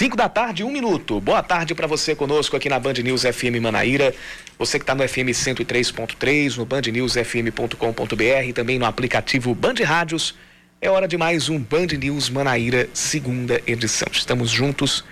5 0.00 0.16
da 0.16 0.30
tarde, 0.30 0.64
um 0.64 0.72
minuto. 0.72 1.20
Boa 1.20 1.42
tarde 1.42 1.74
para 1.74 1.86
você 1.86 2.16
conosco 2.16 2.56
aqui 2.56 2.70
na 2.70 2.80
Band 2.80 2.94
News 2.94 3.20
FM 3.20 3.60
Manaíra. 3.60 4.14
Você 4.58 4.78
que 4.78 4.82
está 4.82 4.94
no 4.94 5.06
FM 5.06 5.28
103.3, 5.28 6.56
no 6.56 6.64
bandnewsfm.com.br 6.64 8.46
e 8.46 8.52
também 8.54 8.78
no 8.78 8.86
aplicativo 8.86 9.54
Band 9.54 9.74
Rádios. 9.84 10.34
É 10.80 10.88
hora 10.88 11.06
de 11.06 11.18
mais 11.18 11.50
um 11.50 11.58
Band 11.58 11.88
News 12.00 12.30
Manaíra, 12.30 12.88
segunda 12.94 13.60
edição. 13.66 14.08
Estamos 14.10 14.50
juntos, 14.50 15.04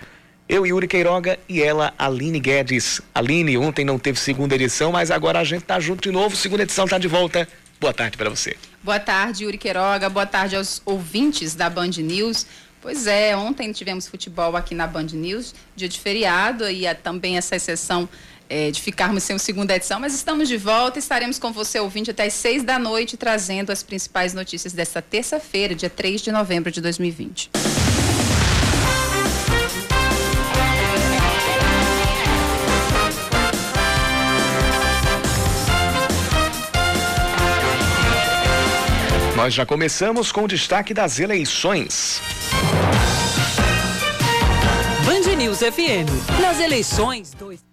eu, 0.48 0.66
Yuri 0.66 0.88
Queiroga, 0.88 1.38
e 1.46 1.62
ela, 1.62 1.92
Aline 1.98 2.40
Guedes. 2.40 3.02
Aline, 3.14 3.58
ontem 3.58 3.84
não 3.84 3.98
teve 3.98 4.18
segunda 4.18 4.54
edição, 4.54 4.90
mas 4.90 5.10
agora 5.10 5.38
a 5.38 5.44
gente 5.44 5.64
está 5.64 5.78
junto 5.78 6.00
de 6.00 6.10
novo. 6.10 6.34
Segunda 6.34 6.62
edição 6.62 6.86
está 6.86 6.96
de 6.96 7.08
volta. 7.08 7.46
Boa 7.78 7.92
tarde 7.92 8.16
para 8.16 8.30
você. 8.30 8.56
Boa 8.82 8.98
tarde, 8.98 9.44
Yuri 9.44 9.58
Queiroga. 9.58 10.08
Boa 10.08 10.24
tarde 10.24 10.56
aos 10.56 10.80
ouvintes 10.86 11.54
da 11.54 11.68
Band 11.68 11.90
News. 11.98 12.46
Pois 12.80 13.06
é, 13.06 13.36
ontem 13.36 13.72
tivemos 13.72 14.06
futebol 14.06 14.56
aqui 14.56 14.74
na 14.74 14.86
Band 14.86 15.08
News, 15.12 15.54
dia 15.74 15.88
de 15.88 15.98
feriado, 15.98 16.68
e 16.70 16.82
também 16.96 17.36
essa 17.36 17.56
exceção 17.56 18.08
é, 18.48 18.70
de 18.70 18.80
ficarmos 18.80 19.22
sem 19.22 19.36
a 19.36 19.38
segunda 19.38 19.74
edição, 19.74 20.00
mas 20.00 20.14
estamos 20.14 20.48
de 20.48 20.56
volta 20.56 20.98
e 20.98 21.00
estaremos 21.00 21.38
com 21.38 21.52
você, 21.52 21.78
ouvinte, 21.80 22.10
até 22.10 22.24
às 22.24 22.32
seis 22.32 22.62
da 22.62 22.78
noite, 22.78 23.16
trazendo 23.16 23.70
as 23.70 23.82
principais 23.82 24.32
notícias 24.32 24.72
desta 24.72 25.02
terça-feira, 25.02 25.74
dia 25.74 25.90
3 25.90 26.22
de 26.22 26.32
novembro 26.32 26.70
de 26.70 26.80
2020. 26.80 27.50
Nós 39.48 39.54
já 39.54 39.64
começamos 39.64 40.30
com 40.30 40.44
o 40.44 40.46
destaque 40.46 40.92
das 40.92 41.18
eleições. 41.18 42.20
Band 45.06 45.36
News 45.36 45.60
FM. 45.60 46.04
Nas 46.42 46.60
eleições 46.60 47.32
2. 47.32 47.67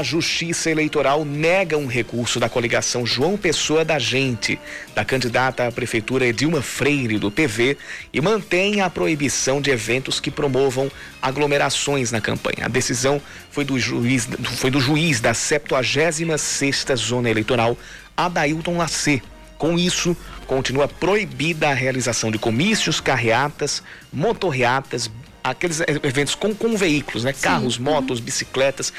A 0.00 0.02
Justiça 0.02 0.70
Eleitoral 0.70 1.26
nega 1.26 1.76
um 1.76 1.86
recurso 1.86 2.40
da 2.40 2.48
coligação 2.48 3.04
João 3.04 3.36
Pessoa 3.36 3.84
da 3.84 3.98
Gente, 3.98 4.58
da 4.94 5.04
candidata 5.04 5.66
à 5.66 5.70
prefeitura 5.70 6.24
Edilma 6.24 6.62
Freire, 6.62 7.18
do 7.18 7.30
PV, 7.30 7.76
e 8.10 8.18
mantém 8.18 8.80
a 8.80 8.88
proibição 8.88 9.60
de 9.60 9.70
eventos 9.70 10.18
que 10.18 10.30
promovam 10.30 10.90
aglomerações 11.20 12.10
na 12.10 12.18
campanha. 12.18 12.64
A 12.64 12.68
decisão 12.68 13.20
foi 13.50 13.62
do 13.62 13.78
juiz, 13.78 14.26
foi 14.56 14.70
do 14.70 14.80
juiz 14.80 15.20
da 15.20 15.32
76ª 15.32 16.96
Zona 16.96 17.28
Eleitoral, 17.28 17.76
Adailton 18.16 18.78
Lacê. 18.78 19.20
Com 19.58 19.78
isso, 19.78 20.16
continua 20.46 20.88
proibida 20.88 21.68
a 21.68 21.74
realização 21.74 22.30
de 22.30 22.38
comícios, 22.38 23.02
carreatas, 23.02 23.82
motorreatas, 24.10 25.10
aqueles 25.44 25.80
eventos 26.02 26.34
com, 26.34 26.54
com 26.54 26.74
veículos, 26.74 27.22
né? 27.22 27.34
Carros, 27.34 27.74
Sim. 27.74 27.82
motos, 27.82 28.18
bicicletas 28.18 28.94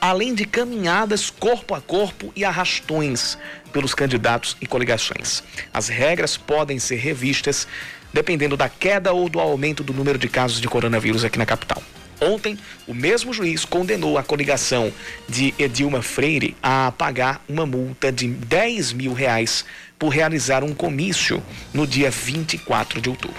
além 0.00 0.34
de 0.34 0.44
caminhadas 0.44 1.30
corpo 1.30 1.74
a 1.74 1.80
corpo 1.80 2.32
e 2.34 2.44
arrastões 2.44 3.36
pelos 3.72 3.94
candidatos 3.94 4.56
e 4.60 4.66
coligações. 4.66 5.42
As 5.72 5.88
regras 5.88 6.36
podem 6.36 6.78
ser 6.78 6.96
revistas 6.96 7.66
dependendo 8.12 8.56
da 8.56 8.68
queda 8.68 9.12
ou 9.12 9.28
do 9.28 9.38
aumento 9.38 9.84
do 9.84 9.92
número 9.92 10.18
de 10.18 10.28
casos 10.28 10.60
de 10.60 10.68
coronavírus 10.68 11.24
aqui 11.24 11.38
na 11.38 11.46
capital. 11.46 11.82
Ontem, 12.20 12.58
o 12.86 12.92
mesmo 12.92 13.32
juiz 13.32 13.64
condenou 13.64 14.18
a 14.18 14.22
coligação 14.22 14.92
de 15.26 15.54
Edilma 15.58 16.02
Freire 16.02 16.54
a 16.62 16.92
pagar 16.92 17.42
uma 17.48 17.64
multa 17.64 18.12
de 18.12 18.28
10 18.28 18.92
mil 18.92 19.14
reais 19.14 19.64
por 19.98 20.08
realizar 20.08 20.62
um 20.62 20.74
comício 20.74 21.42
no 21.72 21.86
dia 21.86 22.10
24 22.10 23.00
de 23.00 23.08
outubro. 23.08 23.38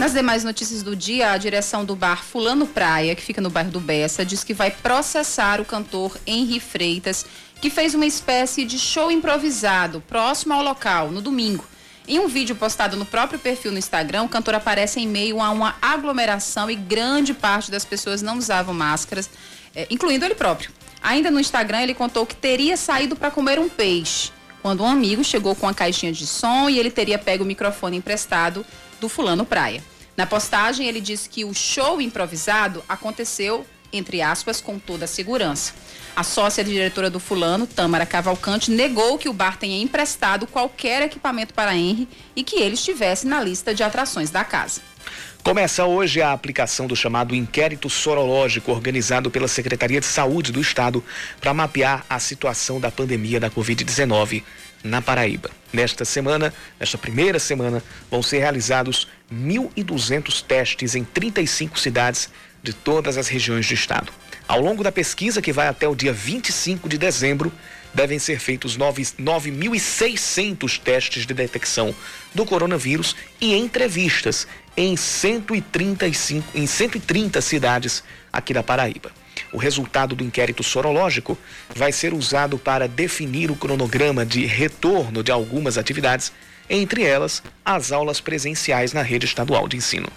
Nas 0.00 0.14
demais 0.14 0.42
notícias 0.42 0.82
do 0.82 0.96
dia, 0.96 1.30
a 1.30 1.36
direção 1.36 1.84
do 1.84 1.94
bar 1.94 2.24
Fulano 2.24 2.66
Praia, 2.66 3.14
que 3.14 3.20
fica 3.20 3.38
no 3.38 3.50
bairro 3.50 3.70
do 3.70 3.78
Bessa, 3.78 4.24
diz 4.24 4.42
que 4.42 4.54
vai 4.54 4.70
processar 4.70 5.60
o 5.60 5.64
cantor 5.64 6.16
Henri 6.26 6.58
Freitas, 6.58 7.26
que 7.60 7.68
fez 7.68 7.94
uma 7.94 8.06
espécie 8.06 8.64
de 8.64 8.78
show 8.78 9.12
improvisado 9.12 10.02
próximo 10.08 10.54
ao 10.54 10.62
local, 10.62 11.10
no 11.10 11.20
domingo. 11.20 11.66
Em 12.08 12.18
um 12.18 12.28
vídeo 12.28 12.56
postado 12.56 12.96
no 12.96 13.04
próprio 13.04 13.38
perfil 13.38 13.72
no 13.72 13.78
Instagram, 13.78 14.22
o 14.22 14.28
cantor 14.30 14.54
aparece 14.54 14.98
em 14.98 15.06
meio 15.06 15.38
a 15.38 15.50
uma 15.50 15.76
aglomeração 15.82 16.70
e 16.70 16.76
grande 16.76 17.34
parte 17.34 17.70
das 17.70 17.84
pessoas 17.84 18.22
não 18.22 18.38
usavam 18.38 18.72
máscaras, 18.72 19.28
eh, 19.76 19.86
incluindo 19.90 20.24
ele 20.24 20.34
próprio. 20.34 20.70
Ainda 21.02 21.30
no 21.30 21.38
Instagram, 21.38 21.82
ele 21.82 21.92
contou 21.92 22.24
que 22.24 22.34
teria 22.34 22.78
saído 22.78 23.16
para 23.16 23.30
comer 23.30 23.58
um 23.58 23.68
peixe, 23.68 24.32
quando 24.62 24.82
um 24.82 24.88
amigo 24.88 25.22
chegou 25.22 25.54
com 25.54 25.68
a 25.68 25.74
caixinha 25.74 26.10
de 26.10 26.26
som 26.26 26.70
e 26.70 26.78
ele 26.78 26.90
teria 26.90 27.18
pego 27.18 27.44
o 27.44 27.46
microfone 27.46 27.98
emprestado 27.98 28.64
do 28.98 29.06
Fulano 29.06 29.44
Praia. 29.44 29.89
Na 30.20 30.26
postagem, 30.26 30.86
ele 30.86 31.00
disse 31.00 31.30
que 31.30 31.46
o 31.46 31.54
show 31.54 31.98
improvisado 31.98 32.84
aconteceu, 32.86 33.64
entre 33.90 34.20
aspas, 34.20 34.60
com 34.60 34.78
toda 34.78 35.06
a 35.06 35.08
segurança. 35.08 35.72
A 36.14 36.22
sócia 36.22 36.62
diretora 36.62 37.08
do 37.08 37.18
Fulano, 37.18 37.66
Tâmara 37.66 38.04
Cavalcante, 38.04 38.70
negou 38.70 39.16
que 39.16 39.30
o 39.30 39.32
bar 39.32 39.56
tenha 39.56 39.82
emprestado 39.82 40.46
qualquer 40.46 41.00
equipamento 41.00 41.54
para 41.54 41.74
Henry 41.74 42.06
e 42.36 42.44
que 42.44 42.56
ele 42.56 42.74
estivesse 42.74 43.26
na 43.26 43.40
lista 43.40 43.74
de 43.74 43.82
atrações 43.82 44.28
da 44.28 44.44
casa. 44.44 44.82
Começa 45.42 45.86
hoje 45.86 46.20
a 46.20 46.32
aplicação 46.32 46.86
do 46.86 46.94
chamado 46.94 47.34
inquérito 47.34 47.88
sorológico 47.88 48.72
organizado 48.72 49.30
pela 49.30 49.48
Secretaria 49.48 50.00
de 50.00 50.06
Saúde 50.06 50.52
do 50.52 50.60
Estado 50.60 51.02
para 51.40 51.54
mapear 51.54 52.04
a 52.10 52.20
situação 52.20 52.78
da 52.78 52.90
pandemia 52.90 53.40
da 53.40 53.50
Covid-19 53.50 54.42
na 54.82 55.02
Paraíba. 55.02 55.50
Nesta 55.72 56.04
semana, 56.04 56.52
nesta 56.78 56.98
primeira 56.98 57.38
semana, 57.38 57.82
vão 58.10 58.22
ser 58.22 58.38
realizados 58.38 59.06
1.200 59.32 60.42
testes 60.42 60.94
em 60.94 61.04
35 61.04 61.78
cidades 61.78 62.28
de 62.62 62.72
todas 62.72 63.16
as 63.16 63.28
regiões 63.28 63.66
do 63.66 63.74
estado. 63.74 64.12
Ao 64.46 64.60
longo 64.60 64.82
da 64.82 64.90
pesquisa, 64.90 65.40
que 65.40 65.52
vai 65.52 65.68
até 65.68 65.86
o 65.86 65.94
dia 65.94 66.12
25 66.12 66.88
de 66.88 66.98
dezembro, 66.98 67.52
devem 67.94 68.18
ser 68.18 68.40
feitos 68.40 68.76
9.600 68.76 70.80
testes 70.80 71.24
de 71.24 71.34
detecção 71.34 71.94
do 72.34 72.44
coronavírus 72.44 73.14
e 73.40 73.54
entrevistas 73.54 74.48
em 74.76 74.96
135 74.96 76.56
em 76.56 76.66
130 76.66 77.40
cidades 77.40 78.02
aqui 78.32 78.52
da 78.52 78.62
Paraíba. 78.62 79.19
O 79.52 79.58
resultado 79.58 80.14
do 80.14 80.24
inquérito 80.24 80.62
sorológico 80.62 81.36
vai 81.74 81.92
ser 81.92 82.14
usado 82.14 82.58
para 82.58 82.88
definir 82.88 83.50
o 83.50 83.56
cronograma 83.56 84.24
de 84.24 84.46
retorno 84.46 85.22
de 85.22 85.32
algumas 85.32 85.78
atividades, 85.78 86.32
entre 86.68 87.02
elas 87.02 87.42
as 87.64 87.92
aulas 87.92 88.20
presenciais 88.20 88.92
na 88.92 89.02
rede 89.02 89.26
estadual 89.26 89.68
de 89.68 89.76
ensino. 89.76 90.08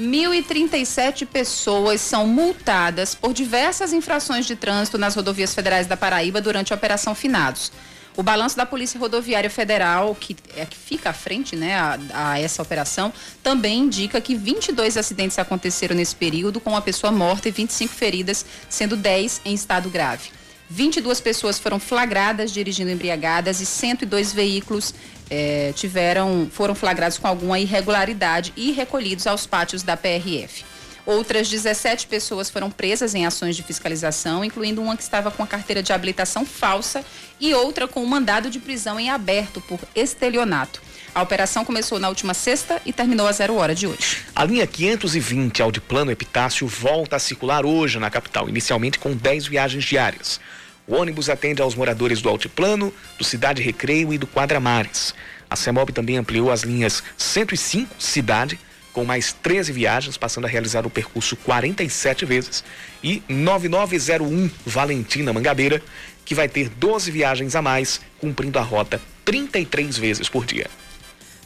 1.037 0.00 1.26
pessoas 1.26 2.00
são 2.00 2.26
multadas 2.26 3.14
por 3.14 3.32
diversas 3.34 3.92
infrações 3.92 4.46
de 4.46 4.56
trânsito 4.56 4.96
nas 4.96 5.14
rodovias 5.14 5.54
federais 5.54 5.86
da 5.86 5.96
Paraíba 5.96 6.40
durante 6.40 6.72
a 6.72 6.76
Operação 6.76 7.14
Finados. 7.14 7.70
O 8.14 8.22
balanço 8.22 8.56
da 8.56 8.66
Polícia 8.66 9.00
Rodoviária 9.00 9.48
Federal, 9.48 10.14
que 10.14 10.36
é 10.54 10.66
que 10.66 10.76
fica 10.76 11.10
à 11.10 11.12
frente 11.14 11.56
né, 11.56 11.74
a, 11.74 11.98
a, 12.12 12.38
essa 12.38 12.60
operação, 12.60 13.12
também 13.42 13.80
indica 13.80 14.20
que 14.20 14.34
22 14.34 14.98
acidentes 14.98 15.38
aconteceram 15.38 15.96
nesse 15.96 16.14
período, 16.14 16.60
com 16.60 16.70
uma 16.70 16.82
pessoa 16.82 17.10
morta 17.10 17.48
e 17.48 17.52
25 17.52 17.92
feridas, 17.92 18.44
sendo 18.68 18.96
10 18.96 19.40
em 19.46 19.54
estado 19.54 19.88
grave. 19.88 20.30
22 20.68 21.20
pessoas 21.20 21.58
foram 21.58 21.78
flagradas 21.78 22.52
dirigindo 22.52 22.90
embriagadas 22.90 23.60
e 23.60 23.66
102 23.66 24.32
veículos 24.32 24.94
eh, 25.30 25.72
tiveram, 25.74 26.48
foram 26.50 26.74
flagrados 26.74 27.18
com 27.18 27.26
alguma 27.26 27.58
irregularidade 27.58 28.52
e 28.56 28.72
recolhidos 28.72 29.26
aos 29.26 29.46
pátios 29.46 29.82
da 29.82 29.96
PRF. 29.96 30.64
Outras 31.04 31.48
17 31.48 32.06
pessoas 32.06 32.48
foram 32.48 32.70
presas 32.70 33.14
em 33.14 33.26
ações 33.26 33.56
de 33.56 33.62
fiscalização, 33.62 34.44
incluindo 34.44 34.80
uma 34.80 34.96
que 34.96 35.02
estava 35.02 35.30
com 35.30 35.42
a 35.42 35.46
carteira 35.46 35.82
de 35.82 35.92
habilitação 35.92 36.46
falsa 36.46 37.04
e 37.40 37.52
outra 37.54 37.88
com 37.88 38.02
um 38.02 38.06
mandado 38.06 38.48
de 38.48 38.60
prisão 38.60 39.00
em 39.00 39.10
aberto 39.10 39.60
por 39.62 39.80
estelionato. 39.96 40.80
A 41.14 41.20
operação 41.20 41.64
começou 41.64 41.98
na 41.98 42.08
última 42.08 42.32
sexta 42.32 42.80
e 42.86 42.92
terminou 42.92 43.26
a 43.26 43.32
zero 43.32 43.56
hora 43.56 43.74
de 43.74 43.86
hoje. 43.86 44.18
A 44.34 44.44
linha 44.44 44.66
520 44.66 45.60
Aldiplano 45.60 46.10
Epitácio 46.10 46.66
volta 46.66 47.16
a 47.16 47.18
circular 47.18 47.66
hoje 47.66 47.98
na 47.98 48.08
capital, 48.08 48.48
inicialmente 48.48 48.98
com 48.98 49.14
10 49.14 49.48
viagens 49.48 49.84
diárias. 49.84 50.40
O 50.86 50.94
ônibus 50.94 51.28
atende 51.28 51.60
aos 51.60 51.74
moradores 51.74 52.22
do 52.22 52.28
Altiplano, 52.28 52.94
do 53.18 53.24
Cidade 53.24 53.60
Recreio 53.60 54.12
e 54.12 54.18
do 54.18 54.26
Quadramares. 54.26 55.14
A 55.50 55.56
CEMOB 55.56 55.92
também 55.92 56.16
ampliou 56.16 56.50
as 56.50 56.62
linhas 56.62 57.02
105 57.18 57.94
Cidade, 57.98 58.58
com 58.92 59.04
mais 59.04 59.32
13 59.32 59.72
viagens, 59.72 60.16
passando 60.16 60.46
a 60.46 60.48
realizar 60.48 60.86
o 60.86 60.90
percurso 60.90 61.36
47 61.36 62.24
vezes, 62.24 62.62
e 63.02 63.22
9901 63.28 64.50
Valentina 64.66 65.32
Mangabeira, 65.32 65.82
que 66.24 66.34
vai 66.34 66.48
ter 66.48 66.68
12 66.68 67.10
viagens 67.10 67.56
a 67.56 67.62
mais, 67.62 68.00
cumprindo 68.18 68.58
a 68.58 68.62
rota 68.62 69.00
33 69.24 69.96
vezes 69.98 70.28
por 70.28 70.44
dia. 70.44 70.68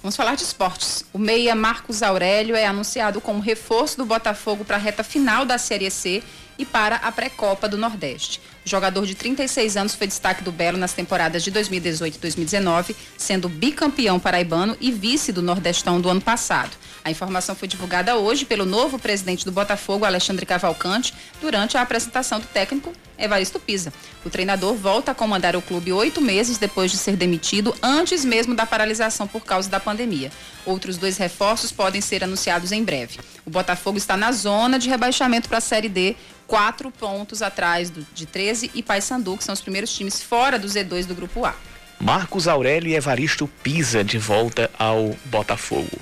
Vamos 0.03 0.17
falar 0.17 0.37
de 0.37 0.43
esportes. 0.43 1.05
O 1.13 1.19
meia 1.19 1.55
Marcos 1.55 2.03
Aurélio 2.03 2.55
é 2.55 2.67
anunciado 2.67 3.21
como 3.21 3.41
reforço 3.41 3.97
do 3.97 4.05
Botafogo 4.05 4.65
para 4.65 4.77
a 4.77 4.79
reta 4.79 5.03
final 5.03 5.45
da 5.45 5.59
Série 5.59 5.91
C 5.91 6.23
e 6.59 6.65
para 6.65 6.97
a 6.97 7.11
pré-copa 7.11 7.69
do 7.69 7.77
Nordeste. 7.77 8.41
Jogador 8.69 9.07
de 9.07 9.15
36 9.15 9.77
anos 9.77 9.95
foi 9.95 10.09
destaque 10.09 10.43
do 10.43 10.51
Belo 10.51 10.77
nas 10.77 10.93
temporadas 10.93 11.45
de 11.45 11.53
2018 11.53 12.17
e 12.17 12.19
2019, 12.19 12.97
sendo 13.17 13.49
bicampeão 13.49 14.19
paraibano 14.19 14.77
e 14.81 14.91
vice 14.91 15.31
do 15.31 15.41
Nordestão 15.41 16.01
do 16.01 16.09
ano 16.09 16.21
passado. 16.21 16.77
A 17.05 17.11
informação 17.13 17.55
foi 17.55 17.69
divulgada 17.69 18.17
hoje 18.17 18.45
pelo 18.45 18.65
novo 18.65 18.99
presidente 18.99 19.45
do 19.45 19.53
Botafogo, 19.53 20.05
Alexandre 20.05 20.45
Cavalcante, 20.45 21.15
durante 21.41 21.79
a 21.79 21.83
apresentação 21.83 22.41
do 22.41 22.47
técnico 22.49 22.93
Evaristo 23.17 23.61
Pisa. 23.61 23.93
O 24.25 24.31
treinador 24.31 24.75
volta 24.75 25.13
a 25.13 25.15
comandar 25.15 25.55
o 25.55 25.63
clube 25.63 25.93
oito 25.93 26.21
meses 26.21 26.59
depois 26.59 26.91
de 26.91 26.97
ser 26.97 27.15
demitido, 27.15 27.73
antes 27.81 28.25
mesmo 28.25 28.53
da 28.53 28.67
paralisação 28.67 29.29
por 29.29 29.45
causa 29.45 29.71
da 29.71 29.79
pandemia. 29.79 30.33
Outros 30.67 30.97
dois 30.97 31.17
reforços 31.17 31.71
podem 31.71 32.01
ser 32.01 32.25
anunciados 32.25 32.73
em 32.73 32.83
breve. 32.83 33.21
O 33.47 33.51
Botafogo 33.51 33.97
está 33.97 34.17
na 34.17 34.33
zona 34.33 34.77
de 34.77 34.89
rebaixamento 34.89 35.49
para 35.49 35.59
a 35.59 35.61
Série 35.61 35.89
D, 35.89 36.17
quatro 36.47 36.91
pontos 36.91 37.43
atrás 37.43 37.91
do, 37.91 38.07
de 38.15 38.27
13 38.27 38.71
e 38.75 38.83
Paysandu, 38.83 39.37
que 39.37 39.45
são 39.45 39.53
os 39.53 39.61
primeiros 39.61 39.95
times 39.95 40.23
fora 40.23 40.59
do 40.59 40.67
Z2 40.67 41.07
do 41.07 41.15
Grupo 41.15 41.45
A. 41.45 41.55
Marcos 42.01 42.47
Aurélio 42.47 42.91
e 42.91 42.95
Evaristo 42.95 43.49
Pisa 43.63 44.05
de 44.05 44.19
volta 44.19 44.71
ao 44.79 45.17
Botafogo. 45.25 45.99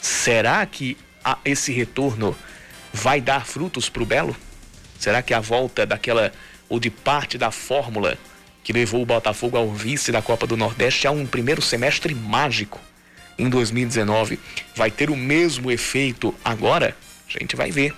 Será 0.00 0.64
que 0.66 0.96
a, 1.24 1.38
esse 1.44 1.72
retorno 1.72 2.36
vai 2.92 3.20
dar 3.20 3.46
frutos 3.46 3.88
para 3.88 4.02
o 4.02 4.06
Belo? 4.06 4.36
Será 4.98 5.22
que 5.22 5.32
a 5.32 5.40
volta 5.40 5.86
daquela 5.86 6.32
ou 6.68 6.78
de 6.78 6.90
parte 6.90 7.36
da 7.36 7.50
fórmula 7.50 8.16
que 8.62 8.72
levou 8.72 9.02
o 9.02 9.06
Botafogo 9.06 9.56
ao 9.56 9.70
vice 9.70 10.12
da 10.12 10.22
Copa 10.22 10.46
do 10.46 10.56
Nordeste 10.56 11.06
a 11.06 11.10
um 11.10 11.26
primeiro 11.26 11.60
semestre 11.60 12.14
mágico 12.14 12.80
em 13.38 13.48
2019 13.48 14.38
vai 14.74 14.90
ter 14.90 15.10
o 15.10 15.16
mesmo 15.16 15.70
efeito 15.70 16.34
agora? 16.44 16.96
A 17.28 17.38
gente 17.38 17.56
vai 17.56 17.70
ver 17.70 17.94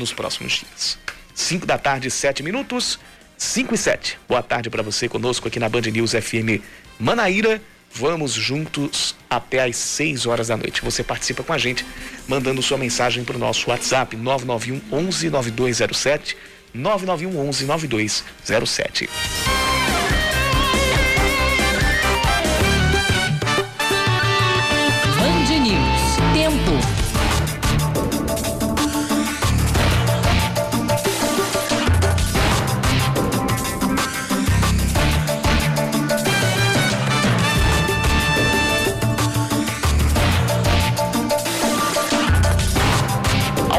nos 0.00 0.12
próximos 0.12 0.64
dias. 0.64 0.98
5 1.34 1.64
da 1.64 1.78
tarde, 1.78 2.10
7 2.10 2.42
minutos, 2.42 2.98
5 3.36 3.74
e 3.74 3.78
7. 3.78 4.18
Boa 4.28 4.42
tarde 4.42 4.68
para 4.68 4.82
você 4.82 5.08
conosco 5.08 5.46
aqui 5.46 5.60
na 5.60 5.68
Band 5.68 5.82
News 5.82 6.12
FM 6.12 6.60
Manaíra. 6.98 7.62
Vamos 7.92 8.32
juntos 8.32 9.16
até 9.28 9.64
às 9.64 9.76
6 9.76 10.26
horas 10.26 10.48
da 10.48 10.56
noite. 10.56 10.82
Você 10.82 11.02
participa 11.02 11.42
com 11.42 11.52
a 11.52 11.58
gente, 11.58 11.84
mandando 12.28 12.62
sua 12.62 12.78
mensagem 12.78 13.24
para 13.24 13.36
o 13.36 13.38
nosso 13.38 13.70
WhatsApp 13.70 14.16
991 14.16 14.80
11 14.92 15.30
9207 15.30 16.36
991 16.72 17.48
11 17.48 17.64
9207. 17.66 19.59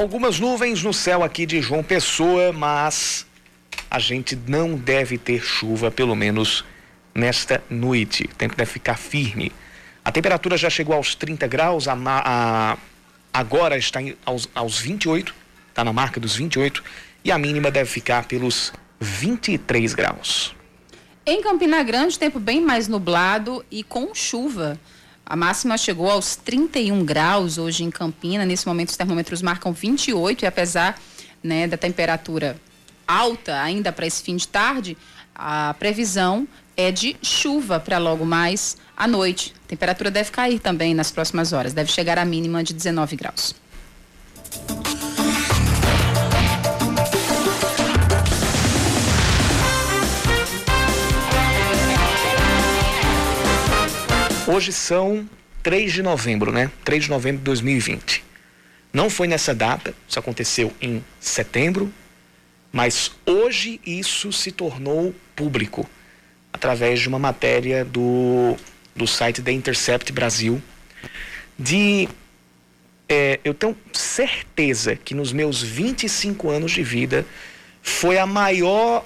Algumas 0.02 0.40
nuvens 0.40 0.82
no 0.82 0.92
céu 0.92 1.22
aqui 1.22 1.46
de 1.46 1.62
João 1.62 1.84
Pessoa, 1.84 2.52
mas 2.52 3.24
a 3.88 4.00
gente 4.00 4.36
não 4.48 4.74
deve 4.74 5.16
ter 5.16 5.44
chuva, 5.44 5.92
pelo 5.92 6.16
menos 6.16 6.66
nesta 7.14 7.64
noite. 7.70 8.24
O 8.24 8.36
tempo 8.36 8.56
deve 8.56 8.72
ficar 8.72 8.98
firme. 8.98 9.52
A 10.04 10.12
temperatura 10.12 10.58
já 10.58 10.72
chegou 10.72 10.96
aos 10.96 11.14
30 11.14 11.46
graus, 11.46 11.88
a, 11.88 11.96
a 11.96 12.78
agora 13.32 13.78
está 13.78 14.02
em, 14.02 14.18
aos, 14.26 14.50
aos 14.56 14.80
28, 14.80 15.36
está 15.70 15.84
na 15.84 15.94
marca 15.94 16.20
dos 16.20 16.36
28, 16.36 16.84
e 17.24 17.32
a 17.32 17.38
mínima 17.38 17.70
deve 17.70 17.88
ficar 17.88 18.26
pelos 18.26 18.74
23 19.00 19.94
graus. 19.94 20.56
Em 21.24 21.44
Campina 21.44 21.84
Grande, 21.84 22.18
tempo 22.18 22.40
bem 22.40 22.60
mais 22.60 22.88
nublado 22.88 23.64
e 23.70 23.84
com 23.84 24.16
chuva. 24.16 24.80
A 25.32 25.36
máxima 25.38 25.78
chegou 25.78 26.12
aos 26.12 26.36
31 26.36 27.06
graus 27.06 27.58
hoje 27.58 27.86
em 27.86 27.90
Campina. 27.90 28.46
Nesse 28.46 28.68
momento, 28.68 28.90
os 28.90 28.98
termômetros 28.98 29.42
marcam 29.42 29.72
28 29.72 30.44
e 30.44 30.46
apesar 30.46 31.00
né, 31.42 31.70
da 31.70 31.78
temperatura 31.78 32.58
alta 33.08 33.62
ainda 33.62 33.94
para 33.94 34.06
esse 34.06 34.22
fim 34.22 34.36
de 34.36 34.46
tarde, 34.46 34.98
a 35.34 35.74
previsão 35.80 36.46
é 36.76 36.92
de 36.92 37.16
chuva 37.22 37.80
para 37.80 37.98
logo 37.98 38.26
mais 38.26 38.76
à 38.98 39.08
noite. 39.08 39.54
A 39.64 39.70
temperatura 39.70 40.12
deve 40.12 40.32
cair 40.32 40.60
também 40.60 40.94
nas 40.94 41.14
próximas 41.14 41.54
horas, 41.54 41.72
deve 41.72 41.90
chegar 41.90 42.18
à 42.18 42.26
mínima 42.26 42.62
de 42.62 42.74
19 42.74 43.16
graus. 43.16 43.56
Hoje 54.54 54.74
são 54.74 55.30
3 55.64 55.94
de 55.94 56.04
novembro, 56.04 56.52
né? 56.52 56.70
3 56.84 57.06
de 57.06 57.10
novembro 57.10 57.38
de 57.38 57.46
2020. 57.46 58.22
Não 58.92 59.10
foi 59.10 59.26
nessa 59.26 59.56
data, 59.56 59.96
isso 60.06 60.20
aconteceu 60.20 60.74
em 60.82 61.02
setembro, 61.22 61.90
mas 62.70 63.14
hoje 63.26 63.80
isso 63.86 64.34
se 64.34 64.52
tornou 64.52 65.16
público 65.38 65.90
através 66.52 67.00
de 67.00 67.08
uma 67.08 67.18
matéria 67.18 67.86
do, 67.86 68.58
do 68.94 69.08
site 69.08 69.42
The 69.42 69.54
Intercept 69.54 70.12
Brasil. 70.12 70.62
De. 71.58 72.10
É, 73.08 73.40
eu 73.46 73.54
tenho 73.54 73.74
certeza 73.94 74.98
que 74.98 75.16
nos 75.16 75.32
meus 75.32 75.64
25 75.64 76.50
anos 76.50 76.74
de 76.74 76.84
vida 76.84 77.26
foi 77.82 78.18
a 78.18 78.26
maior 78.26 79.06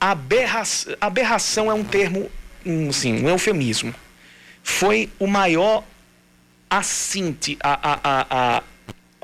aberração. 0.00 0.96
Aberração 1.00 1.70
é 1.70 1.74
um 1.74 1.84
termo, 1.84 2.28
um, 2.66 2.88
assim, 2.88 3.24
um 3.24 3.28
eufemismo 3.28 3.94
foi 4.68 5.10
o 5.18 5.26
maior 5.26 5.82
assinte, 6.68 7.56
a, 7.60 7.72
a, 7.72 8.58
a, 8.58 8.62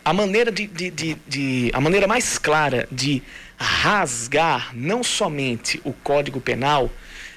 a, 0.02 0.12
maneira 0.14 0.50
de, 0.50 0.67
de, 0.67 0.91
de, 0.91 1.14
de, 1.29 1.70
a 1.75 1.81
maneira 1.82 2.08
mais 2.08 2.38
clara 2.38 2.88
de 2.91 3.23
rasgar 3.58 4.75
não 4.75 5.05
somente 5.05 5.81
o 5.85 5.93
Código 5.93 6.41
Penal, 6.41 6.91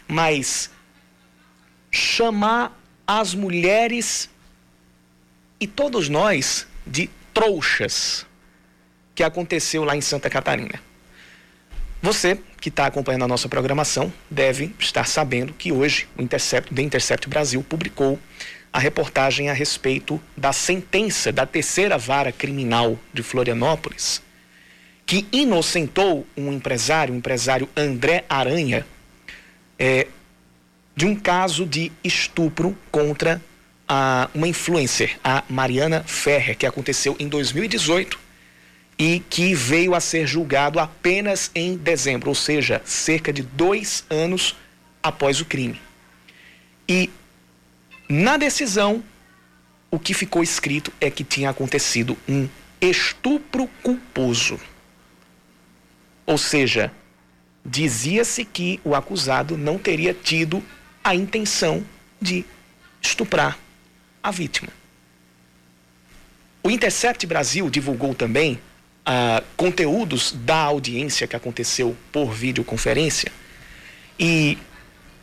mas 0.08 0.72
chamar 1.92 2.80
as 3.06 3.36
mulheres 3.36 4.30
e 5.60 5.68
todos 5.68 6.08
nós 6.08 6.66
de 6.88 7.10
trouxas 7.34 8.26
que 9.14 9.22
aconteceu 9.22 9.84
lá 9.84 9.98
em 9.98 10.02
Santa 10.02 10.30
Catarina. 10.30 10.82
Você 12.02 12.40
que 12.62 12.70
está 12.70 12.86
acompanhando 12.86 13.24
a 13.24 13.28
nossa 13.28 13.50
programação 13.50 14.14
deve 14.30 14.74
estar 14.80 15.08
sabendo 15.08 15.54
que 15.54 15.72
hoje 15.72 16.08
o 16.18 16.22
Intercept, 16.22 16.74
The 16.74 16.82
Intercept 16.82 17.28
Brasil 17.28 17.64
publicou 17.64 18.20
a 18.72 18.80
reportagem 18.80 19.50
a 19.50 19.54
respeito 19.54 20.22
da 20.36 20.54
sentença 20.54 21.32
da 21.32 21.46
terceira 21.46 21.98
vara 21.98 22.32
criminal 22.32 23.00
de 23.12 23.24
Florianópolis, 23.24 24.22
que 25.06 25.26
inocentou 25.32 26.28
um 26.36 26.54
empresário, 26.54 27.14
o 27.14 27.18
empresário 27.18 27.68
André 27.76 28.26
Aranha, 28.30 28.86
é, 29.80 30.08
de 30.96 31.06
um 31.06 31.16
caso 31.16 31.66
de 31.66 31.92
estupro 32.04 32.78
contra 32.92 33.42
a, 33.88 34.30
uma 34.36 34.48
influencer, 34.48 35.18
a 35.24 35.44
Mariana 35.50 36.04
Ferrer, 36.06 36.58
que 36.58 36.66
aconteceu 36.66 37.16
em 37.18 37.28
2018 37.28 38.27
e 38.98 39.20
que 39.30 39.54
veio 39.54 39.94
a 39.94 40.00
ser 40.00 40.26
julgado 40.26 40.80
apenas 40.80 41.52
em 41.54 41.78
dezembro, 41.78 42.30
ou 42.30 42.36
seja, 42.36 42.82
cerca 42.84 43.32
de 43.32 43.44
dois 43.44 44.04
anos 44.10 44.56
após 45.04 45.40
o 45.40 45.46
crime. 45.46 45.80
E 46.90 47.10
na 48.10 48.38
decisão, 48.38 49.04
o 49.92 50.00
que 50.00 50.14
ficou 50.14 50.42
escrito 50.42 50.92
é 51.00 51.12
que 51.12 51.24
tinha 51.24 51.50
acontecido 51.50 52.18
um 52.28 52.48
estupro 52.82 53.68
culposo. 53.84 54.60
Ou 56.26 56.38
seja, 56.38 56.92
dizia-se 57.64 58.44
que 58.44 58.80
o 58.84 58.96
acusado 58.96 59.58
não 59.58 59.78
teria 59.78 60.14
tido 60.14 60.64
a 61.04 61.14
intenção 61.14 61.86
de 62.20 62.46
estuprar 63.02 63.58
a 64.24 64.32
vítima. 64.32 64.70
O 66.64 66.72
Intercept 66.72 67.26
Brasil 67.26 67.70
divulgou 67.70 68.14
também 68.14 68.60
uh, 69.08 69.44
conteúdos 69.56 70.34
da 70.34 70.58
audiência 70.58 71.28
que 71.28 71.36
aconteceu 71.36 71.96
por 72.12 72.32
videoconferência. 72.34 73.32
E, 74.20 74.58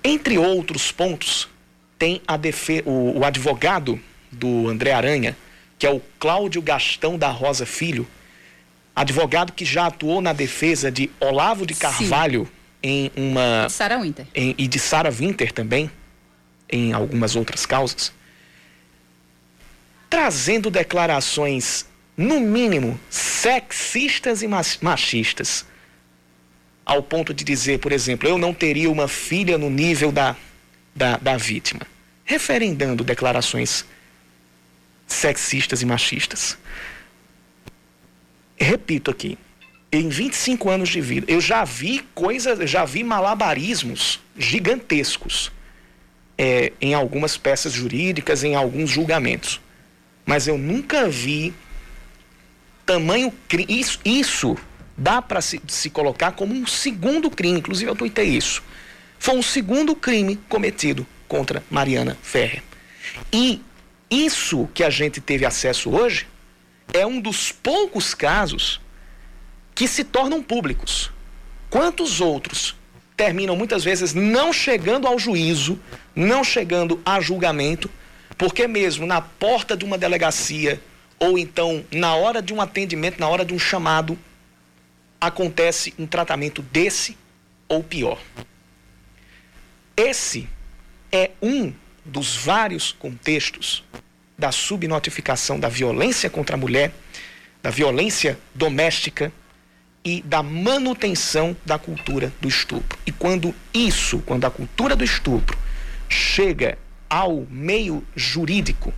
entre 0.03 0.39
outros 0.39 0.91
pontos, 0.91 1.49
tem 1.99 2.23
a 2.27 2.37
defe 2.37 2.83
o, 2.87 3.19
o 3.19 3.25
advogado 3.25 4.01
do 4.33 4.69
André 4.69 4.93
Aranha, 4.93 5.37
que 5.79 5.87
é 5.87 5.91
o 5.91 6.01
Cláudio 6.19 6.63
Gastão 6.63 7.19
da 7.19 7.29
Rosa 7.29 7.67
Filho, 7.67 8.07
advogado 8.97 9.53
que 9.53 9.65
já 9.65 9.87
atuou 9.87 10.21
na 10.21 10.33
defesa 10.33 10.91
de 10.91 11.11
Olavo 11.21 11.67
de 11.67 11.75
Carvalho 11.75 12.45
Sim. 12.45 12.51
em 12.83 13.13
uma. 13.17 13.69
Sarah 13.69 14.01
Winter. 14.01 14.27
Em, 14.35 14.55
e 14.57 14.67
de 14.67 14.79
Sarah 14.79 15.11
Winter 15.11 15.53
também, 15.53 15.91
em 16.71 16.93
algumas 16.93 17.37
outras 17.37 17.67
causas. 17.67 18.13
trazendo 20.09 20.71
declarações, 20.71 21.87
no 22.17 22.41
mínimo, 22.41 22.99
sexistas 23.11 24.43
e 24.43 24.49
machistas, 24.49 25.65
ao 26.85 27.03
ponto 27.03 27.33
de 27.33 27.45
dizer, 27.45 27.79
por 27.79 27.93
exemplo, 27.93 28.29
eu 28.29 28.39
não 28.39 28.53
teria 28.53 28.91
uma 28.91 29.09
filha 29.09 29.59
no 29.59 29.71
nível 29.71 30.13
da, 30.13 30.37
da, 30.95 31.17
da 31.17 31.37
vítima, 31.37 31.81
referendando 32.25 33.03
declarações 33.03 33.85
sexistas 35.07 35.83
e 35.83 35.87
machistas. 35.87 36.59
Repito 38.57 39.11
aqui, 39.11 39.39
em 39.91 40.09
25 40.09 40.71
anos 40.71 40.89
de 40.89 41.01
vida, 41.01 41.27
eu 41.29 41.41
já 41.41 41.65
vi 41.65 42.01
coisas, 42.15 42.71
já 42.71 42.85
vi 42.85 43.03
malabarismos 43.03 44.21
gigantescos 44.37 45.53
é, 46.37 46.73
em 46.81 46.95
algumas 46.95 47.37
peças 47.37 47.73
jurídicas, 47.73 48.45
em 48.45 48.55
alguns 48.55 48.91
julgamentos. 48.91 49.61
Mas 50.27 50.47
eu 50.47 50.59
nunca 50.59 51.09
vi 51.09 51.55
tamanho 52.85 53.33
isso, 53.69 53.99
isso 54.05 54.57
dá 54.97 55.21
para 55.21 55.41
se, 55.41 55.61
se 55.67 55.91
colocar 55.91 56.33
como 56.33 56.55
um 56.55 56.67
segundo 56.67 57.31
crime, 57.31 57.59
inclusive 57.59 57.91
eu 57.91 57.97
tuitei 57.97 58.29
isso. 58.29 58.63
Foi 59.19 59.35
um 59.35 59.43
segundo 59.43 59.95
crime 59.97 60.39
cometido 60.49 61.07
contra 61.27 61.63
Mariana 61.71 62.17
Ferrer. 62.23 62.63
E 63.33 63.61
isso 64.11 64.69
que 64.75 64.85
a 64.85 64.91
gente 64.91 65.21
teve 65.21 65.45
acesso 65.45 65.91
hoje 65.91 66.27
é 66.93 67.07
um 67.07 67.21
dos 67.21 67.51
poucos 67.51 68.15
casos 68.15 68.81
que 69.75 69.89
se 69.89 70.05
tornam 70.05 70.43
públicos. 70.43 71.11
Quantos 71.71 72.21
outros 72.21 72.77
terminam 73.17 73.57
muitas 73.57 73.83
vezes 73.83 74.15
não 74.15 74.53
chegando 74.53 75.07
ao 75.07 75.19
juízo, 75.19 75.79
não 76.15 76.45
chegando 76.45 77.01
a 77.05 77.21
julgamento, 77.21 77.91
porque 78.37 78.67
mesmo 78.67 79.07
na 79.07 79.21
porta 79.21 79.77
de 79.77 79.85
uma 79.85 79.99
delegacia 79.99 80.81
ou 81.25 81.39
então 81.39 81.85
na 81.91 82.15
hora 82.15 82.43
de 82.43 82.53
um 82.53 82.61
atendimento, 82.61 83.19
na 83.19 83.29
hora 83.29 83.45
de 83.45 83.55
um 83.55 83.59
chamado, 83.59 84.19
acontece 85.21 85.95
um 85.99 86.07
tratamento 86.07 86.61
desse 86.61 87.17
ou 87.67 87.83
pior. 87.83 88.21
Esse 89.97 90.47
é 91.11 91.31
um 91.41 91.73
dos 92.05 92.37
vários 92.37 92.93
contextos 92.93 93.83
da 94.37 94.53
subnotificação 94.53 95.59
da 95.59 95.69
violência 95.69 96.29
contra 96.29 96.57
a 96.57 96.59
mulher, 96.59 96.93
da 97.63 97.71
violência 97.71 98.39
doméstica 98.55 99.33
e 100.05 100.21
da 100.21 100.43
manutenção 100.43 101.57
da 101.65 101.79
cultura 101.79 102.31
do 102.39 102.49
estupro. 102.49 102.99
E 103.07 103.13
quando 103.13 103.55
isso, 103.73 104.19
quando 104.27 104.45
a 104.45 104.51
cultura 104.51 104.95
do 104.95 105.05
estupro 105.05 105.57
chega 106.07 106.77
ao 107.09 107.47
meio 107.49 108.05
jurídico, 108.15 108.93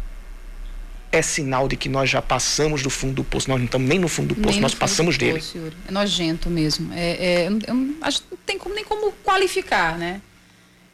é 1.16 1.23
sinal 1.23 1.68
de 1.68 1.76
que 1.76 1.88
nós 1.88 2.08
já 2.08 2.20
passamos 2.23 2.82
do 2.82 2.90
fundo 2.90 3.14
do 3.14 3.25
poço. 3.25 3.49
Nós 3.49 3.58
não 3.58 3.66
estamos 3.66 3.88
nem 3.88 3.99
no 3.99 4.08
fundo 4.08 4.35
do 4.35 4.40
poço, 4.40 4.61
nós 4.61 4.75
passamos 4.75 5.16
dele. 5.16 5.38
Poço, 5.38 5.58
Yuri. 5.58 5.76
É 5.88 5.92
nojento 5.92 6.49
mesmo. 6.50 6.92
É, 6.92 7.44
é, 7.44 7.49
eu, 7.49 7.96
acho 8.02 8.23
que 8.23 8.28
não 8.30 8.38
tem 8.44 8.58
como, 8.58 8.75
nem 8.75 8.85
como 8.85 9.12
qualificar, 9.25 9.99
né? 9.99 10.20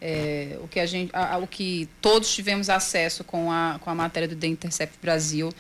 É, 0.01 0.59
o 0.61 0.67
que 0.67 0.81
a 0.81 0.87
gente, 0.87 1.11
a, 1.15 1.39
o 1.39 1.47
que 1.47 1.89
todos 2.01 2.35
tivemos 2.35 2.69
acesso 2.69 3.23
com 3.23 3.53
a, 3.53 3.79
com 3.81 3.89
a 3.89 3.95
matéria 3.95 4.29
do 4.29 4.35
The 4.35 4.49
Intercept 4.49 4.99
Brasil 5.01 5.53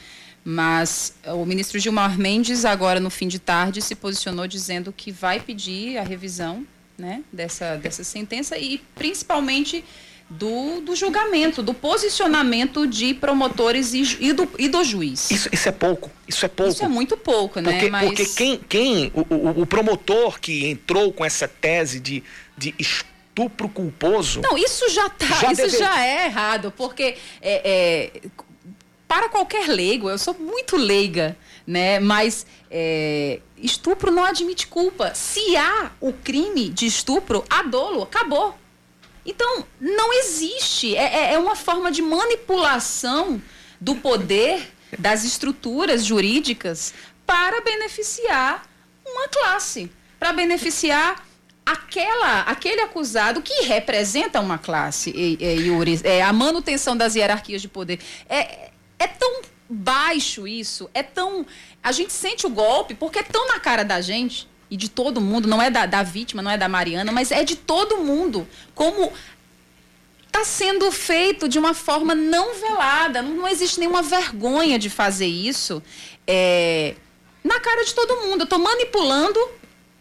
mas 0.44 1.14
eh, 1.22 1.32
o 1.32 1.44
ministro 1.44 1.78
Gilmar 1.78 2.18
Mendes, 2.18 2.64
agora 2.64 2.98
no 2.98 3.10
fim 3.10 3.28
de 3.28 3.38
tarde, 3.38 3.80
se 3.80 3.94
posicionou 3.94 4.46
dizendo 4.46 4.92
que 4.92 5.12
vai 5.12 5.40
pedir 5.40 5.98
a 5.98 6.02
revisão 6.02 6.66
né, 6.98 7.22
dessa, 7.32 7.76
dessa 7.76 8.04
sentença 8.04 8.58
e 8.58 8.78
principalmente 8.94 9.84
do, 10.38 10.80
do 10.80 10.96
julgamento, 10.96 11.62
do 11.62 11.74
posicionamento 11.74 12.86
de 12.86 13.12
promotores 13.14 13.92
e, 13.92 14.02
e, 14.20 14.32
do, 14.32 14.48
e 14.58 14.68
do 14.68 14.82
juiz. 14.82 15.30
Isso, 15.30 15.48
isso 15.52 15.68
é 15.68 15.72
pouco. 15.72 16.10
Isso 16.26 16.44
é 16.46 16.48
pouco. 16.48 16.72
Isso 16.72 16.84
é 16.84 16.88
muito 16.88 17.16
pouco, 17.16 17.60
né? 17.60 17.72
Porque, 17.72 17.90
Mas... 17.90 18.06
porque 18.06 18.26
quem, 18.26 18.58
quem 18.58 19.12
o, 19.14 19.34
o, 19.34 19.62
o 19.62 19.66
promotor 19.66 20.40
que 20.40 20.66
entrou 20.66 21.12
com 21.12 21.24
essa 21.24 21.46
tese 21.46 22.00
de, 22.00 22.22
de 22.56 22.74
estupro 22.78 23.68
culposo. 23.68 24.40
Não, 24.40 24.56
isso 24.56 24.88
já 24.88 25.08
tá, 25.10 25.26
já 25.26 25.52
isso 25.52 25.62
deve... 25.62 25.78
já 25.78 26.04
é 26.04 26.26
errado, 26.26 26.72
porque 26.76 27.16
é, 27.40 28.10
é, 28.22 28.28
para 29.06 29.28
qualquer 29.28 29.68
leigo, 29.68 30.08
eu 30.08 30.16
sou 30.16 30.34
muito 30.34 30.76
leiga, 30.76 31.36
né? 31.66 32.00
Mas 32.00 32.46
é, 32.70 33.40
estupro 33.58 34.10
não 34.10 34.24
admite 34.24 34.66
culpa. 34.66 35.14
Se 35.14 35.56
há 35.56 35.90
o 36.00 36.12
crime 36.12 36.70
de 36.70 36.86
estupro, 36.86 37.44
há 37.50 37.62
dolo, 37.62 38.02
acabou. 38.02 38.61
Então, 39.24 39.64
não 39.80 40.12
existe. 40.12 40.96
É, 40.96 41.30
é, 41.30 41.34
é 41.34 41.38
uma 41.38 41.54
forma 41.56 41.90
de 41.90 42.02
manipulação 42.02 43.40
do 43.80 43.96
poder 43.96 44.72
das 44.98 45.24
estruturas 45.24 46.04
jurídicas 46.04 46.92
para 47.26 47.60
beneficiar 47.62 48.66
uma 49.06 49.28
classe, 49.28 49.90
para 50.18 50.32
beneficiar 50.32 51.26
aquela, 51.64 52.42
aquele 52.42 52.80
acusado 52.80 53.40
que 53.40 53.64
representa 53.64 54.40
uma 54.40 54.58
classe, 54.58 55.10
e, 55.14 55.42
Yuri, 55.44 56.00
é 56.04 56.22
a 56.22 56.32
manutenção 56.32 56.96
das 56.96 57.14
hierarquias 57.14 57.62
de 57.62 57.68
poder. 57.68 58.00
É, 58.28 58.70
é 58.98 59.06
tão 59.06 59.42
baixo 59.68 60.46
isso, 60.46 60.90
é 60.92 61.02
tão. 61.02 61.46
A 61.82 61.92
gente 61.92 62.12
sente 62.12 62.46
o 62.46 62.50
golpe 62.50 62.94
porque 62.94 63.20
é 63.20 63.22
tão 63.22 63.48
na 63.48 63.58
cara 63.58 63.84
da 63.84 64.00
gente 64.00 64.48
e 64.72 64.76
de 64.78 64.88
todo 64.88 65.20
mundo, 65.20 65.46
não 65.46 65.60
é 65.60 65.68
da, 65.68 65.84
da 65.84 66.02
vítima, 66.02 66.40
não 66.40 66.50
é 66.50 66.56
da 66.56 66.66
Mariana, 66.66 67.12
mas 67.12 67.30
é 67.30 67.44
de 67.44 67.56
todo 67.56 67.98
mundo. 67.98 68.48
Como 68.74 69.12
está 70.26 70.46
sendo 70.46 70.90
feito 70.90 71.46
de 71.46 71.58
uma 71.58 71.74
forma 71.74 72.14
não 72.14 72.54
velada, 72.54 73.20
não, 73.20 73.34
não 73.34 73.48
existe 73.48 73.78
nenhuma 73.78 74.00
vergonha 74.00 74.78
de 74.78 74.88
fazer 74.88 75.26
isso 75.26 75.82
é, 76.26 76.94
na 77.44 77.60
cara 77.60 77.84
de 77.84 77.94
todo 77.94 78.22
mundo. 78.26 78.40
Eu 78.40 78.44
estou 78.44 78.58
manipulando 78.58 79.38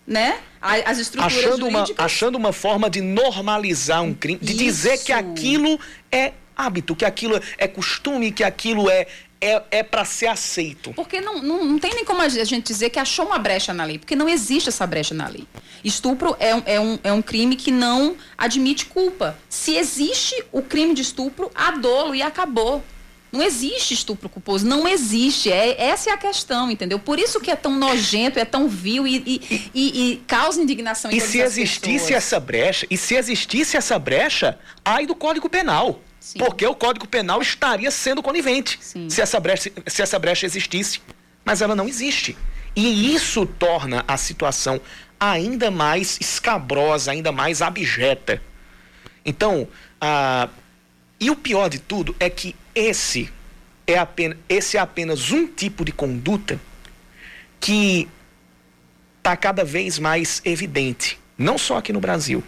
né? 0.08 0.40
As 0.62 1.00
estruturas 1.00 1.38
achando 1.38 1.68
uma, 1.68 1.86
achando 1.98 2.36
uma 2.36 2.54
forma 2.54 2.90
de 2.90 3.02
normalizar 3.02 4.02
um 4.02 4.14
crime, 4.14 4.40
de 4.42 4.52
Isso. 4.52 4.64
dizer 4.64 4.98
que 5.00 5.12
aquilo 5.12 5.80
é 6.12 6.34
hábito, 6.56 6.96
que 6.96 7.06
aquilo 7.06 7.40
é 7.58 7.68
costume, 7.68 8.32
que 8.32 8.44
aquilo 8.44 8.90
é, 8.90 9.08
é, 9.42 9.64
é 9.72 9.84
para 9.84 10.06
ser 10.06 10.28
aceito. 10.28 10.94
Porque 10.94 11.20
não, 11.20 11.42
não, 11.42 11.66
não 11.66 11.80
tem 11.80 11.94
nem 11.96 12.06
como 12.06 12.22
a 12.22 12.30
gente 12.30 12.68
dizer 12.68 12.92
que 12.92 13.00
achou 13.00 13.26
uma 13.26 13.40
brecha 13.40 13.74
na 13.74 13.84
lei, 13.84 13.98
porque 13.98 14.16
não 14.16 14.30
existe 14.30 14.70
essa 14.70 14.86
brecha 14.86 15.16
na 15.16 15.28
lei. 15.28 15.48
Estupro 15.84 16.36
é 16.40 16.56
um, 16.56 16.64
é 16.66 16.80
um, 16.80 17.00
é 17.04 17.12
um 17.12 17.22
crime 17.22 17.56
que 17.56 17.72
não 17.72 18.16
admite 18.38 18.86
culpa. 18.86 19.38
Se 19.50 19.76
existe 19.76 20.44
o 20.52 20.62
crime 20.62 20.94
de 20.94 21.02
estupro, 21.02 21.50
há 21.56 21.72
dolo 21.72 22.14
e 22.14 22.22
acabou. 22.22 22.84
Não 23.32 23.42
existe 23.42 23.94
estupro 23.94 24.28
culposo, 24.28 24.68
não 24.68 24.86
existe. 24.86 25.50
É, 25.50 25.82
essa 25.82 26.10
é 26.10 26.14
a 26.14 26.18
questão, 26.18 26.70
entendeu? 26.70 27.00
Por 27.00 27.18
isso 27.18 27.40
que 27.40 27.50
é 27.50 27.56
tão 27.56 27.74
nojento, 27.74 28.38
é 28.38 28.44
tão 28.44 28.68
vil 28.68 29.08
e, 29.08 29.24
e, 29.26 29.72
e, 29.74 30.12
e 30.12 30.18
causa 30.28 30.62
indignação 30.62 31.10
em 31.10 31.16
E 31.16 31.22
se 31.22 31.40
existisse 31.40 32.08
pessoas. 32.08 32.12
essa 32.12 32.40
brecha, 32.42 32.86
e 32.90 32.98
se 32.98 33.16
existisse 33.16 33.78
essa 33.78 33.98
brecha, 33.98 34.60
ai 34.84 35.06
do 35.06 35.16
Código 35.16 35.50
Penal. 35.50 36.02
Sim. 36.22 36.38
Porque 36.38 36.66
o 36.68 36.76
Código 36.76 37.08
Penal 37.08 37.42
estaria 37.42 37.90
sendo 37.90 38.22
conivente 38.22 38.80
se 38.82 39.20
essa, 39.20 39.40
brecha, 39.40 39.72
se 39.88 40.04
essa 40.04 40.20
brecha 40.20 40.46
existisse. 40.46 41.02
Mas 41.44 41.64
ela 41.64 41.76
não 41.76 41.88
existe. 41.88 42.38
E 42.76 43.14
isso 43.14 43.44
torna 43.48 44.06
a 44.08 44.16
situação 44.18 44.80
ainda 45.20 45.72
mais 45.72 46.20
escabrosa, 46.22 47.12
ainda 47.12 47.32
mais 47.32 47.64
abjeta. 47.64 48.40
Então, 49.26 49.68
ah, 50.00 50.48
e 51.20 51.32
o 51.32 51.36
pior 51.36 51.70
de 51.70 51.80
tudo 51.80 52.16
é 52.20 52.30
que 52.30 52.56
esse 52.76 53.32
é, 53.88 53.98
apenas, 53.98 54.38
esse 54.48 54.78
é 54.78 54.80
apenas 54.80 55.32
um 55.32 55.48
tipo 55.48 55.84
de 55.84 55.92
conduta 55.92 56.60
que 57.60 58.08
está 59.18 59.36
cada 59.36 59.64
vez 59.64 59.98
mais 59.98 60.40
evidente, 60.46 61.20
não 61.36 61.58
só 61.58 61.78
aqui 61.78 61.92
no 61.92 62.00
Brasil, 62.00 62.44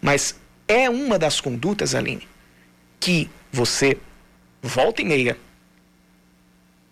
mas 0.00 0.36
é 0.66 0.90
uma 0.90 1.18
das 1.18 1.40
condutas, 1.40 1.94
Aline, 1.94 2.26
que 3.00 3.30
você, 3.52 3.98
volta 4.62 5.02
e 5.02 5.04
meia, 5.04 5.38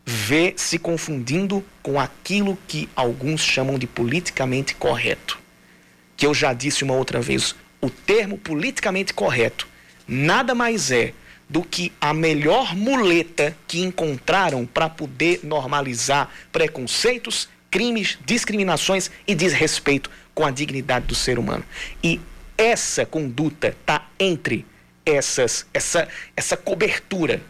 vê 0.04 0.54
se 0.56 0.78
confundindo 0.78 1.64
com 1.82 1.98
aquilo 1.98 2.58
que 2.68 2.88
alguns 2.94 3.40
chamam 3.40 3.78
de 3.78 3.86
politicamente 3.86 4.74
correto. 4.74 5.38
Que 6.16 6.26
eu 6.26 6.34
já 6.34 6.52
disse 6.52 6.84
uma 6.84 6.94
outra 6.94 7.20
vez, 7.20 7.54
o 7.80 7.90
termo 7.90 8.38
politicamente 8.38 9.12
correto 9.12 9.66
nada 10.06 10.54
mais 10.54 10.90
é 10.90 11.12
do 11.48 11.62
que 11.62 11.92
a 12.00 12.12
melhor 12.14 12.74
muleta 12.74 13.56
que 13.66 13.80
encontraram 13.80 14.66
para 14.66 14.88
poder 14.88 15.40
normalizar 15.42 16.30
preconceitos, 16.50 17.48
crimes, 17.70 18.18
discriminações 18.24 19.10
e 19.26 19.34
desrespeito 19.34 20.10
com 20.34 20.44
a 20.44 20.50
dignidade 20.50 21.06
do 21.06 21.14
ser 21.14 21.38
humano. 21.38 21.64
E 22.02 22.20
essa 22.56 23.04
conduta 23.04 23.68
está 23.68 24.08
entre 24.18 24.64
essas, 25.04 25.66
essa, 25.72 26.08
essa 26.36 26.56
cobertura 26.56 27.42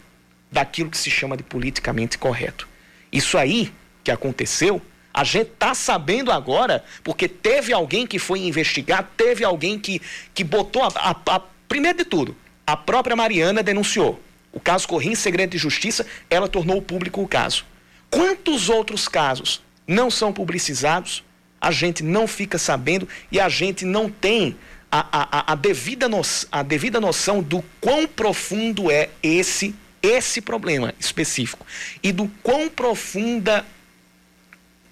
daquilo 0.51 0.89
que 0.89 0.97
se 0.97 1.09
chama 1.09 1.35
de 1.35 1.43
politicamente 1.43 2.17
correto. 2.17 2.67
Isso 3.11 3.37
aí 3.37 3.71
que 4.03 4.11
aconteceu, 4.11 4.81
a 5.13 5.23
gente 5.23 5.51
está 5.51 5.73
sabendo 5.73 6.31
agora, 6.31 6.83
porque 7.03 7.27
teve 7.27 7.73
alguém 7.73 8.05
que 8.05 8.19
foi 8.19 8.39
investigar, 8.39 9.09
teve 9.15 9.43
alguém 9.43 9.79
que, 9.79 10.01
que 10.33 10.43
botou 10.43 10.83
a, 10.83 10.87
a, 10.95 11.35
a. 11.35 11.41
Primeiro 11.67 11.99
de 11.99 12.05
tudo, 12.05 12.35
a 12.67 12.75
própria 12.75 13.15
Mariana 13.15 13.63
denunciou. 13.63 14.21
O 14.51 14.59
caso 14.59 14.87
corria 14.87 15.11
em 15.11 15.15
segredo 15.15 15.51
de 15.51 15.57
justiça, 15.57 16.05
ela 16.29 16.47
tornou 16.47 16.81
público 16.81 17.21
o 17.21 17.27
caso. 17.27 17.65
Quantos 18.09 18.69
outros 18.69 19.07
casos 19.07 19.61
não 19.87 20.09
são 20.09 20.31
publicizados? 20.31 21.23
A 21.59 21.71
gente 21.71 22.03
não 22.03 22.27
fica 22.27 22.57
sabendo 22.57 23.07
e 23.31 23.39
a 23.39 23.49
gente 23.49 23.83
não 23.85 24.09
tem 24.09 24.55
a, 24.91 25.07
a, 25.11 25.51
a, 25.53 25.55
devida, 25.55 26.07
no, 26.07 26.21
a 26.51 26.63
devida 26.63 26.99
noção 27.01 27.41
do 27.41 27.63
quão 27.81 28.07
profundo 28.07 28.89
é 28.89 29.09
esse, 29.21 29.75
esse 30.01 30.41
problema 30.41 30.93
específico 30.99 31.65
e 32.01 32.11
do 32.11 32.27
quão 32.41 32.69
profunda 32.69 33.65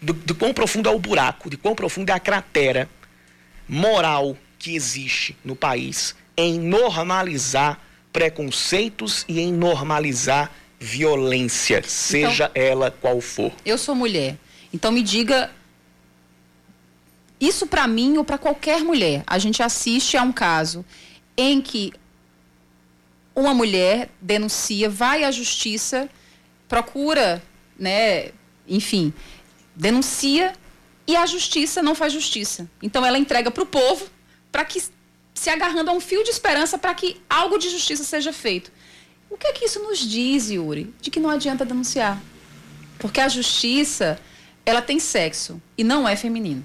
do, 0.02 0.14
do 0.14 0.36
quão 0.36 0.54
profundo 0.54 0.90
é 0.90 0.92
o 0.92 1.00
buraco, 1.00 1.50
de 1.50 1.56
quão 1.56 1.74
profunda 1.74 2.12
é 2.12 2.16
a 2.16 2.20
cratera 2.20 2.90
moral 3.68 4.38
que 4.60 4.76
existe 4.76 5.36
no 5.44 5.56
país 5.56 6.16
em 6.36 6.60
normalizar 6.60 7.80
preconceitos 8.12 9.26
e 9.28 9.40
em 9.40 9.52
normalizar 9.52 10.52
violência, 10.80 11.82
seja 11.84 12.52
então, 12.54 12.64
ela 12.64 12.92
qual 12.92 13.22
for. 13.22 13.54
Eu 13.66 13.78
sou 13.78 13.96
mulher, 13.96 14.38
então 14.74 14.92
me 14.92 15.02
diga 15.02 15.50
isso 17.48 17.68
para 17.68 17.88
mim 17.88 18.18
ou 18.18 18.24
para 18.24 18.38
qualquer 18.38 18.82
mulher. 18.84 19.24
A 19.28 19.38
gente 19.38 19.62
assiste 19.62 20.18
a 20.18 20.24
um 20.24 20.32
caso 20.32 20.86
em 21.36 21.62
que 21.62 21.94
uma 23.36 23.54
mulher 23.54 24.10
denuncia, 24.22 24.90
vai 24.90 25.24
à 25.24 25.32
justiça, 25.32 26.10
procura, 26.68 27.42
né, 27.78 28.32
enfim, 28.68 29.14
denuncia 29.76 30.54
e 31.08 31.16
a 31.16 31.26
justiça 31.26 31.82
não 31.82 31.96
faz 31.96 32.14
justiça. 32.14 32.70
Então 32.82 33.06
ela 33.06 33.18
entrega 33.18 33.50
para 33.50 33.64
o 33.64 33.66
povo 33.66 34.06
para 34.52 34.64
que 34.64 34.82
se 35.34 35.50
agarrando 35.50 35.90
a 35.90 35.94
um 35.94 36.00
fio 36.00 36.24
de 36.24 36.30
esperança 36.30 36.78
para 36.78 36.94
que 36.94 37.20
algo 37.30 37.58
de 37.58 37.70
justiça 37.70 38.04
seja 38.04 38.32
feito. 38.32 38.72
O 39.30 39.38
que 39.38 39.48
é 39.48 39.52
que 39.52 39.66
isso 39.66 39.80
nos 39.82 40.00
diz, 40.00 40.52
Yuri? 40.52 40.94
De 41.02 41.10
que 41.10 41.20
não 41.20 41.30
adianta 41.30 41.66
denunciar. 41.66 42.22
Porque 43.00 43.20
a 43.20 43.28
justiça, 43.28 44.20
ela 44.64 44.82
tem 44.82 45.00
sexo 45.00 45.62
e 45.76 45.84
não 45.84 46.08
é 46.08 46.16
feminino. 46.16 46.64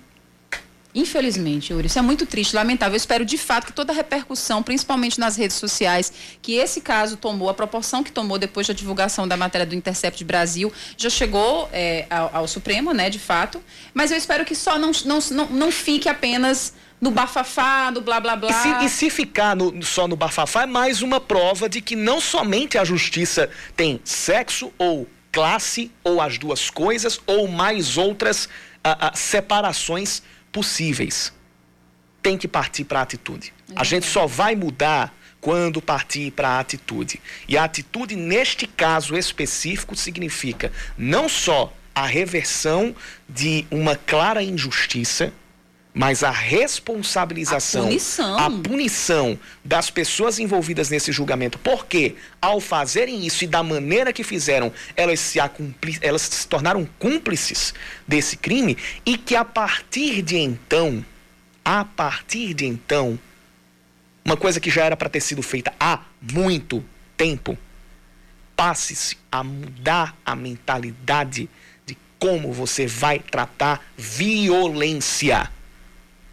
Infelizmente, 0.94 1.72
Yuri, 1.72 1.86
isso 1.86 1.98
é 1.98 2.02
muito 2.02 2.24
triste, 2.24 2.56
lamentável. 2.56 2.94
Eu 2.94 2.96
espero 2.96 3.24
de 3.24 3.36
fato 3.36 3.66
que 3.66 3.72
toda 3.72 3.92
a 3.92 3.94
repercussão, 3.94 4.62
principalmente 4.62 5.20
nas 5.20 5.36
redes 5.36 5.56
sociais, 5.56 6.12
que 6.40 6.54
esse 6.54 6.80
caso 6.80 7.16
tomou, 7.16 7.50
a 7.50 7.54
proporção 7.54 8.02
que 8.02 8.10
tomou 8.10 8.38
depois 8.38 8.66
da 8.66 8.72
divulgação 8.72 9.28
da 9.28 9.36
matéria 9.36 9.66
do 9.66 9.74
Intercept 9.74 10.24
Brasil, 10.24 10.72
já 10.96 11.10
chegou 11.10 11.68
é, 11.72 12.06
ao, 12.08 12.30
ao, 12.36 12.48
Supremo, 12.48 12.92
né, 12.92 13.10
de 13.10 13.18
fato. 13.18 13.62
Mas 13.92 14.10
eu 14.10 14.16
espero 14.16 14.44
que 14.46 14.54
só 14.54 14.78
não, 14.78 14.90
não, 15.04 15.18
não, 15.30 15.46
não 15.46 15.70
fique 15.70 16.08
apenas 16.08 16.72
no 17.00 17.10
bafafá, 17.10 17.90
no 17.90 18.00
blá 18.00 18.18
blá 18.18 18.34
blá. 18.34 18.50
E 18.50 18.54
se, 18.54 18.84
e 18.86 18.88
se 18.88 19.10
ficar 19.10 19.54
no, 19.54 19.82
só 19.82 20.08
no 20.08 20.16
bafafá, 20.16 20.62
é 20.62 20.66
mais 20.66 21.02
uma 21.02 21.20
prova 21.20 21.68
de 21.68 21.82
que 21.82 21.94
não 21.94 22.18
somente 22.18 22.78
a 22.78 22.84
justiça 22.84 23.50
tem 23.76 24.00
sexo 24.04 24.72
ou 24.78 25.06
classe, 25.30 25.90
ou 26.02 26.20
as 26.20 26.38
duas 26.38 26.70
coisas, 26.70 27.20
ou 27.26 27.46
mais 27.46 27.98
outras 27.98 28.48
a, 28.82 29.08
a, 29.08 29.14
separações 29.14 30.22
possíveis. 30.52 31.32
Tem 32.22 32.36
que 32.36 32.48
partir 32.48 32.84
para 32.84 33.00
a 33.00 33.02
atitude. 33.02 33.52
A 33.76 33.84
gente 33.84 34.06
só 34.06 34.26
vai 34.26 34.54
mudar 34.56 35.14
quando 35.40 35.80
partir 35.80 36.32
para 36.32 36.48
a 36.50 36.60
atitude. 36.60 37.20
E 37.46 37.56
a 37.56 37.64
atitude, 37.64 38.16
neste 38.16 38.66
caso 38.66 39.16
específico, 39.16 39.94
significa 39.94 40.72
não 40.96 41.28
só 41.28 41.72
a 41.94 42.06
reversão 42.06 42.94
de 43.28 43.66
uma 43.70 43.96
clara 43.96 44.42
injustiça, 44.42 45.32
mas 45.98 46.22
a 46.22 46.30
responsabilização, 46.30 47.82
a 47.82 47.86
punição. 47.86 48.38
a 48.38 48.50
punição 48.50 49.38
das 49.64 49.90
pessoas 49.90 50.38
envolvidas 50.38 50.90
nesse 50.90 51.10
julgamento, 51.10 51.58
porque 51.58 52.14
ao 52.40 52.60
fazerem 52.60 53.26
isso 53.26 53.42
e 53.42 53.48
da 53.48 53.64
maneira 53.64 54.12
que 54.12 54.22
fizeram, 54.22 54.72
elas 54.94 55.18
se, 55.18 55.40
elas 56.00 56.22
se 56.22 56.46
tornaram 56.46 56.88
cúmplices 57.00 57.74
desse 58.06 58.36
crime 58.36 58.78
e 59.04 59.18
que 59.18 59.34
a 59.34 59.44
partir 59.44 60.22
de 60.22 60.36
então, 60.36 61.04
a 61.64 61.84
partir 61.84 62.54
de 62.54 62.64
então, 62.64 63.18
uma 64.24 64.36
coisa 64.36 64.60
que 64.60 64.70
já 64.70 64.84
era 64.84 64.96
para 64.96 65.08
ter 65.08 65.20
sido 65.20 65.42
feita 65.42 65.74
há 65.80 66.02
muito 66.32 66.84
tempo, 67.16 67.58
passe-se 68.54 69.18
a 69.32 69.42
mudar 69.42 70.16
a 70.24 70.36
mentalidade 70.36 71.50
de 71.84 71.98
como 72.20 72.52
você 72.52 72.86
vai 72.86 73.18
tratar 73.18 73.84
violência 73.96 75.50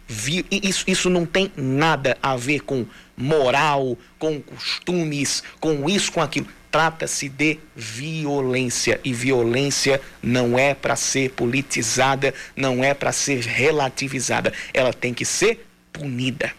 isso, 0.08 0.84
isso 0.86 1.10
não 1.10 1.26
tem 1.26 1.50
nada 1.56 2.16
a 2.22 2.36
ver 2.36 2.60
com 2.60 2.86
moral, 3.16 3.96
com 4.18 4.40
costumes, 4.40 5.42
com 5.60 5.88
isso, 5.88 6.12
com 6.12 6.20
aquilo. 6.20 6.46
Trata-se 6.70 7.28
de 7.28 7.58
violência 7.74 9.00
e 9.02 9.12
violência 9.12 10.00
não 10.22 10.58
é 10.58 10.74
para 10.74 10.94
ser 10.94 11.30
politizada, 11.30 12.34
não 12.54 12.84
é 12.84 12.92
para 12.92 13.12
ser 13.12 13.40
relativizada. 13.40 14.52
Ela 14.74 14.92
tem 14.92 15.14
que 15.14 15.24
ser 15.24 15.66
punida. 15.92 16.52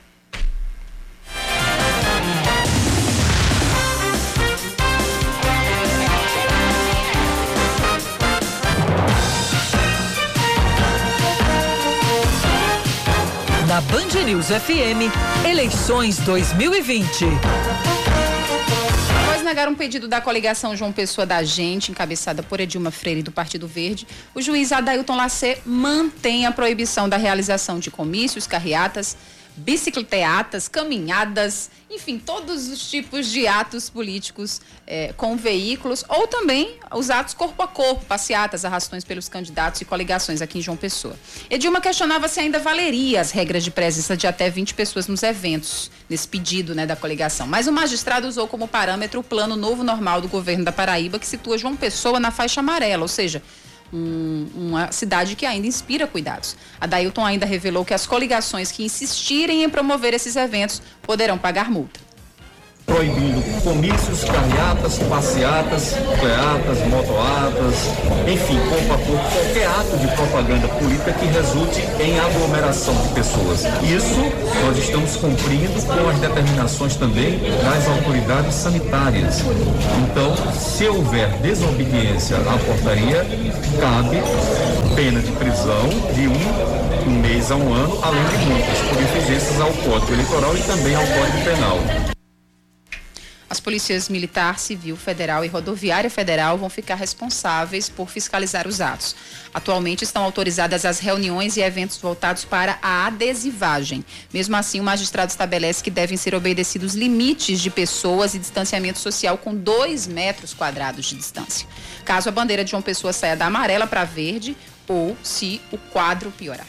Na 13.67 13.82
Band 13.82 14.23
News 14.25 14.45
FM, 14.47 15.12
eleições 15.45 16.17
2020. 16.19 17.25
Após 19.23 19.43
negar 19.43 19.67
um 19.67 19.75
pedido 19.75 20.08
da 20.08 20.21
coligação 20.21 20.73
João 20.73 20.93
Pessoa 20.93 21.27
da 21.27 21.43
Gente, 21.43 21.91
encabeçada 21.91 22.41
por 22.41 22.62
Edilma 22.62 22.91
Freire 22.91 23.21
do 23.21 23.30
Partido 23.32 23.67
Verde, 23.67 24.08
o 24.34 24.41
juiz 24.41 24.71
Adailton 24.71 25.17
Lacê 25.17 25.58
mantém 25.65 26.45
a 26.45 26.51
proibição 26.53 27.10
da 27.10 27.17
realização 27.17 27.77
de 27.77 27.91
comícios, 27.91 28.47
carreatas, 28.47 29.17
bicicleteatas, 29.58 30.67
caminhadas, 30.67 31.70
enfim, 31.89 32.20
todos 32.20 32.67
os 32.67 32.89
tipos 32.89 33.28
de 33.28 33.48
atos 33.48 33.89
políticos 33.89 34.62
é, 34.86 35.13
com 35.13 35.36
veículos, 35.36 36.06
ou 36.08 36.28
também 36.28 36.78
os 36.93 37.10
atos 37.10 37.34
corpo 37.34 37.62
a 37.63 37.67
corpo, 37.67 38.06
passeatas, 38.06 38.63
arrastões 38.63 39.04
pelos 39.04 39.28
candidatos 39.28 39.82
e 39.82 39.86
coligações 39.86 40.41
aqui 40.41 40.60
em 40.60 40.62
João 40.62 40.78
Pessoa. 40.78 41.15
Edilma 41.50 41.82
questionava 41.82 42.28
se 42.28 42.39
ainda 42.39 42.60
valeria 42.60 43.20
as 43.20 43.32
regras 43.32 43.63
de 43.63 43.72
presença 43.72 44.15
de 44.15 44.28
até 44.28 44.50
20 44.50 44.74
pessoas 44.74 45.08
nos 45.08 45.24
eventos, 45.24 45.89
nesse 46.10 46.28
pedido 46.28 46.76
né, 46.76 46.86
da 46.86 46.96
coligação. 46.96 47.48
Mas 47.48 47.67
o 47.67 47.72
magistrado 47.72 48.28
usou 48.28 48.48
como 48.48 48.67
parâmetro 48.67 49.20
o 49.20 49.24
plano 49.24 49.56
novo 49.56 49.84
normal 49.84 50.22
do 50.22 50.28
governo 50.28 50.65
da 50.65 50.72
Paraíba, 50.72 51.17
que 51.17 51.26
situa 51.26 51.58
João 51.58 51.76
Pessoa 51.76 52.20
na 52.20 52.32
faixa 52.32 52.60
amarela, 52.60 53.02
ou 53.02 53.08
seja, 53.08 53.41
um, 53.93 54.47
uma 54.56 54.91
cidade 54.91 55.36
que 55.36 55.45
ainda 55.45 55.67
inspira 55.67 56.08
cuidados. 56.08 56.56
A 56.80 56.88
Dailton 56.88 57.26
ainda 57.26 57.45
revelou 57.45 57.86
que 57.86 57.93
as 57.93 58.06
coligações 58.08 58.71
que 58.71 58.84
insistirem 58.84 59.63
em 59.63 59.69
promover 59.69 60.13
esses 60.13 60.36
eventos 60.36 60.82
poderão 61.02 61.38
pagar 61.38 61.69
multa 61.69 62.07
proibindo 62.97 63.43
comícios, 63.63 64.23
carreatas, 64.23 64.97
passeatas, 64.97 65.93
cleatas, 66.19 66.80
motoatas, 66.88 67.76
enfim, 68.28 68.58
corpo, 68.69 69.13
qualquer 69.32 69.67
ato 69.67 69.97
de 69.97 70.08
propaganda 70.15 70.67
política 70.69 71.12
que 71.12 71.26
resulte 71.28 71.82
em 72.02 72.17
aglomeração 72.19 72.95
de 72.95 73.10
pessoas. 73.10 73.65
Isso 73.84 74.19
nós 74.65 74.78
estamos 74.80 75.15
cumprindo 75.17 75.80
com 75.86 76.10
as 76.10 76.17
determinações 76.17 76.95
também 76.95 77.38
das 77.62 77.88
autoridades 77.88 78.56
sanitárias. 78.56 79.41
Então, 80.10 80.34
se 80.54 80.88
houver 80.88 81.30
desobediência 81.41 82.38
à 82.38 82.58
portaria, 82.58 83.23
cabe 83.80 84.23
pena 84.95 85.19
de 85.19 85.32
prisão 85.34 85.89
de 86.15 86.28
um 87.08 87.19
mês 87.19 87.52
a 87.52 87.56
um 87.58 87.73
ano, 87.73 88.00
além 88.02 88.23
de 88.23 88.45
multas 88.45 88.80
por 88.89 89.02
infringências 89.02 89.62
ao 89.62 89.71
Código 89.73 90.13
Eleitoral 90.13 90.58
e 90.58 90.62
também 90.62 90.95
ao 90.95 91.06
Código 91.06 91.43
Penal. 91.43 92.16
As 93.50 93.60
polícias 93.62 94.10
militar, 94.10 94.60
civil, 94.60 94.98
federal 94.98 95.46
e 95.46 95.48
rodoviária 95.48 96.10
federal 96.10 96.58
vão 96.58 96.70
ficar 96.70 96.96
responsáveis 96.96 97.88
por 97.88 98.10
fiscalizar 98.10 98.68
os 98.68 98.82
atos. 98.82 99.16
Atualmente 99.54 100.04
estão 100.04 100.24
autorizadas 100.24 100.84
as 100.84 101.00
reuniões 101.00 101.56
e 101.56 101.62
eventos 101.62 101.98
voltados 101.98 102.44
para 102.44 102.78
a 102.82 103.08
adesivagem. 103.08 104.04
Mesmo 104.34 104.56
assim, 104.58 104.82
o 104.82 104.84
magistrado 104.84 105.32
estabelece 105.32 105.82
que 105.82 105.90
devem 105.90 106.18
ser 106.18 106.36
obedecidos 106.36 106.94
limites 106.94 107.62
de 107.62 107.70
pessoas 107.70 108.34
e 108.34 108.40
distanciamento 108.40 109.00
social 109.00 109.38
com 109.38 109.56
dois 109.56 110.08
metros 110.08 110.54
quadrados 110.54 111.06
de 111.06 111.16
distância. 111.16 111.68
Caso 112.04 112.28
a 112.28 112.32
bandeira 112.32 112.66
de 112.66 112.76
uma 112.76 112.82
pessoa 112.82 113.14
saia 113.14 113.36
da 113.36 113.46
amarela 113.46 113.88
para 113.88 114.04
verde 114.04 114.58
ou 114.88 115.16
se 115.24 115.62
o 115.72 115.78
quadro 115.78 116.32
piorar. 116.32 116.68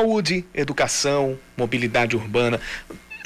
Saúde, 0.00 0.46
educação, 0.54 1.38
mobilidade 1.58 2.16
urbana. 2.16 2.58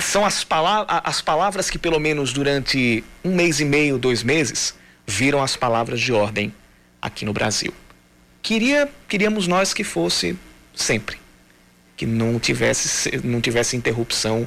São 0.01 0.27
as, 0.27 0.43
palavras, 0.43 1.01
as 1.05 1.21
palavras 1.21 1.71
que, 1.71 1.79
pelo 1.79 2.01
menos 2.01 2.33
durante 2.33 3.05
um 3.25 3.33
mês 3.33 3.61
e 3.61 3.65
meio, 3.65 3.97
dois 3.97 4.25
meses, 4.25 4.75
viram 5.07 5.41
as 5.41 5.55
palavras 5.55 6.01
de 6.01 6.13
ordem 6.13 6.53
aqui 7.01 7.25
no 7.25 7.33
Brasil. 7.33 7.73
Queria, 8.43 8.91
queríamos 9.09 9.47
nós 9.47 9.73
que 9.73 9.85
fosse 9.85 10.37
sempre. 10.75 11.17
que 11.97 12.07
não 12.07 12.41
tivesse, 12.41 13.21
não 13.23 13.41
tivesse 13.41 13.77
interrupção 13.77 14.45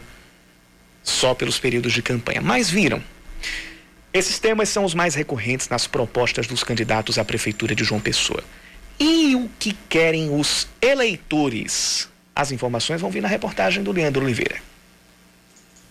só 1.02 1.34
pelos 1.34 1.58
períodos 1.58 1.94
de 1.94 2.02
campanha. 2.02 2.42
Mas 2.42 2.70
viram. 2.70 3.02
Esses 4.13 4.38
temas 4.38 4.68
são 4.68 4.84
os 4.84 4.94
mais 4.94 5.16
recorrentes 5.16 5.70
nas 5.70 5.88
propostas 5.88 6.46
dos 6.46 6.62
candidatos 6.62 7.18
à 7.18 7.24
Prefeitura 7.24 7.74
de 7.74 7.86
João 7.86 8.02
Pessoa. 8.02 8.44
E 9.00 9.34
o 9.34 9.50
que 9.58 9.78
querem 9.88 10.30
os 10.38 10.68
eleitores? 10.82 12.10
As 12.38 12.52
informações 12.52 13.02
vão 13.02 13.10
vir 13.10 13.19
na 13.19 13.28
reportagem 13.28 13.82
do 13.82 13.91
Leandro 13.91 14.23
Oliveira. 14.23 14.58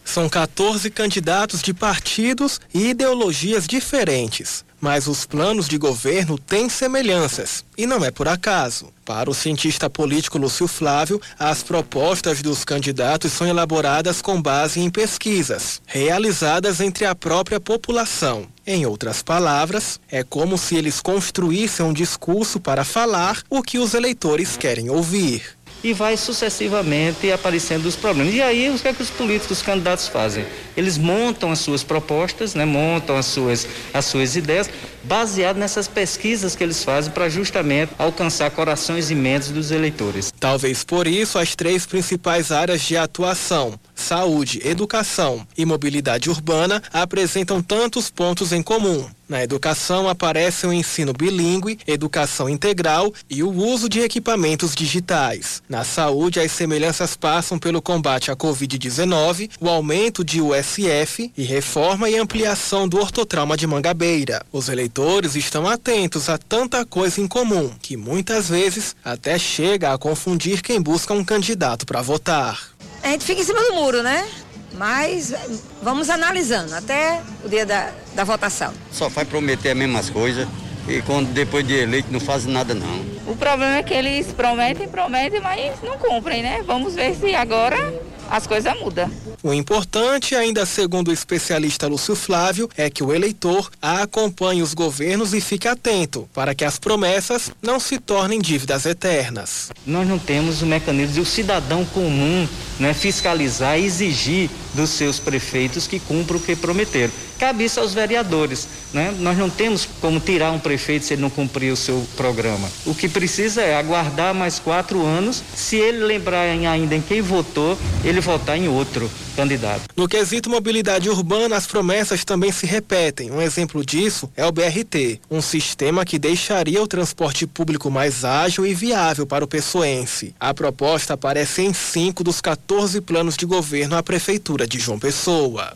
São 0.04 0.28
14 0.28 0.88
candidatos 0.90 1.60
de 1.60 1.74
partidos 1.74 2.60
e 2.72 2.90
ideologias 2.90 3.66
diferentes, 3.66 4.64
mas 4.80 5.08
os 5.08 5.26
planos 5.26 5.66
de 5.66 5.76
governo 5.76 6.38
têm 6.38 6.68
semelhanças, 6.68 7.64
e 7.76 7.84
não 7.84 8.04
é 8.04 8.12
por 8.12 8.28
acaso. 8.28 8.92
Para 9.04 9.28
o 9.28 9.34
cientista 9.34 9.90
político 9.90 10.38
Lúcio 10.38 10.68
Flávio, 10.68 11.20
as 11.36 11.64
propostas 11.64 12.40
dos 12.40 12.64
candidatos 12.64 13.32
são 13.32 13.48
elaboradas 13.48 14.22
com 14.22 14.40
base 14.40 14.78
em 14.78 14.88
pesquisas, 14.88 15.82
realizadas 15.84 16.80
entre 16.80 17.04
a 17.04 17.14
própria 17.16 17.58
população. 17.58 18.46
Em 18.64 18.86
outras 18.86 19.20
palavras, 19.20 19.98
é 20.08 20.22
como 20.22 20.56
se 20.56 20.76
eles 20.76 21.00
construíssem 21.00 21.84
um 21.84 21.92
discurso 21.92 22.60
para 22.60 22.84
falar 22.84 23.42
o 23.50 23.64
que 23.64 23.80
os 23.80 23.94
eleitores 23.94 24.56
querem 24.56 24.88
ouvir 24.88 25.55
e 25.82 25.92
vai 25.92 26.16
sucessivamente 26.16 27.30
aparecendo 27.30 27.86
os 27.86 27.96
problemas. 27.96 28.34
E 28.34 28.42
aí, 28.42 28.70
o 28.70 28.78
que 28.78 28.88
é 28.88 28.92
que 28.92 29.02
os 29.02 29.10
políticos, 29.10 29.58
os 29.58 29.62
candidatos 29.62 30.08
fazem? 30.08 30.44
Eles 30.76 30.98
montam 30.98 31.50
as 31.50 31.60
suas 31.60 31.82
propostas, 31.82 32.54
né, 32.54 32.64
montam 32.64 33.16
as 33.16 33.26
suas, 33.26 33.66
as 33.92 34.04
suas 34.04 34.36
ideias, 34.36 34.68
baseado 35.04 35.56
nessas 35.56 35.86
pesquisas 35.86 36.56
que 36.56 36.64
eles 36.64 36.82
fazem 36.82 37.12
para 37.12 37.28
justamente 37.28 37.92
alcançar 37.98 38.50
corações 38.50 39.10
e 39.10 39.14
mentes 39.14 39.50
dos 39.50 39.70
eleitores. 39.70 40.32
Talvez 40.38 40.82
por 40.82 41.06
isso 41.06 41.38
as 41.38 41.54
três 41.54 41.86
principais 41.86 42.50
áreas 42.50 42.82
de 42.82 42.96
atuação, 42.96 43.78
saúde, 43.96 44.60
educação 44.62 45.46
e 45.56 45.64
mobilidade 45.64 46.30
urbana, 46.30 46.82
apresentam 46.92 47.60
tantos 47.60 48.10
pontos 48.10 48.52
em 48.52 48.62
comum. 48.62 49.08
Na 49.28 49.42
educação 49.42 50.08
aparece 50.08 50.68
o 50.68 50.72
ensino 50.72 51.12
bilíngue, 51.12 51.80
educação 51.84 52.48
integral 52.48 53.12
e 53.28 53.42
o 53.42 53.50
uso 53.50 53.88
de 53.88 53.98
equipamentos 53.98 54.72
digitais. 54.72 55.62
Na 55.68 55.82
saúde, 55.82 56.38
as 56.38 56.52
semelhanças 56.52 57.16
passam 57.16 57.58
pelo 57.58 57.82
combate 57.82 58.30
à 58.30 58.36
Covid-19, 58.36 59.50
o 59.60 59.68
aumento 59.68 60.24
de 60.24 60.40
USF 60.40 61.32
e 61.36 61.42
reforma 61.42 62.08
e 62.08 62.16
ampliação 62.16 62.86
do 62.86 62.98
ortotrauma 62.98 63.56
de 63.56 63.66
Mangabeira. 63.66 64.46
Os 64.52 64.68
eleitores 64.68 65.34
estão 65.34 65.66
atentos 65.66 66.28
a 66.28 66.38
tanta 66.38 66.86
coisa 66.86 67.20
em 67.20 67.26
comum 67.26 67.72
que 67.82 67.96
muitas 67.96 68.48
vezes 68.48 68.94
até 69.04 69.36
chega 69.40 69.92
a 69.92 69.98
confundir 69.98 70.62
quem 70.62 70.80
busca 70.80 71.12
um 71.12 71.24
candidato 71.24 71.84
para 71.84 72.00
votar. 72.00 72.75
A 73.06 73.10
gente 73.10 73.24
fica 73.24 73.40
em 73.40 73.44
cima 73.44 73.62
do 73.62 73.74
muro, 73.74 74.02
né? 74.02 74.26
Mas 74.72 75.32
vamos 75.80 76.10
analisando 76.10 76.74
até 76.74 77.22
o 77.44 77.48
dia 77.48 77.64
da, 77.64 77.92
da 78.16 78.24
votação. 78.24 78.74
Só 78.90 79.08
vai 79.08 79.24
prometer 79.24 79.70
as 79.70 79.76
mesmas 79.76 80.10
coisas 80.10 80.48
e 80.88 81.00
quando 81.02 81.32
depois 81.32 81.64
de 81.64 81.72
eleito 81.72 82.08
não 82.10 82.18
fazem 82.18 82.52
nada 82.52 82.74
não. 82.74 83.06
O 83.24 83.36
problema 83.36 83.76
é 83.76 83.82
que 83.84 83.94
eles 83.94 84.32
prometem, 84.32 84.88
prometem, 84.88 85.40
mas 85.40 85.80
não 85.84 85.96
cumprem, 85.98 86.42
né? 86.42 86.64
Vamos 86.66 86.96
ver 86.96 87.14
se 87.14 87.32
agora 87.32 87.94
as 88.30 88.46
coisas 88.46 88.78
mudam. 88.78 89.10
O 89.42 89.52
importante, 89.52 90.34
ainda 90.34 90.66
segundo 90.66 91.08
o 91.08 91.12
especialista 91.12 91.86
Lúcio 91.86 92.14
Flávio, 92.14 92.68
é 92.76 92.90
que 92.90 93.02
o 93.02 93.12
eleitor 93.12 93.70
acompanhe 93.80 94.62
os 94.62 94.74
governos 94.74 95.34
e 95.34 95.40
fique 95.40 95.68
atento 95.68 96.28
para 96.34 96.54
que 96.54 96.64
as 96.64 96.78
promessas 96.78 97.50
não 97.62 97.78
se 97.78 97.98
tornem 97.98 98.40
dívidas 98.40 98.86
eternas. 98.86 99.70
Nós 99.86 100.06
não 100.06 100.18
temos 100.18 100.62
o 100.62 100.66
mecanismo 100.66 101.14
de 101.14 101.20
o 101.20 101.26
cidadão 101.26 101.84
comum 101.84 102.48
né, 102.78 102.92
fiscalizar 102.92 103.78
e 103.78 103.84
exigir 103.84 104.50
dos 104.74 104.90
seus 104.90 105.18
prefeitos 105.18 105.86
que 105.86 106.00
cumpram 106.00 106.38
o 106.38 106.42
que 106.42 106.56
prometeram. 106.56 107.12
Cabe 107.38 107.64
isso 107.64 107.80
aos 107.80 107.92
vereadores. 107.92 108.68
Né? 108.92 109.14
Nós 109.18 109.36
não 109.36 109.50
temos 109.50 109.86
como 110.00 110.18
tirar 110.20 110.52
um 110.52 110.58
prefeito 110.58 111.04
se 111.04 111.14
ele 111.14 111.22
não 111.22 111.30
cumprir 111.30 111.72
o 111.72 111.76
seu 111.76 112.06
programa. 112.16 112.68
O 112.84 112.94
que 112.94 113.08
precisa 113.08 113.62
é 113.62 113.76
aguardar 113.76 114.34
mais 114.34 114.58
quatro 114.58 115.04
anos. 115.04 115.42
Se 115.54 115.76
ele 115.76 116.04
lembrar 116.04 116.42
ainda 116.42 116.94
em 116.94 117.00
quem 117.00 117.20
votou, 117.20 117.78
ele 118.04 118.20
votar 118.20 118.56
em 118.56 118.68
outro 118.68 119.10
candidato. 119.36 119.82
No 119.94 120.08
quesito 120.08 120.48
mobilidade 120.48 121.10
urbana, 121.10 121.56
as 121.56 121.66
promessas 121.66 122.24
também 122.24 122.50
se 122.50 122.66
repetem. 122.66 123.30
Um 123.30 123.42
exemplo 123.42 123.84
disso 123.84 124.30
é 124.36 124.46
o 124.46 124.50
BRT, 124.50 125.20
um 125.30 125.42
sistema 125.42 126.04
que 126.04 126.18
deixaria 126.18 126.82
o 126.82 126.86
transporte 126.86 127.46
público 127.46 127.90
mais 127.90 128.24
ágil 128.24 128.66
e 128.66 128.72
viável 128.72 129.26
para 129.26 129.44
o 129.44 129.48
pessoense. 129.48 130.34
A 130.40 130.54
proposta 130.54 131.14
aparece 131.14 131.62
em 131.62 131.74
cinco 131.74 132.24
dos 132.24 132.40
14 132.40 133.00
planos 133.02 133.36
de 133.36 133.44
governo 133.44 133.96
à 133.96 134.02
Prefeitura 134.02 134.66
de 134.66 134.78
João 134.78 134.98
Pessoa. 134.98 135.74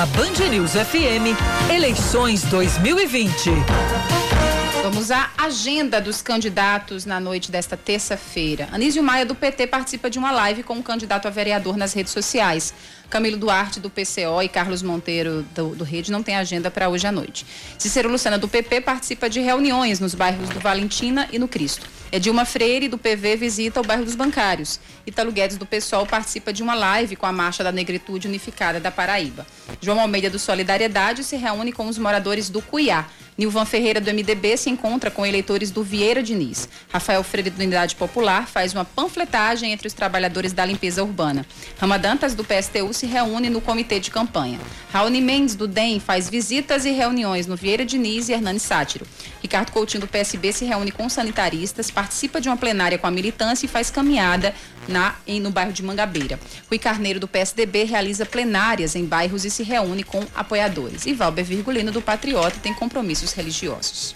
Na 0.00 0.06
Band 0.06 0.48
News 0.48 0.72
FM, 0.72 1.36
eleições 1.70 2.42
2020. 2.44 3.50
Vamos 4.82 5.10
à 5.10 5.30
agenda 5.36 6.00
dos 6.00 6.22
candidatos 6.22 7.04
na 7.04 7.20
noite 7.20 7.52
desta 7.52 7.76
terça-feira. 7.76 8.66
Anísio 8.72 9.02
Maia, 9.02 9.26
do 9.26 9.34
PT, 9.34 9.66
participa 9.66 10.08
de 10.08 10.18
uma 10.18 10.30
live 10.30 10.62
com 10.62 10.72
um 10.72 10.82
candidato 10.82 11.26
a 11.28 11.30
vereador 11.30 11.76
nas 11.76 11.92
redes 11.92 12.14
sociais. 12.14 12.72
Camilo 13.10 13.36
Duarte, 13.36 13.78
do 13.78 13.90
PCO, 13.90 14.40
e 14.42 14.48
Carlos 14.48 14.82
Monteiro, 14.82 15.44
do, 15.54 15.74
do 15.74 15.84
Rede, 15.84 16.10
não 16.10 16.22
tem 16.22 16.36
agenda 16.36 16.70
para 16.70 16.88
hoje 16.88 17.06
à 17.06 17.12
noite. 17.12 17.44
Cícero 17.76 18.08
Lucena, 18.08 18.38
do 18.38 18.48
PP, 18.48 18.80
participa 18.80 19.28
de 19.28 19.40
reuniões 19.40 20.00
nos 20.00 20.14
bairros 20.14 20.48
do 20.48 20.60
Valentina 20.60 21.28
e 21.30 21.38
no 21.38 21.46
Cristo. 21.46 21.86
Edilma 22.12 22.44
Freire, 22.44 22.88
do 22.88 22.96
PV, 22.96 23.36
visita 23.36 23.80
o 23.80 23.84
bairro 23.84 24.04
dos 24.04 24.14
Bancários. 24.14 24.80
Italo 25.06 25.30
Guedes, 25.30 25.56
do 25.56 25.66
PSOL, 25.66 26.06
participa 26.06 26.52
de 26.52 26.62
uma 26.62 26.74
live 26.74 27.16
com 27.16 27.26
a 27.26 27.32
Marcha 27.32 27.62
da 27.62 27.70
Negritude 27.70 28.26
Unificada 28.26 28.80
da 28.80 28.90
Paraíba. 28.90 29.46
João 29.80 30.00
Almeida, 30.00 30.30
do 30.30 30.38
Solidariedade, 30.38 31.22
se 31.22 31.36
reúne 31.36 31.72
com 31.72 31.86
os 31.86 31.98
moradores 31.98 32.48
do 32.48 32.62
Cuiá. 32.62 33.06
Nilvan 33.40 33.64
Ferreira, 33.64 34.02
do 34.02 34.12
MDB, 34.12 34.54
se 34.58 34.68
encontra 34.68 35.10
com 35.10 35.24
eleitores 35.24 35.70
do 35.70 35.82
Vieira 35.82 36.22
Diniz. 36.22 36.68
Rafael 36.92 37.24
Freire, 37.24 37.48
do 37.48 37.56
Unidade 37.56 37.96
Popular, 37.96 38.46
faz 38.46 38.74
uma 38.74 38.84
panfletagem 38.84 39.72
entre 39.72 39.88
os 39.88 39.94
trabalhadores 39.94 40.52
da 40.52 40.62
limpeza 40.62 41.02
urbana. 41.02 41.46
Ramadantas, 41.78 42.34
do 42.34 42.44
PSTU, 42.44 42.92
se 42.92 43.06
reúne 43.06 43.48
no 43.48 43.62
comitê 43.62 43.98
de 43.98 44.10
campanha. 44.10 44.60
Raoni 44.92 45.22
Mendes, 45.22 45.54
do 45.54 45.66
DEM, 45.66 46.00
faz 46.00 46.28
visitas 46.28 46.84
e 46.84 46.90
reuniões 46.90 47.46
no 47.46 47.56
Vieira 47.56 47.82
Diniz 47.82 48.28
e 48.28 48.34
Hernani 48.34 48.60
Sátiro. 48.60 49.06
Ricardo 49.40 49.72
Coutinho, 49.72 50.02
do 50.02 50.06
PSB, 50.06 50.52
se 50.52 50.66
reúne 50.66 50.92
com 50.92 51.08
sanitaristas, 51.08 51.90
participa 51.90 52.42
de 52.42 52.50
uma 52.50 52.58
plenária 52.58 52.98
com 52.98 53.06
a 53.06 53.10
militância 53.10 53.64
e 53.64 53.70
faz 53.70 53.90
caminhada 53.90 54.54
na, 54.90 55.16
em, 55.26 55.40
no 55.40 55.50
bairro 55.50 55.72
de 55.72 55.82
Mangabeira. 55.82 56.38
Rui 56.68 56.78
Carneiro, 56.78 57.20
do 57.20 57.28
PSDB, 57.28 57.84
realiza 57.84 58.26
plenárias 58.26 58.94
em 58.94 59.04
bairros 59.04 59.44
e 59.44 59.50
se 59.50 59.62
reúne 59.62 60.02
com 60.02 60.26
apoiadores. 60.34 61.06
E 61.06 61.14
Valber 61.14 61.44
Virgulino, 61.44 61.90
do 61.90 62.02
Patriota, 62.02 62.58
tem 62.62 62.74
compromissos 62.74 63.32
religiosos. 63.32 64.14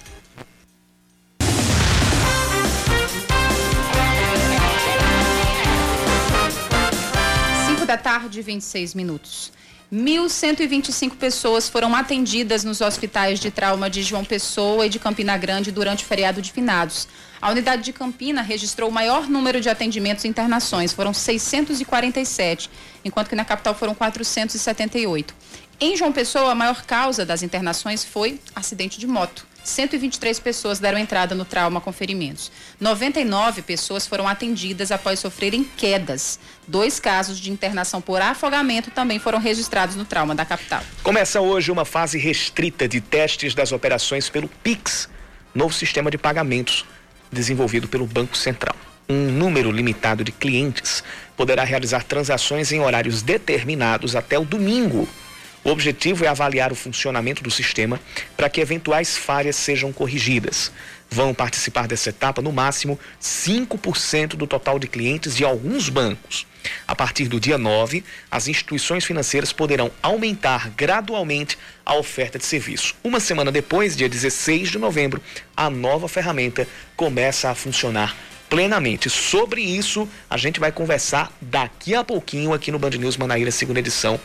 Da 7.87 7.99
tarde, 7.99 8.43
26 8.43 8.93
minutos. 8.93 9.53
1.125 9.95 11.15
pessoas 11.15 11.69
foram 11.69 11.95
atendidas 11.95 12.65
nos 12.65 12.81
hospitais 12.81 13.39
de 13.39 13.49
trauma 13.49 13.89
de 13.89 14.03
João 14.03 14.25
Pessoa 14.25 14.87
e 14.87 14.89
de 14.89 14.99
Campina 14.99 15.37
Grande 15.37 15.71
durante 15.71 16.03
o 16.03 16.07
feriado 16.07 16.43
de 16.43 16.51
finados. 16.51 17.07
A 17.41 17.53
unidade 17.53 17.83
de 17.83 17.93
Campina 17.93 18.43
registrou 18.43 18.89
o 18.91 18.93
maior 18.93 19.29
número 19.29 19.61
de 19.61 19.69
atendimentos 19.69 20.25
e 20.25 20.29
internações, 20.29 20.93
foram 20.93 21.15
647, 21.15 22.69
enquanto 23.05 23.29
que 23.29 23.37
na 23.37 23.45
capital 23.45 23.73
foram 23.73 23.95
478. 23.95 25.33
Em 25.79 25.97
João 25.97 26.11
Pessoa, 26.11 26.51
a 26.51 26.57
maior 26.57 26.85
causa 26.85 27.25
das 27.25 27.45
internações 27.45 28.03
foi 28.03 28.41
acidente 28.53 28.99
de 28.99 29.07
moto. 29.07 29.47
123 29.65 30.39
pessoas 30.39 30.79
deram 30.79 30.99
entrada 30.99 31.35
no 31.35 31.45
trauma 31.45 31.81
com 31.81 31.93
ferimentos. 31.93 32.53
99 32.79 33.63
pessoas 33.63 34.07
foram 34.07 34.29
atendidas 34.29 34.93
após 34.93 35.19
sofrerem 35.19 35.65
quedas. 35.65 36.39
Dois 36.69 37.01
casos 37.01 37.41
de 37.41 37.51
internação 37.51 38.01
por 38.01 38.21
afogamento 38.21 38.91
também 38.91 39.19
foram 39.19 39.39
registrados 39.39 39.97
no 39.97 40.05
trauma 40.05 40.35
da 40.35 40.45
capital. 40.45 40.83
Começa 41.03 41.41
hoje 41.41 41.73
uma 41.73 41.85
fase 41.85 42.19
restrita 42.19 42.87
de 42.87 43.01
testes 43.01 43.55
das 43.55 43.73
operações 43.73 44.29
pelo 44.29 44.49
PIX, 44.63 45.09
novo 45.55 45.73
sistema 45.73 46.11
de 46.11 46.19
pagamentos 46.19 46.85
desenvolvido 47.33 47.89
pelo 47.89 48.07
Banco 48.07 48.37
Central. 48.37 48.77
Um 49.09 49.31
número 49.31 49.71
limitado 49.71 50.23
de 50.23 50.33
clientes 50.33 51.03
poderá 51.37 51.65
realizar 51.65 52.05
transações 52.05 52.73
em 52.73 52.81
horários 52.81 53.23
determinados 53.23 54.15
até 54.15 54.39
o 54.39 54.45
domingo 54.45 55.09
o 55.65 55.71
objetivo 55.71 56.27
é 56.27 56.29
avaliar 56.29 56.71
o 56.71 56.77
funcionamento 56.77 57.43
do 57.43 57.51
sistema 57.51 57.99
para 58.37 58.51
que 58.51 58.61
eventuais 58.61 59.17
falhas 59.17 59.57
sejam 59.57 59.93
corrigidas. 59.93 60.71
Vão 61.11 61.33
participar 61.33 61.89
dessa 61.89 62.11
etapa, 62.11 62.43
no 62.43 62.53
máximo, 62.53 62.99
5% 63.21 64.37
do 64.37 64.47
total 64.47 64.79
de 64.79 64.87
clientes 64.87 65.35
de 65.35 65.45
alguns 65.45 65.89
bancos. 65.89 66.47
A 66.87 66.95
partir 66.95 67.29
do 67.29 67.41
dia 67.41 67.57
9, 67.57 68.05
as 68.31 68.47
instituições 68.47 69.05
financeiras 69.05 69.53
poderão 69.53 69.91
aumentar 70.03 70.71
gradualmente 70.71 71.59
a 71.85 71.95
oferta 71.95 72.39
de 72.39 72.45
serviço. 72.45 72.95
Uma 73.03 73.21
semana 73.21 73.51
depois, 73.51 73.97
dia 73.97 74.09
16 74.09 74.71
de 74.71 74.79
novembro, 74.79 75.23
a 75.57 75.71
nova 75.71 76.09
ferramenta 76.09 76.69
começa 76.97 77.51
a 77.51 77.55
funcionar 77.55 78.15
plenamente. 78.55 79.11
Sobre 79.11 79.63
isso, 79.63 80.09
a 80.31 80.37
gente 80.37 80.61
vai 80.61 80.71
conversar 80.71 81.33
daqui 81.41 81.93
a 81.93 82.05
pouquinho 82.05 82.53
aqui 82.53 82.71
no 82.71 82.79
Band 82.79 82.91
News 82.91 83.17
Manaíra, 83.17 83.51
segunda 83.51 83.81
edição, 83.81 84.19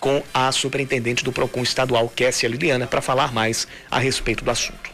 com 0.00 0.24
a 0.34 0.50
superintendente 0.50 1.22
do 1.22 1.30
PROCON 1.30 1.62
estadual, 1.62 2.08
Kessia 2.08 2.48
Liliana, 2.48 2.88
para 2.88 3.00
falar 3.00 3.32
mais 3.32 3.68
a 3.88 4.00
respeito 4.00 4.44
do 4.44 4.50
assunto. 4.50 4.90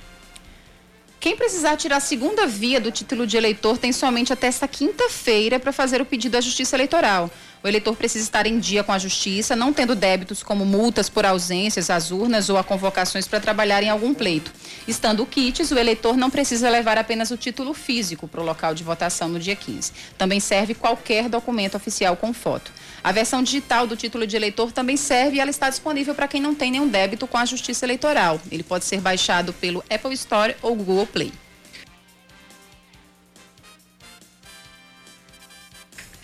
Quem 1.18 1.35
precisar 1.35 1.74
tirar 1.78 1.96
a 1.96 2.00
segunda 2.00 2.46
via 2.46 2.78
do 2.78 2.90
título 2.90 3.26
de 3.26 3.35
eleitor 3.35 3.78
tem 3.78 3.92
somente 3.92 4.31
até 4.31 4.46
esta 4.46 4.68
quinta-feira 4.68 5.59
para 5.59 5.72
fazer 5.72 6.02
o 6.02 6.05
pedido 6.05 6.37
à 6.37 6.42
Justiça 6.42 6.76
Eleitoral. 6.76 7.31
O 7.64 7.68
eleitor 7.68 7.94
precisa 7.94 8.25
estar 8.25 8.44
em 8.44 8.59
dia 8.59 8.83
com 8.83 8.90
a 8.90 8.98
Justiça, 8.98 9.55
não 9.55 9.72
tendo 9.72 9.94
débitos 9.94 10.42
como 10.42 10.66
multas 10.66 11.09
por 11.09 11.25
ausências 11.25 11.90
às 11.90 12.11
urnas 12.11 12.48
ou 12.48 12.57
a 12.59 12.64
convocações 12.64 13.29
para 13.29 13.38
trabalhar 13.38 13.85
em 13.85 13.88
algum 13.88 14.12
pleito. 14.12 14.53
Estando 14.88 15.25
kits, 15.25 15.70
o 15.70 15.79
eleitor 15.79 16.16
não 16.16 16.29
precisa 16.29 16.68
levar 16.68 16.98
apenas 16.98 17.31
o 17.31 17.37
título 17.37 17.72
físico 17.72 18.27
para 18.27 18.40
o 18.40 18.44
local 18.44 18.75
de 18.75 18.83
votação 18.83 19.29
no 19.29 19.38
dia 19.38 19.55
15. 19.55 19.92
Também 20.18 20.40
serve 20.40 20.75
qualquer 20.75 21.29
documento 21.29 21.77
oficial 21.77 22.16
com 22.16 22.33
foto. 22.33 22.72
A 23.05 23.12
versão 23.12 23.44
digital 23.44 23.87
do 23.87 23.96
título 23.96 24.27
de 24.27 24.35
eleitor 24.35 24.72
também 24.72 24.96
serve 24.96 25.37
e 25.37 25.40
ela 25.40 25.51
está 25.51 25.70
disponível 25.70 26.16
para 26.16 26.27
quem 26.27 26.42
não 26.42 26.57
tem 26.57 26.72
nenhum 26.72 26.88
débito 26.88 27.29
com 27.29 27.38
a 27.38 27.44
Justiça 27.44 27.87
Eleitoral. 27.87 28.40
Ele 28.51 28.64
pode 28.64 28.85
ser 28.85 29.01
baixado 29.01 29.53
pelo 29.53 29.85
Apple 29.88 30.14
Store 30.14 30.57
ou 30.62 30.75
Google 30.75 31.07
Play. 31.07 31.33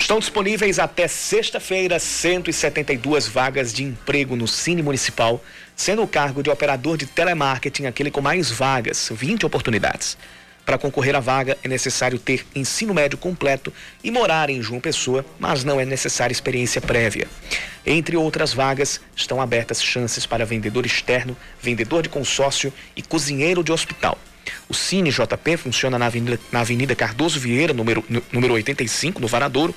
Estão 0.08 0.20
disponíveis 0.20 0.78
até 0.78 1.06
sexta-feira 1.06 1.98
172 1.98 3.28
vagas 3.28 3.74
de 3.74 3.84
emprego 3.84 4.36
no 4.36 4.48
Cine 4.48 4.82
Municipal, 4.82 5.44
sendo 5.76 6.02
o 6.02 6.08
cargo 6.08 6.42
de 6.42 6.48
operador 6.48 6.96
de 6.96 7.04
telemarketing 7.04 7.84
aquele 7.84 8.10
com 8.10 8.22
mais 8.22 8.50
vagas, 8.50 9.10
20 9.12 9.44
oportunidades. 9.44 10.16
Para 10.64 10.78
concorrer 10.78 11.14
à 11.14 11.20
vaga 11.20 11.58
é 11.62 11.68
necessário 11.68 12.18
ter 12.18 12.46
ensino 12.54 12.94
médio 12.94 13.18
completo 13.18 13.70
e 14.02 14.10
morar 14.10 14.48
em 14.48 14.62
João 14.62 14.80
Pessoa, 14.80 15.26
mas 15.38 15.62
não 15.62 15.78
é 15.78 15.84
necessária 15.84 16.32
experiência 16.32 16.80
prévia. 16.80 17.28
Entre 17.84 18.16
outras 18.16 18.54
vagas, 18.54 19.02
estão 19.14 19.42
abertas 19.42 19.82
chances 19.82 20.24
para 20.24 20.46
vendedor 20.46 20.86
externo, 20.86 21.36
vendedor 21.60 22.02
de 22.02 22.08
consórcio 22.08 22.72
e 22.96 23.02
cozinheiro 23.02 23.62
de 23.62 23.72
hospital. 23.72 24.16
O 24.68 24.74
Cine 24.74 25.10
JP 25.10 25.56
funciona 25.56 25.98
na 25.98 26.06
Avenida, 26.06 26.40
na 26.52 26.60
Avenida 26.60 26.94
Cardoso 26.94 27.38
Vieira, 27.40 27.72
número, 27.72 28.04
número 28.32 28.54
85, 28.54 29.20
no 29.20 29.26
Varadouro, 29.26 29.74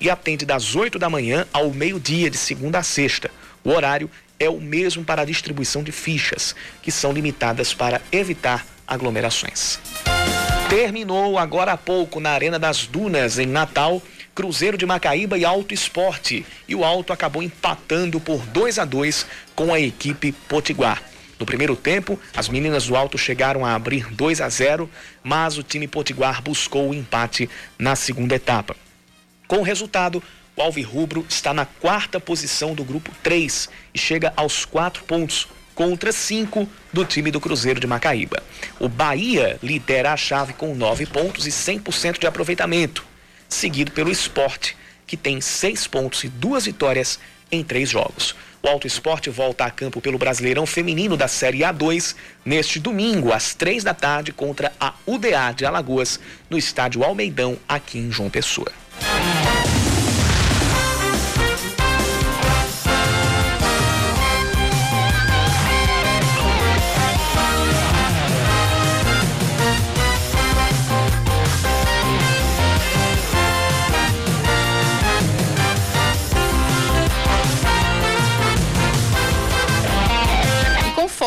e 0.00 0.10
atende 0.10 0.44
das 0.44 0.74
8 0.74 0.98
da 0.98 1.10
manhã 1.10 1.46
ao 1.52 1.70
meio-dia, 1.70 2.30
de 2.30 2.36
segunda 2.36 2.78
a 2.78 2.82
sexta. 2.82 3.30
O 3.62 3.70
horário 3.70 4.10
é 4.38 4.48
o 4.48 4.60
mesmo 4.60 5.04
para 5.04 5.22
a 5.22 5.24
distribuição 5.24 5.82
de 5.82 5.92
fichas, 5.92 6.54
que 6.82 6.90
são 6.90 7.12
limitadas 7.12 7.72
para 7.72 8.00
evitar 8.12 8.66
aglomerações. 8.86 9.78
Terminou 10.68 11.38
agora 11.38 11.72
há 11.72 11.76
pouco 11.76 12.20
na 12.20 12.30
Arena 12.30 12.58
das 12.58 12.86
Dunas, 12.86 13.38
em 13.38 13.46
Natal, 13.46 14.02
Cruzeiro 14.34 14.76
de 14.76 14.84
Macaíba 14.84 15.38
e 15.38 15.44
Alto 15.44 15.72
Esporte. 15.72 16.44
E 16.66 16.74
o 16.74 16.84
Alto 16.84 17.12
acabou 17.12 17.42
empatando 17.42 18.18
por 18.18 18.44
2 18.46 18.78
a 18.78 18.84
2 18.84 19.26
com 19.54 19.72
a 19.72 19.78
equipe 19.78 20.32
Potiguar. 20.32 21.02
No 21.38 21.46
primeiro 21.46 21.74
tempo, 21.76 22.18
as 22.34 22.48
meninas 22.48 22.86
do 22.86 22.96
Alto 22.96 23.18
chegaram 23.18 23.64
a 23.64 23.74
abrir 23.74 24.12
2 24.12 24.40
a 24.40 24.48
0, 24.48 24.88
mas 25.22 25.58
o 25.58 25.62
time 25.62 25.88
potiguar 25.88 26.42
buscou 26.42 26.90
o 26.90 26.94
empate 26.94 27.48
na 27.78 27.96
segunda 27.96 28.34
etapa. 28.34 28.76
Com 29.46 29.58
o 29.58 29.62
resultado, 29.62 30.22
o 30.56 30.62
Alvirrubro 30.62 31.26
está 31.28 31.52
na 31.52 31.66
quarta 31.66 32.20
posição 32.20 32.74
do 32.74 32.84
grupo 32.84 33.10
3 33.22 33.68
e 33.92 33.98
chega 33.98 34.32
aos 34.36 34.64
quatro 34.64 35.04
pontos, 35.04 35.48
contra 35.74 36.12
cinco 36.12 36.68
do 36.92 37.04
time 37.04 37.30
do 37.30 37.40
Cruzeiro 37.40 37.80
de 37.80 37.86
Macaíba. 37.86 38.42
O 38.78 38.88
Bahia 38.88 39.58
lidera 39.62 40.12
a 40.12 40.16
chave 40.16 40.52
com 40.52 40.74
nove 40.74 41.04
pontos 41.04 41.46
e 41.46 41.50
100% 41.50 42.18
de 42.18 42.26
aproveitamento, 42.26 43.04
seguido 43.48 43.90
pelo 43.90 44.10
Esporte, 44.10 44.76
que 45.06 45.16
tem 45.16 45.40
seis 45.40 45.86
pontos 45.86 46.24
e 46.24 46.28
duas 46.28 46.64
vitórias 46.66 47.18
em 47.54 47.64
três 47.64 47.90
jogos. 47.90 48.34
O 48.62 48.68
Auto 48.68 48.86
Esporte 48.86 49.28
volta 49.28 49.64
a 49.64 49.70
campo 49.70 50.00
pelo 50.00 50.16
Brasileirão 50.16 50.64
Feminino 50.64 51.16
da 51.16 51.28
Série 51.28 51.58
A2 51.58 52.14
neste 52.44 52.80
domingo, 52.80 53.32
às 53.32 53.54
três 53.54 53.84
da 53.84 53.92
tarde, 53.92 54.32
contra 54.32 54.72
a 54.80 54.94
UDA 55.06 55.52
de 55.54 55.66
Alagoas, 55.66 56.18
no 56.48 56.56
estádio 56.56 57.04
Almeidão, 57.04 57.58
aqui 57.68 57.98
em 57.98 58.10
João 58.10 58.30
Pessoa. 58.30 58.72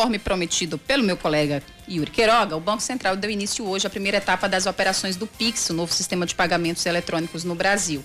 Conforme 0.08 0.18
prometido 0.18 0.78
pelo 0.78 1.02
meu 1.02 1.18
colega 1.18 1.62
Yuri 1.86 2.10
Queiroga, 2.10 2.56
o 2.56 2.60
Banco 2.60 2.82
Central 2.82 3.14
deu 3.14 3.30
início 3.30 3.68
hoje 3.68 3.86
à 3.86 3.90
primeira 3.90 4.16
etapa 4.16 4.48
das 4.48 4.64
operações 4.64 5.16
do 5.16 5.26
Pix, 5.26 5.68
o 5.68 5.74
novo 5.74 5.92
sistema 5.92 6.24
de 6.24 6.34
pagamentos 6.34 6.86
eletrônicos 6.86 7.44
no 7.44 7.54
Brasil. 7.54 8.02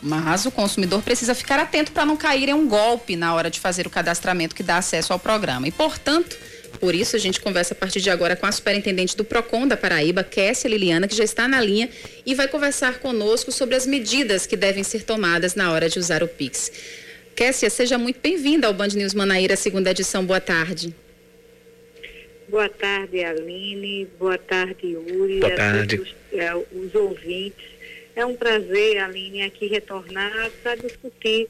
Mas 0.00 0.46
o 0.46 0.50
consumidor 0.50 1.02
precisa 1.02 1.34
ficar 1.34 1.60
atento 1.60 1.92
para 1.92 2.06
não 2.06 2.16
cair 2.16 2.48
em 2.48 2.54
um 2.54 2.66
golpe 2.66 3.14
na 3.14 3.34
hora 3.34 3.50
de 3.50 3.60
fazer 3.60 3.86
o 3.86 3.90
cadastramento 3.90 4.54
que 4.54 4.62
dá 4.62 4.78
acesso 4.78 5.12
ao 5.12 5.18
programa. 5.18 5.68
E, 5.68 5.70
portanto, 5.70 6.34
por 6.80 6.94
isso 6.94 7.14
a 7.14 7.18
gente 7.18 7.42
conversa 7.42 7.74
a 7.74 7.76
partir 7.76 8.00
de 8.00 8.08
agora 8.08 8.34
com 8.34 8.46
a 8.46 8.52
superintendente 8.52 9.14
do 9.14 9.22
PROCON 9.22 9.68
da 9.68 9.76
Paraíba, 9.76 10.24
Kessia 10.24 10.70
Liliana, 10.70 11.06
que 11.06 11.14
já 11.14 11.24
está 11.24 11.46
na 11.46 11.60
linha 11.60 11.90
e 12.24 12.34
vai 12.34 12.48
conversar 12.48 13.00
conosco 13.00 13.52
sobre 13.52 13.74
as 13.74 13.86
medidas 13.86 14.46
que 14.46 14.56
devem 14.56 14.82
ser 14.82 15.02
tomadas 15.02 15.54
na 15.54 15.70
hora 15.72 15.90
de 15.90 15.98
usar 15.98 16.22
o 16.22 16.28
Pix. 16.28 16.72
Kessia, 17.36 17.68
seja 17.68 17.98
muito 17.98 18.18
bem-vinda 18.18 18.66
ao 18.66 18.72
Band 18.72 18.88
News 18.94 19.12
Manaíra, 19.12 19.56
segunda 19.56 19.90
edição. 19.90 20.24
Boa 20.24 20.40
tarde. 20.40 20.94
Boa 22.48 22.68
tarde, 22.68 23.22
Aline. 23.22 24.08
Boa 24.18 24.38
tarde, 24.38 24.86
Yuri. 24.86 25.40
Boa 25.40 25.54
tarde. 25.54 26.00
Os, 26.00 26.14
é, 26.32 26.54
os 26.54 26.94
ouvintes. 26.94 27.66
É 28.16 28.24
um 28.24 28.34
prazer, 28.34 28.98
Aline, 28.98 29.42
aqui 29.42 29.66
retornar 29.66 30.50
para 30.62 30.74
discutir 30.76 31.46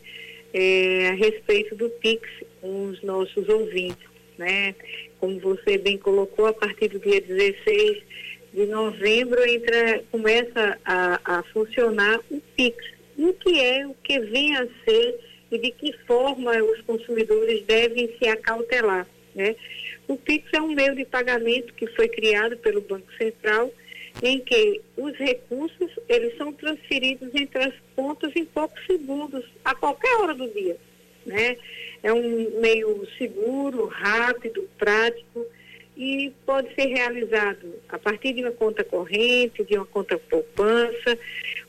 é, 0.52 1.08
a 1.11 1.14
respeito 1.14 1.76
do 1.76 1.88
PIX 1.88 2.28
com 2.61 2.87
os 2.87 3.00
nossos 3.02 3.48
ouvintes. 3.48 4.08
Né? 4.37 4.74
Como 5.20 5.38
você 5.38 5.78
bem 5.78 5.96
colocou, 5.96 6.46
a 6.46 6.52
partir 6.52 6.88
do 6.88 6.98
dia 6.98 7.20
16 7.20 8.02
de 8.52 8.66
novembro 8.66 9.42
entra, 9.48 10.02
começa 10.11 10.78
a, 10.84 11.20
a 11.24 11.42
funcionar 11.44 12.18
o 12.30 12.40
PIX. 12.56 12.76
E 13.16 13.24
o 13.24 13.34
que 13.34 13.61
é, 13.61 13.87
o 13.87 13.94
que 14.02 14.18
vem 14.18 14.56
a 14.56 14.66
ser 14.84 15.20
e 15.50 15.58
de 15.58 15.70
que 15.70 15.92
forma 16.06 16.52
os 16.62 16.80
consumidores 16.82 17.64
devem 17.64 18.11
se 18.18 18.28
acautelar. 18.28 19.06
Né? 19.34 19.54
O 20.09 20.16
PIX 20.16 20.47
é 20.55 20.61
um 20.62 20.75
meio 20.75 20.97
de 20.97 21.05
pagamento 21.05 21.75
que 21.75 21.87
foi 21.88 22.09
criado 22.09 22.57
pelo 22.57 22.81
Banco 22.81 23.12
Central, 23.18 23.71
em 24.23 24.40
que 24.40 24.81
os 24.97 25.14
recursos 25.16 25.90
eles 26.09 26.35
são 26.38 26.51
transferidos 26.51 27.29
entre 27.35 27.62
as 27.62 27.75
contas 27.94 28.35
em 28.35 28.47
poucos 28.47 28.85
segundos, 28.87 29.44
a 29.62 29.75
qualquer 29.75 30.16
hora 30.16 30.35
do 30.35 30.49
dia. 30.49 30.79
Né? 31.27 31.59
É 32.03 32.11
um 32.11 32.59
meio 32.59 33.07
seguro, 33.18 33.85
rápido, 33.87 34.66
prático 34.79 35.47
e 35.94 36.33
pode 36.47 36.75
ser 36.75 36.87
realizado 36.87 37.75
a 37.88 37.99
partir 37.99 38.33
de 38.33 38.42
uma 38.42 38.53
conta 38.53 38.83
corrente, 38.83 39.62
de 39.62 39.77
uma 39.77 39.85
conta 39.85 40.16
poupança 40.16 41.18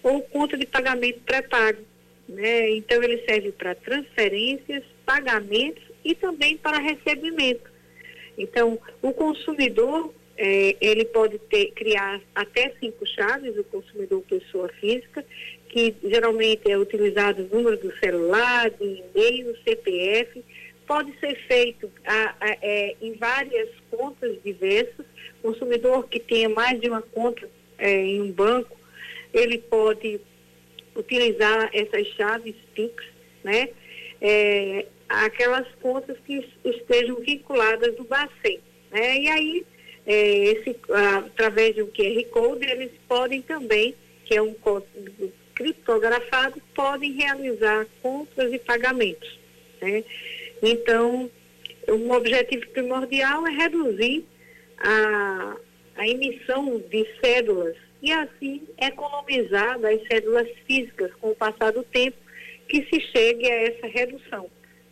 ou 0.02 0.22
conta 0.22 0.58
de 0.58 0.66
pagamento 0.66 1.20
pré-pago. 1.26 1.82
Né? 2.28 2.70
Então 2.72 3.04
ele 3.04 3.22
serve 3.26 3.52
para 3.52 3.76
transferências, 3.76 4.84
pagamentos 5.06 5.84
e 6.06 6.16
também 6.16 6.56
para 6.56 6.78
recebimento. 6.78 7.69
Então, 8.40 8.80
o 9.02 9.12
consumidor, 9.12 10.14
é, 10.38 10.76
ele 10.80 11.04
pode 11.04 11.38
ter, 11.38 11.72
criar 11.72 12.22
até 12.34 12.74
cinco 12.80 13.06
chaves, 13.06 13.58
o 13.58 13.64
consumidor 13.66 14.24
pessoa 14.24 14.70
física, 14.80 15.26
que 15.68 15.94
geralmente 16.04 16.72
é 16.72 16.78
utilizado 16.78 17.44
o 17.44 17.56
número 17.56 17.78
do 17.78 17.96
celular, 18.00 18.70
de 18.72 19.04
e-mail, 19.14 19.56
CPF, 19.64 20.44
pode 20.88 21.14
ser 21.20 21.36
feito 21.48 21.92
a, 22.06 22.36
a, 22.40 22.58
é, 22.62 22.96
em 23.02 23.14
várias 23.14 23.70
contas 23.92 24.38
diversas. 24.44 25.06
Consumidor 25.42 26.08
que 26.08 26.20
tenha 26.20 26.50
mais 26.50 26.80
de 26.80 26.90
uma 26.90 27.02
conta 27.02 27.48
é, 27.78 27.92
em 27.92 28.22
um 28.22 28.32
banco, 28.32 28.76
ele 29.34 29.60
pode 29.60 30.20
utilizar 30.96 31.70
essas 31.74 32.08
chaves 32.08 32.56
PIX, 32.74 33.06
né? 33.44 33.70
É, 34.22 34.86
aquelas 35.10 35.68
contas 35.82 36.18
que 36.26 36.48
estejam 36.64 37.16
vinculadas 37.18 37.96
do 37.96 38.04
Bacen. 38.04 38.60
Né? 38.92 39.22
E 39.22 39.28
aí, 39.30 39.66
é, 40.06 40.38
esse, 40.46 40.76
através 41.18 41.76
de 41.76 41.84
um 41.84 41.88
QR 41.88 42.24
Code, 42.32 42.66
eles 42.66 42.92
podem 43.08 43.42
também, 43.42 43.96
que 44.26 44.36
é 44.36 44.42
um 44.42 44.54
código 44.54 45.32
criptografados 45.56 46.62
podem 46.74 47.12
realizar 47.12 47.86
compras 48.02 48.54
e 48.54 48.60
pagamentos. 48.60 49.38
Né? 49.82 50.06
Então, 50.64 51.30
o 51.88 52.12
objetivo 52.12 52.66
primordial 52.70 53.46
é 53.46 53.52
reduzir 53.52 54.24
a, 54.78 55.58
a 55.98 56.08
emissão 56.08 56.80
de 56.90 57.06
cédulas 57.20 57.76
e 58.02 58.12
assim 58.12 58.62
economizar 58.78 59.78
das 59.80 60.02
cédulas 60.08 60.48
físicas 60.66 61.12
com 61.16 61.32
o 61.32 61.36
passar 61.36 61.72
do 61.74 61.84
tempo 61.84 62.18
que 62.70 62.84
se 62.84 63.02
chegue 63.12 63.52
a 63.52 63.62
essa 63.64 63.88
redução. 63.88 64.50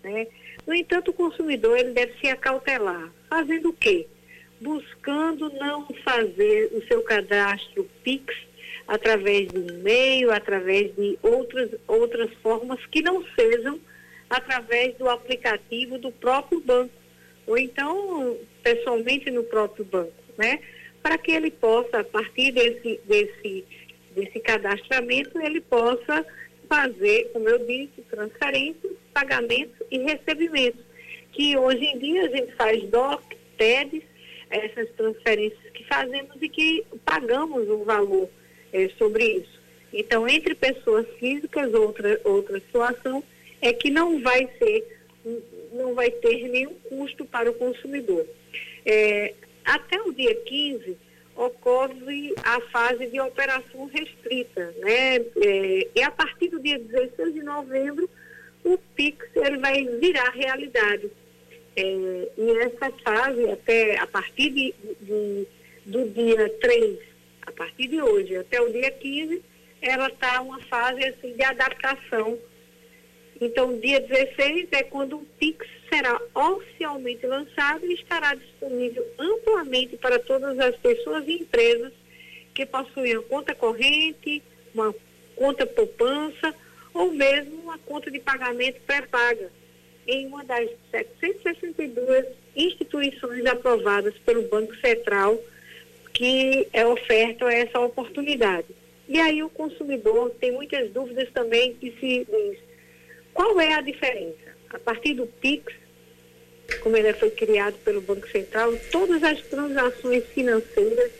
Né? 0.07 0.27
No 0.65 0.73
entanto, 0.73 1.11
o 1.11 1.13
consumidor 1.13 1.77
ele 1.77 1.91
deve 1.91 2.13
se 2.19 2.27
acautelar. 2.27 3.11
Fazendo 3.29 3.69
o 3.69 3.73
quê? 3.73 4.07
Buscando 4.61 5.49
não 5.53 5.87
fazer 6.03 6.71
o 6.73 6.81
seu 6.87 7.01
cadastro 7.03 7.87
PIX 8.03 8.35
através 8.87 9.49
do 9.49 9.59
e-mail, 9.59 10.31
através 10.31 10.95
de 10.95 11.19
outras, 11.21 11.71
outras 11.87 12.33
formas 12.41 12.83
que 12.85 13.01
não 13.01 13.23
sejam 13.35 13.79
através 14.29 14.95
do 14.95 15.09
aplicativo 15.09 15.97
do 15.97 16.11
próprio 16.11 16.59
banco, 16.61 16.93
ou 17.45 17.57
então 17.57 18.37
pessoalmente 18.63 19.29
no 19.29 19.43
próprio 19.43 19.85
banco, 19.85 20.13
né? 20.37 20.59
Para 21.03 21.17
que 21.17 21.31
ele 21.31 21.51
possa, 21.51 21.99
a 21.99 22.03
partir 22.03 22.51
desse, 22.51 22.99
desse, 23.05 23.65
desse 24.15 24.39
cadastramento, 24.39 25.39
ele 25.39 25.61
possa 25.61 26.25
fazer, 26.67 27.29
como 27.33 27.47
eu 27.49 27.59
disse, 27.65 28.01
transferências, 28.09 28.93
pagamentos 29.13 29.75
e 29.91 29.99
recebimentos. 29.99 30.81
Que 31.31 31.57
hoje 31.57 31.83
em 31.85 31.99
dia 31.99 32.25
a 32.25 32.29
gente 32.29 32.53
faz 32.55 32.83
DOC, 32.89 33.37
TEDs, 33.57 34.03
essas 34.49 34.89
transferências 34.91 35.59
que 35.73 35.83
fazemos 35.85 36.35
e 36.41 36.49
que 36.49 36.85
pagamos 37.05 37.69
um 37.69 37.83
valor 37.83 38.29
é, 38.71 38.89
sobre 38.97 39.25
isso. 39.25 39.57
Então, 39.93 40.27
entre 40.27 40.55
pessoas 40.55 41.05
físicas, 41.19 41.73
outra, 41.73 42.19
outra 42.23 42.59
situação 42.59 43.23
é 43.61 43.73
que 43.73 43.89
não 43.89 44.21
vai 44.21 44.47
ser, 44.57 44.99
não 45.73 45.93
vai 45.93 46.11
ter 46.11 46.47
nenhum 46.49 46.73
custo 46.89 47.25
para 47.25 47.49
o 47.49 47.53
consumidor. 47.53 48.25
É, 48.85 49.33
até 49.65 50.01
o 50.01 50.13
dia 50.13 50.33
15 50.35 50.97
ocorre 51.37 52.33
a 52.43 52.59
fase 52.71 53.07
de 53.07 53.19
operação 53.21 53.85
restrita, 53.85 54.73
né? 54.79 55.17
É, 55.17 55.87
e 55.95 56.01
a 56.03 56.11
partir 56.11 56.49
do 56.49 56.59
dia 56.59 56.79
16 56.79 57.33
de 57.33 57.43
novembro 57.43 58.09
o 58.63 58.77
PIX 58.95 59.17
ele 59.35 59.57
vai 59.57 59.85
virar 59.99 60.29
realidade. 60.31 61.09
É, 61.75 62.29
e 62.37 62.57
essa 62.63 62.91
fase, 63.03 63.49
até 63.51 63.99
a 63.99 64.07
partir 64.07 64.49
de, 64.49 64.75
de, 64.99 65.47
do 65.85 66.09
dia 66.09 66.49
3, 66.59 66.99
a 67.43 67.51
partir 67.51 67.87
de 67.87 68.01
hoje 68.01 68.35
até 68.35 68.59
o 68.59 68.71
dia 68.71 68.91
15, 68.91 69.41
ela 69.81 70.07
está 70.07 70.41
uma 70.41 70.59
fase 70.63 71.05
assim, 71.05 71.33
de 71.33 71.43
adaptação 71.43 72.37
então, 73.39 73.77
dia 73.79 73.99
16 73.99 74.67
é 74.71 74.83
quando 74.83 75.17
o 75.17 75.25
Pix 75.39 75.67
será 75.89 76.19
oficialmente 76.33 77.25
lançado 77.25 77.85
e 77.85 77.93
estará 77.93 78.33
disponível 78.33 79.05
amplamente 79.17 79.95
para 79.97 80.19
todas 80.19 80.57
as 80.59 80.75
pessoas 80.77 81.27
e 81.27 81.33
empresas 81.33 81.93
que 82.53 82.65
possuem 82.65 83.17
uma 83.17 83.23
conta 83.23 83.53
corrente, 83.53 84.41
uma 84.73 84.93
conta 85.35 85.65
poupança 85.65 86.53
ou 86.93 87.11
mesmo 87.11 87.61
uma 87.61 87.77
conta 87.77 88.09
de 88.09 88.19
pagamento 88.19 88.81
pré-paga 88.87 89.51
em 90.07 90.25
uma 90.25 90.43
das 90.43 90.69
762 90.89 92.25
instituições 92.55 93.45
aprovadas 93.45 94.15
pelo 94.25 94.43
Banco 94.43 94.75
Central 94.77 95.39
que 96.13 96.67
é 96.73 96.83
oferta 96.83 97.45
essa 97.45 97.79
oportunidade. 97.79 98.65
E 99.07 99.19
aí 99.19 99.43
o 99.43 99.49
consumidor 99.49 100.31
tem 100.39 100.51
muitas 100.51 100.89
dúvidas 100.91 101.29
também 101.31 101.75
que 101.75 101.91
se 101.99 102.25
diz, 102.25 102.57
qual 103.37 103.61
é 103.61 103.75
a 103.75 103.81
diferença? 103.81 104.57
A 104.71 104.79
partir 104.79 105.13
do 105.13 105.27
PIX, 105.27 105.71
como 106.81 106.97
ele 106.97 107.13
foi 107.13 107.29
criado 107.29 107.75
pelo 107.85 108.01
Banco 108.01 108.27
Central, 108.29 108.73
todas 108.91 109.21
as 109.23 109.39
transações 109.43 110.23
financeiras, 110.33 111.11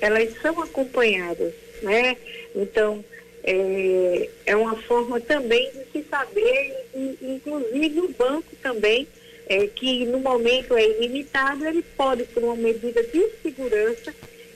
elas 0.00 0.34
são 0.42 0.60
acompanhadas, 0.60 1.54
né? 1.80 2.16
Então, 2.56 3.04
é, 3.44 4.28
é 4.46 4.56
uma 4.56 4.74
forma 4.82 5.20
também 5.20 5.70
de 5.70 5.84
se 5.92 6.08
saber, 6.10 6.74
e, 6.92 7.16
inclusive 7.22 8.00
o 8.00 8.08
banco 8.08 8.56
também, 8.60 9.06
é, 9.46 9.68
que 9.68 10.04
no 10.06 10.18
momento 10.18 10.76
é 10.76 10.84
ilimitado, 10.84 11.64
ele 11.64 11.84
pode, 11.96 12.24
por 12.24 12.42
uma 12.42 12.56
medida 12.56 13.00
de 13.04 13.30
segurança, 13.44 14.12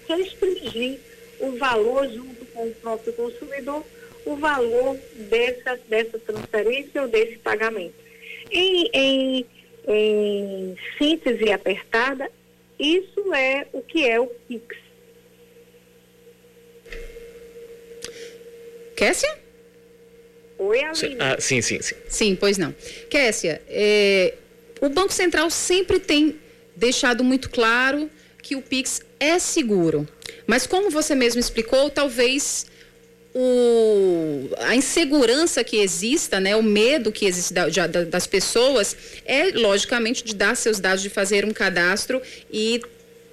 restringir 0.09 0.99
o 1.39 1.53
valor 1.53 2.09
junto 2.09 2.45
com 2.47 2.67
o 2.67 2.75
próprio 2.75 3.13
consumidor 3.13 3.85
o 4.25 4.37
valor 4.37 4.99
dessa, 5.15 5.79
dessa 5.89 6.19
transferência 6.19 7.03
ou 7.03 7.09
desse 7.09 7.37
pagamento. 7.39 7.95
Em, 8.51 8.91
em, 8.93 9.47
em 9.87 10.77
síntese 10.99 11.51
apertada, 11.53 12.31
isso 12.79 13.33
é 13.35 13.67
o 13.73 13.83
que 13.83 14.09
é 14.09 14.19
o 14.21 14.27
PIX. 14.27 14.77
Kessia? 18.97 19.39
Oi, 20.59 20.83
Aline. 20.83 21.17
Ah, 21.19 21.37
sim, 21.41 21.61
sim, 21.61 21.83
sim. 21.83 21.97
Sim, 22.09 22.37
pois 22.37 22.57
não. 22.57 22.73
Kessia, 23.11 23.61
é, 23.69 24.35
o 24.81 24.89
Banco 24.89 25.13
Central 25.13 25.51
sempre 25.51 25.99
tem 25.99 26.39
deixado 26.77 27.25
muito 27.25 27.51
claro 27.51 28.11
que 28.41 28.55
o 28.57 28.63
PIX 28.63 29.01
é 29.19 29.39
seguro. 29.39 30.07
Mas 30.47 30.67
como 30.67 30.91
você 30.91 31.15
mesmo 31.15 31.41
explicou, 31.41 31.91
talvez 31.91 32.67
o, 33.35 34.49
a 34.59 34.77
insegurança 34.77 35.65
que 35.65 35.79
exista, 35.79 36.39
né, 36.39 36.55
o 36.55 36.63
medo 36.63 37.11
que 37.11 37.27
existe 37.27 37.53
da, 37.53 37.69
da, 37.69 38.05
das 38.05 38.27
pessoas 38.27 38.97
é, 39.25 39.51
logicamente, 39.51 40.23
de 40.23 40.35
dar 40.35 40.57
seus 40.57 40.79
dados, 40.79 41.03
de 41.03 41.11
fazer 41.11 41.45
um 41.45 41.53
cadastro 41.53 42.23
e 42.53 42.81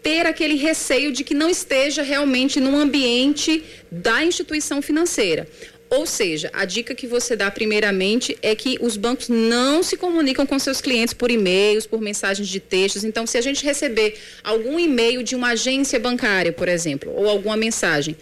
ter 0.02 0.26
aquele 0.26 0.56
receio 0.56 1.12
de 1.12 1.24
que 1.24 1.36
não 1.36 1.50
esteja 1.50 2.02
realmente 2.02 2.60
num 2.60 2.76
ambiente 2.78 3.64
da 3.92 4.24
instituição 4.24 4.82
financeira. 4.82 5.48
Ou 5.92 6.08
seja, 6.08 6.50
a 6.54 6.64
dica 6.64 6.96
que 6.96 7.06
você 7.06 7.36
dá 7.36 7.52
primeiramente 7.52 8.38
é 8.42 8.56
que 8.56 8.78
os 8.82 8.96
bancos 8.96 9.28
não 9.28 9.84
se 9.84 9.98
comunicam 9.98 10.46
com 10.46 10.58
seus 10.58 10.80
clientes 10.80 11.14
por 11.14 11.30
e-mails, 11.30 11.86
por 11.86 12.00
mensagens 12.00 12.48
de 12.48 12.62
textos. 12.62 13.04
Então, 13.04 13.28
se 13.28 13.38
a 13.38 13.42
gente 13.42 13.64
receber 13.64 14.18
algum 14.42 14.80
e-mail 14.80 15.22
de 15.22 15.36
uma 15.36 15.50
agência 15.50 16.00
bancária, 16.00 16.54
por 16.54 16.70
exemplo, 16.70 17.12
ou 17.14 17.28
alguma 17.28 17.58
mensagem, 17.58 18.16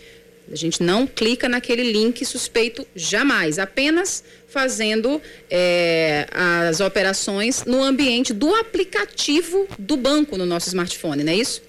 a 0.52 0.56
gente 0.56 0.82
não 0.82 1.06
clica 1.06 1.48
naquele 1.48 1.84
link 1.84 2.26
suspeito 2.26 2.86
jamais, 2.96 3.60
apenas 3.60 4.24
fazendo 4.48 5.22
é, 5.50 6.28
as 6.32 6.80
operações 6.80 7.66
no 7.66 7.84
ambiente 7.84 8.34
do 8.34 8.54
aplicativo 8.56 9.68
do 9.78 9.96
banco 9.96 10.38
no 10.38 10.46
nosso 10.46 10.68
smartphone, 10.70 11.24
não 11.24 11.32
é 11.32 11.36
isso? 11.36 11.62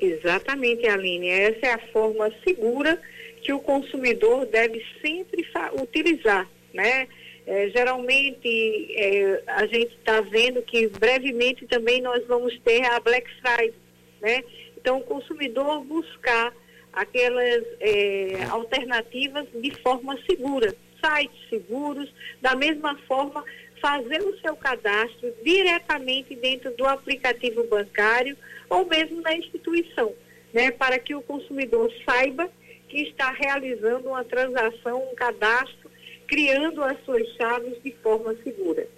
Exatamente, 0.00 0.86
Aline. 0.86 1.28
Essa 1.28 1.66
é 1.66 1.72
a 1.72 1.78
forma 1.92 2.32
segura 2.44 3.00
que 3.42 3.52
o 3.52 3.58
consumidor 3.58 4.46
deve 4.46 4.84
sempre 5.00 5.46
utilizar, 5.80 6.48
né? 6.72 7.08
É, 7.46 7.68
geralmente 7.70 8.92
é, 8.96 9.42
a 9.46 9.66
gente 9.66 9.94
está 9.94 10.20
vendo 10.20 10.60
que 10.62 10.88
brevemente 10.88 11.64
também 11.66 12.02
nós 12.02 12.26
vamos 12.26 12.58
ter 12.64 12.84
a 12.84 12.98
Black 12.98 13.28
Friday, 13.40 13.72
né? 14.20 14.42
Então 14.76 14.98
o 14.98 15.02
consumidor 15.02 15.84
buscar 15.84 16.52
aquelas 16.96 17.62
é, 17.78 18.44
alternativas 18.48 19.46
de 19.54 19.70
forma 19.82 20.18
segura, 20.24 20.74
sites 20.98 21.48
seguros, 21.50 22.10
da 22.40 22.56
mesma 22.56 22.96
forma 23.06 23.44
fazer 23.82 24.22
o 24.22 24.36
seu 24.40 24.56
cadastro 24.56 25.32
diretamente 25.44 26.34
dentro 26.34 26.74
do 26.74 26.86
aplicativo 26.86 27.64
bancário 27.64 28.34
ou 28.70 28.86
mesmo 28.86 29.20
na 29.20 29.36
instituição, 29.36 30.14
né, 30.54 30.70
para 30.70 30.98
que 30.98 31.14
o 31.14 31.20
consumidor 31.20 31.92
saiba 32.06 32.50
que 32.88 33.02
está 33.02 33.30
realizando 33.30 34.08
uma 34.08 34.24
transação, 34.24 35.10
um 35.12 35.14
cadastro, 35.14 35.90
criando 36.26 36.82
as 36.82 36.96
suas 37.04 37.28
chaves 37.36 37.74
de 37.84 37.92
forma 38.02 38.34
segura. 38.42 38.88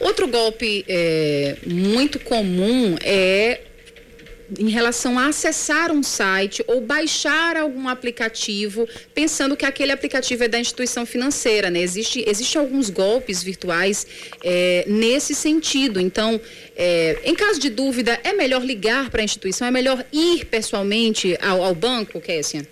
Outro 0.00 0.28
golpe 0.28 0.84
é, 0.88 1.56
muito 1.66 2.20
comum 2.20 2.96
é 3.02 3.60
em 4.58 4.68
relação 4.68 5.18
a 5.18 5.28
acessar 5.28 5.90
um 5.90 6.02
site 6.02 6.64
ou 6.66 6.80
baixar 6.80 7.56
algum 7.56 7.88
aplicativo, 7.88 8.88
pensando 9.14 9.56
que 9.56 9.64
aquele 9.64 9.92
aplicativo 9.92 10.44
é 10.44 10.48
da 10.48 10.58
instituição 10.58 11.06
financeira, 11.06 11.70
né? 11.70 11.80
Existe, 11.80 12.24
existe 12.26 12.58
alguns 12.58 12.90
golpes 12.90 13.42
virtuais 13.42 14.06
é, 14.42 14.84
nesse 14.86 15.34
sentido. 15.34 16.00
Então, 16.00 16.40
é, 16.76 17.18
em 17.24 17.34
caso 17.34 17.58
de 17.58 17.70
dúvida, 17.70 18.18
é 18.22 18.32
melhor 18.32 18.64
ligar 18.64 19.10
para 19.10 19.22
a 19.22 19.24
instituição, 19.24 19.66
é 19.66 19.70
melhor 19.70 20.04
ir 20.12 20.44
pessoalmente 20.46 21.36
ao, 21.40 21.62
ao 21.62 21.74
banco, 21.74 22.20
Kessia? 22.20 22.66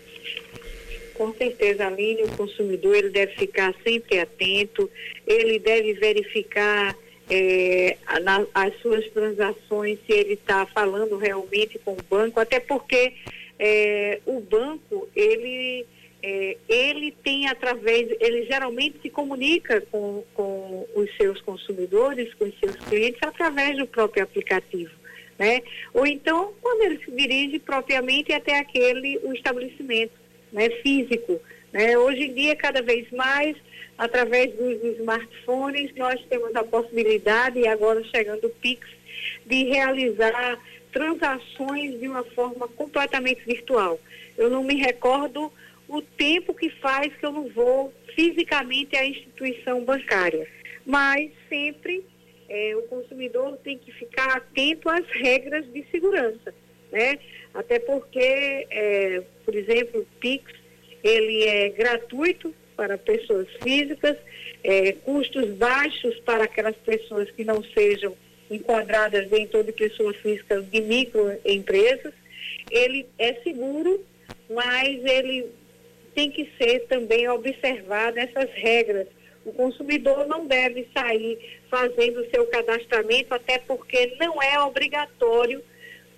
Com 1.14 1.32
certeza, 1.34 1.86
Aline, 1.86 2.24
o 2.24 2.28
consumidor 2.32 2.96
ele 2.96 3.10
deve 3.10 3.34
ficar 3.36 3.72
sempre 3.84 4.18
atento, 4.18 4.90
ele 5.26 5.58
deve 5.58 5.92
verificar 5.94 6.96
é, 7.34 7.96
na, 8.22 8.46
as 8.52 8.78
suas 8.82 9.08
transações, 9.08 9.98
se 10.06 10.12
ele 10.12 10.34
está 10.34 10.66
falando 10.66 11.16
realmente 11.16 11.78
com 11.78 11.92
o 11.92 12.02
banco, 12.10 12.38
até 12.38 12.60
porque 12.60 13.14
é, 13.58 14.20
o 14.26 14.38
banco, 14.38 15.08
ele, 15.16 15.86
é, 16.22 16.58
ele 16.68 17.10
tem 17.24 17.48
através, 17.48 18.06
ele 18.20 18.44
geralmente 18.44 18.98
se 19.00 19.08
comunica 19.08 19.80
com, 19.90 20.22
com 20.34 20.86
os 20.94 21.16
seus 21.16 21.40
consumidores, 21.40 22.34
com 22.34 22.44
os 22.44 22.58
seus 22.60 22.76
clientes, 22.76 23.22
através 23.22 23.78
do 23.78 23.86
próprio 23.86 24.24
aplicativo. 24.24 24.92
Né? 25.38 25.62
Ou 25.94 26.06
então, 26.06 26.52
quando 26.60 26.82
ele 26.82 27.02
se 27.02 27.10
dirige 27.10 27.58
propriamente 27.58 28.30
até 28.30 28.58
aquele, 28.58 29.18
o 29.22 29.32
estabelecimento 29.32 30.12
né, 30.52 30.68
físico. 30.82 31.40
Né? 31.72 31.96
Hoje 31.96 32.24
em 32.24 32.34
dia, 32.34 32.54
cada 32.54 32.82
vez 32.82 33.10
mais, 33.10 33.56
através 34.02 34.52
dos 34.54 34.82
smartphones, 34.98 35.94
nós 35.94 36.20
temos 36.28 36.52
a 36.56 36.64
possibilidade, 36.64 37.60
e 37.60 37.68
agora 37.68 38.02
chegando 38.02 38.48
o 38.48 38.50
Pix, 38.50 38.84
de 39.46 39.62
realizar 39.66 40.60
transações 40.90 42.00
de 42.00 42.08
uma 42.08 42.24
forma 42.24 42.66
completamente 42.66 43.44
virtual. 43.44 44.00
Eu 44.36 44.50
não 44.50 44.64
me 44.64 44.74
recordo 44.74 45.52
o 45.86 46.02
tempo 46.02 46.52
que 46.52 46.68
faz 46.68 47.14
que 47.14 47.24
eu 47.24 47.30
não 47.30 47.48
vou 47.50 47.94
fisicamente 48.12 48.96
à 48.96 49.06
instituição 49.06 49.84
bancária, 49.84 50.48
mas 50.84 51.30
sempre 51.48 52.04
é, 52.48 52.74
o 52.74 52.82
consumidor 52.88 53.56
tem 53.58 53.78
que 53.78 53.92
ficar 53.92 54.36
atento 54.36 54.88
às 54.88 55.06
regras 55.10 55.64
de 55.72 55.86
segurança, 55.92 56.52
né? 56.90 57.20
Até 57.54 57.78
porque, 57.78 58.66
é, 58.68 59.22
por 59.44 59.54
exemplo, 59.54 60.00
o 60.00 60.18
Pix, 60.18 60.52
ele 61.04 61.44
é 61.44 61.68
gratuito 61.68 62.52
para 62.82 62.98
pessoas 62.98 63.46
físicas, 63.62 64.16
é, 64.64 64.90
custos 65.04 65.50
baixos 65.50 66.18
para 66.20 66.44
aquelas 66.44 66.74
pessoas 66.78 67.30
que 67.30 67.44
não 67.44 67.62
sejam 67.62 68.16
enquadradas 68.50 69.28
dentro 69.28 69.62
de 69.62 69.70
pessoas 69.70 70.16
físicas 70.16 70.68
de 70.68 70.80
microempresas. 70.80 72.12
Ele 72.68 73.06
é 73.20 73.34
seguro, 73.34 74.04
mas 74.50 75.04
ele 75.04 75.46
tem 76.12 76.28
que 76.32 76.50
ser 76.58 76.80
também 76.88 77.28
observado 77.28 78.18
essas 78.18 78.50
regras. 78.54 79.06
O 79.44 79.52
consumidor 79.52 80.26
não 80.26 80.44
deve 80.44 80.88
sair 80.92 81.38
fazendo 81.70 82.20
o 82.20 82.30
seu 82.30 82.46
cadastramento, 82.46 83.32
até 83.32 83.58
porque 83.58 84.16
não 84.18 84.42
é 84.42 84.58
obrigatório. 84.58 85.62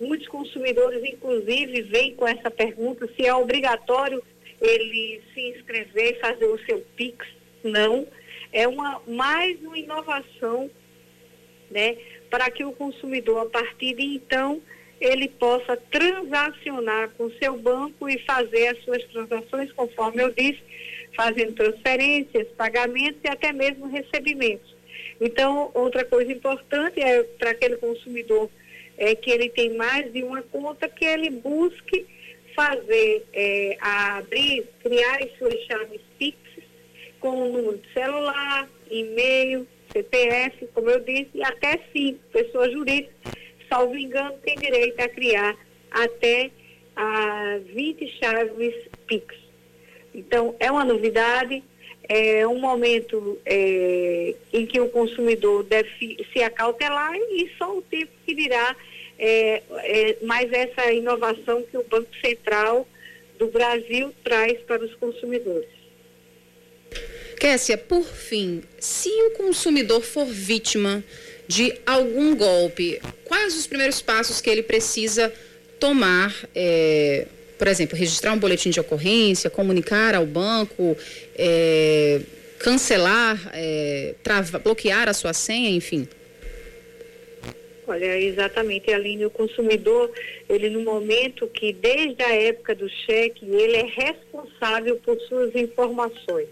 Muitos 0.01 0.27
consumidores, 0.29 1.03
inclusive, 1.03 1.83
vêm 1.83 2.15
com 2.15 2.27
essa 2.27 2.49
pergunta 2.49 3.07
se 3.15 3.23
é 3.23 3.33
obrigatório 3.35 4.23
ele 4.65 5.21
se 5.33 5.41
inscrever, 5.49 6.19
fazer 6.19 6.45
o 6.45 6.59
seu 6.65 6.79
PIX. 6.95 7.25
Não. 7.63 8.07
É 8.51 8.67
uma, 8.67 9.01
mais 9.07 9.59
uma 9.61 9.77
inovação 9.77 10.69
né, 11.69 11.97
para 12.29 12.49
que 12.49 12.63
o 12.63 12.71
consumidor, 12.71 13.47
a 13.47 13.49
partir 13.49 13.95
de 13.95 14.03
então, 14.03 14.61
ele 14.99 15.27
possa 15.27 15.75
transacionar 15.75 17.09
com 17.17 17.25
o 17.25 17.33
seu 17.37 17.57
banco 17.57 18.07
e 18.07 18.17
fazer 18.19 18.67
as 18.67 18.83
suas 18.83 19.03
transações, 19.05 19.71
conforme 19.73 20.23
eu 20.23 20.31
disse, 20.31 20.61
fazendo 21.15 21.53
transferências, 21.53 22.47
pagamentos 22.57 23.19
e 23.23 23.27
até 23.27 23.51
mesmo 23.51 23.87
recebimentos. 23.87 24.75
Então, 25.19 25.71
outra 25.73 26.03
coisa 26.05 26.31
importante 26.31 26.99
é 26.99 27.23
para 27.23 27.51
aquele 27.51 27.77
consumidor 27.77 28.49
é, 28.97 29.15
que 29.15 29.29
ele 29.31 29.49
tem 29.49 29.75
mais 29.75 30.11
de 30.11 30.23
uma 30.23 30.41
conta, 30.41 30.87
que 30.87 31.05
ele 31.05 31.29
busque 31.29 32.05
fazer, 32.55 33.25
é, 33.33 33.77
abrir, 33.79 34.65
criar 34.81 35.21
as 35.21 35.37
suas 35.37 35.59
chaves 35.65 36.01
fixas 36.17 36.63
com 37.19 37.29
o 37.29 37.51
número 37.51 37.77
de 37.77 37.93
celular, 37.93 38.69
e-mail, 38.89 39.67
CPF, 39.91 40.67
como 40.73 40.89
eu 40.89 40.99
disse, 41.01 41.29
e 41.33 41.43
até 41.43 41.79
cinco 41.91 42.19
pessoas 42.31 42.71
jurídicas 42.71 43.35
salvo 43.69 43.97
engano, 43.97 44.37
tem 44.43 44.55
direito 44.55 44.99
a 44.99 45.09
criar 45.09 45.55
até 45.91 46.51
a 46.95 47.59
20 47.73 48.07
chaves 48.19 48.75
PIX. 49.07 49.35
Então, 50.13 50.55
é 50.59 50.71
uma 50.71 50.85
novidade, 50.85 51.63
é 52.07 52.47
um 52.47 52.59
momento 52.59 53.37
é, 53.45 54.35
em 54.53 54.65
que 54.65 54.79
o 54.79 54.89
consumidor 54.89 55.63
deve 55.63 55.89
se 56.31 56.41
acautelar 56.41 57.15
e 57.15 57.51
só 57.57 57.77
o 57.77 57.81
tempo 57.81 58.11
que 58.25 58.33
dirá 58.33 58.75
é, 59.17 59.61
é, 59.69 60.17
mais 60.21 60.51
essa 60.51 60.91
inovação 60.91 61.63
que 61.63 61.77
o 61.77 61.83
Banco 61.83 62.09
Central 62.23 62.87
do 63.37 63.47
Brasil 63.47 64.13
traz 64.23 64.59
para 64.61 64.83
os 64.83 64.93
consumidores. 64.95 65.69
Kessia, 67.39 67.77
por 67.77 68.05
fim, 68.05 68.63
se 68.79 69.09
o 69.09 69.31
consumidor 69.31 70.01
for 70.01 70.25
vítima 70.25 71.03
de 71.47 71.73
algum 71.85 72.35
golpe, 72.35 72.99
quais 73.23 73.57
os 73.57 73.67
primeiros 73.67 74.01
passos 74.01 74.41
que 74.41 74.49
ele 74.49 74.63
precisa 74.63 75.31
tomar? 75.79 76.33
É, 76.55 77.27
por 77.57 77.67
exemplo, 77.67 77.97
registrar 77.97 78.33
um 78.33 78.39
boletim 78.39 78.69
de 78.69 78.79
ocorrência, 78.79 79.49
comunicar 79.49 80.15
ao 80.15 80.25
banco, 80.25 80.97
é, 81.37 82.21
cancelar, 82.59 83.51
é, 83.53 84.15
trava, 84.23 84.59
bloquear 84.59 85.07
a 85.07 85.13
sua 85.13 85.33
senha, 85.33 85.69
enfim? 85.69 86.07
Olha, 87.87 88.19
exatamente, 88.19 88.91
Aline, 88.91 89.25
o 89.25 89.29
consumidor, 89.29 90.11
ele 90.49 90.69
no 90.69 90.81
momento 90.81 91.47
que, 91.47 91.71
desde 91.71 92.23
a 92.23 92.33
época 92.33 92.73
do 92.73 92.89
cheque, 92.89 93.45
ele 93.45 93.77
é 93.77 93.85
responsável 93.85 94.95
por 94.97 95.19
suas 95.21 95.55
informações. 95.55 96.47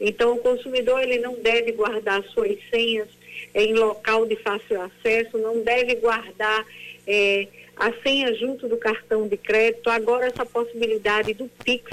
Então, 0.00 0.34
o 0.34 0.38
consumidor, 0.38 1.02
ele 1.02 1.18
não 1.18 1.34
deve 1.34 1.72
guardar 1.72 2.22
suas 2.28 2.56
senhas 2.70 3.08
em 3.54 3.74
local 3.74 4.24
de 4.26 4.36
fácil 4.36 4.80
acesso, 4.80 5.36
não 5.36 5.60
deve 5.60 5.96
guardar 5.96 6.66
é, 7.06 7.46
a 7.76 7.92
senha 8.02 8.34
junto 8.34 8.66
do 8.66 8.76
cartão 8.78 9.28
de 9.28 9.36
crédito. 9.36 9.90
Agora, 9.90 10.26
essa 10.26 10.46
possibilidade 10.46 11.34
do 11.34 11.48
Pix, 11.62 11.92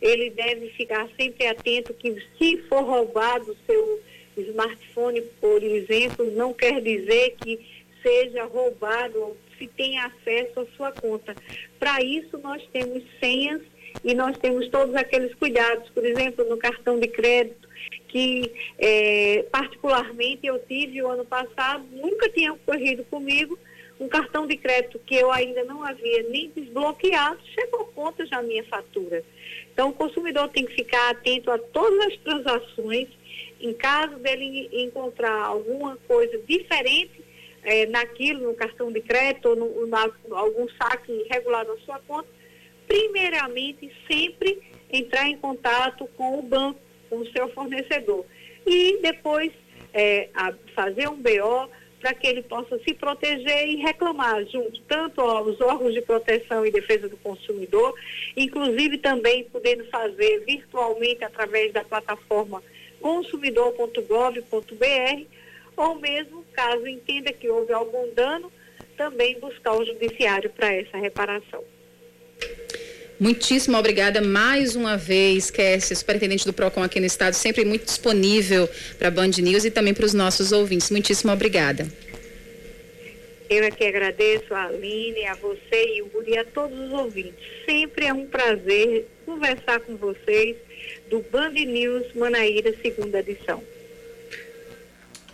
ele 0.00 0.30
deve 0.30 0.68
ficar 0.70 1.08
sempre 1.16 1.46
atento 1.46 1.94
que 1.94 2.16
se 2.38 2.58
for 2.68 2.82
roubado 2.82 3.52
o 3.52 3.56
seu 3.66 4.00
smartphone, 4.36 5.22
por 5.40 5.62
exemplo, 5.62 6.30
não 6.30 6.52
quer 6.52 6.80
dizer 6.80 7.34
que 7.42 7.79
seja 8.02 8.44
roubado 8.44 9.20
ou 9.20 9.36
se 9.58 9.66
tem 9.68 9.98
acesso 9.98 10.60
à 10.60 10.66
sua 10.76 10.92
conta. 10.92 11.34
Para 11.78 12.02
isso, 12.02 12.38
nós 12.38 12.62
temos 12.72 13.02
senhas 13.20 13.60
e 14.04 14.14
nós 14.14 14.36
temos 14.38 14.68
todos 14.68 14.94
aqueles 14.94 15.34
cuidados, 15.34 15.88
por 15.90 16.04
exemplo, 16.04 16.44
no 16.48 16.56
cartão 16.56 16.98
de 16.98 17.08
crédito, 17.08 17.68
que 18.08 18.52
é, 18.78 19.44
particularmente 19.50 20.46
eu 20.46 20.58
tive 20.60 21.02
o 21.02 21.08
ano 21.08 21.24
passado, 21.24 21.84
nunca 21.92 22.28
tinha 22.28 22.52
ocorrido 22.52 23.04
comigo, 23.04 23.58
um 23.98 24.08
cartão 24.08 24.46
de 24.46 24.56
crédito 24.56 24.98
que 25.00 25.14
eu 25.14 25.30
ainda 25.30 25.62
não 25.64 25.84
havia 25.84 26.22
nem 26.24 26.50
desbloqueado, 26.56 27.38
chegou 27.54 27.84
conta 27.94 28.24
já 28.26 28.38
a 28.38 28.42
minha 28.42 28.64
fatura. 28.64 29.22
Então 29.72 29.90
o 29.90 29.92
consumidor 29.92 30.48
tem 30.48 30.64
que 30.64 30.74
ficar 30.74 31.10
atento 31.10 31.50
a 31.50 31.58
todas 31.58 32.06
as 32.06 32.16
transações, 32.18 33.08
em 33.60 33.74
caso 33.74 34.16
dele 34.16 34.70
encontrar 34.72 35.44
alguma 35.44 35.98
coisa 36.08 36.38
diferente 36.48 37.29
é, 37.64 37.86
naquilo, 37.86 38.48
no 38.48 38.54
cartão 38.54 38.92
de 38.92 39.00
crédito 39.00 39.50
ou 39.50 39.56
no, 39.56 39.86
na, 39.86 40.10
algum 40.30 40.68
saque 40.80 41.12
irregular 41.12 41.66
na 41.66 41.76
sua 41.78 41.98
conta, 42.00 42.28
primeiramente 42.86 43.90
sempre 44.10 44.60
entrar 44.92 45.28
em 45.28 45.36
contato 45.36 46.08
com 46.16 46.38
o 46.38 46.42
banco 46.42 46.80
com 47.08 47.18
o 47.18 47.32
seu 47.32 47.48
fornecedor. 47.48 48.24
E 48.66 48.98
depois 49.02 49.52
é, 49.92 50.28
fazer 50.74 51.08
um 51.08 51.16
BO 51.16 51.68
para 52.00 52.14
que 52.14 52.26
ele 52.26 52.42
possa 52.42 52.78
se 52.78 52.94
proteger 52.94 53.68
e 53.68 53.76
reclamar 53.76 54.44
junto 54.46 54.80
tanto 54.82 55.20
aos 55.20 55.60
órgãos 55.60 55.92
de 55.92 56.00
proteção 56.00 56.64
e 56.64 56.70
defesa 56.70 57.08
do 57.08 57.16
consumidor, 57.18 57.94
inclusive 58.36 58.98
também 58.98 59.44
podendo 59.44 59.84
fazer 59.90 60.44
virtualmente 60.46 61.22
através 61.22 61.72
da 61.72 61.84
plataforma 61.84 62.62
consumidor.gov.br, 63.00 65.26
ou 65.76 65.94
mesmo, 65.96 66.39
caso 66.54 66.86
entenda 66.86 67.32
que 67.32 67.48
houve 67.48 67.72
algum 67.72 68.12
dano, 68.14 68.52
também 68.96 69.38
buscar 69.40 69.72
o 69.72 69.84
judiciário 69.84 70.50
para 70.50 70.72
essa 70.74 70.98
reparação. 70.98 71.64
Muitíssimo 73.18 73.76
obrigada 73.76 74.22
mais 74.22 74.74
uma 74.74 74.96
vez, 74.96 75.50
Kessia, 75.50 75.94
superintendente 75.94 76.46
do 76.46 76.54
PROCON 76.54 76.82
aqui 76.82 76.98
no 77.00 77.04
estado, 77.04 77.34
sempre 77.34 77.66
muito 77.66 77.84
disponível 77.84 78.66
para 78.98 79.08
a 79.08 79.10
Band 79.10 79.32
News 79.42 79.66
e 79.66 79.70
também 79.70 79.92
para 79.92 80.06
os 80.06 80.14
nossos 80.14 80.52
ouvintes. 80.52 80.90
Muitíssimo 80.90 81.30
obrigada. 81.30 81.86
Eu 83.50 83.64
é 83.64 83.70
que 83.70 83.84
agradeço 83.84 84.54
a 84.54 84.66
Aline, 84.66 85.26
a 85.26 85.34
você 85.34 85.96
e 85.96 86.02
o 86.02 86.06
Guri, 86.06 86.38
a 86.38 86.44
todos 86.44 86.78
os 86.78 86.92
ouvintes. 86.92 87.44
Sempre 87.66 88.06
é 88.06 88.12
um 88.12 88.24
prazer 88.24 89.06
conversar 89.26 89.80
com 89.80 89.96
vocês 89.96 90.56
do 91.10 91.20
Band 91.30 91.50
News 91.50 92.14
Manaíra, 92.14 92.72
segunda 92.80 93.18
edição. 93.18 93.62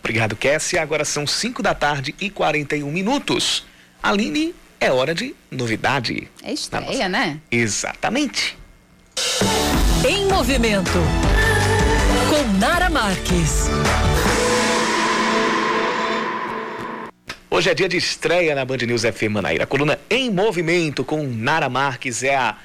Obrigado, 0.07 0.37
Kessia. 0.37 0.81
Agora 0.81 1.03
são 1.03 1.27
5 1.27 1.61
da 1.61 1.73
tarde 1.73 2.15
e 2.17 2.29
41 2.29 2.89
minutos. 2.89 3.65
Aline, 4.01 4.55
é 4.79 4.89
hora 4.89 5.13
de 5.13 5.35
novidade. 5.51 6.29
É 6.41 6.53
estreia, 6.53 7.09
né? 7.09 7.41
Exatamente. 7.51 8.57
Em 10.07 10.25
movimento. 10.27 10.97
Com 12.29 12.57
Nara 12.57 12.89
Marques. 12.89 13.65
Hoje 17.51 17.69
é 17.69 17.73
dia 17.73 17.89
de 17.89 17.97
estreia 17.97 18.55
na 18.55 18.63
Band 18.63 18.77
News 18.77 19.01
FM 19.01 19.31
Manaíra. 19.31 19.65
A 19.65 19.67
coluna 19.67 19.99
Em 20.09 20.31
Movimento 20.31 21.03
com 21.03 21.21
Nara 21.27 21.67
Marques 21.67 22.23
é 22.23 22.33
a 22.33 22.55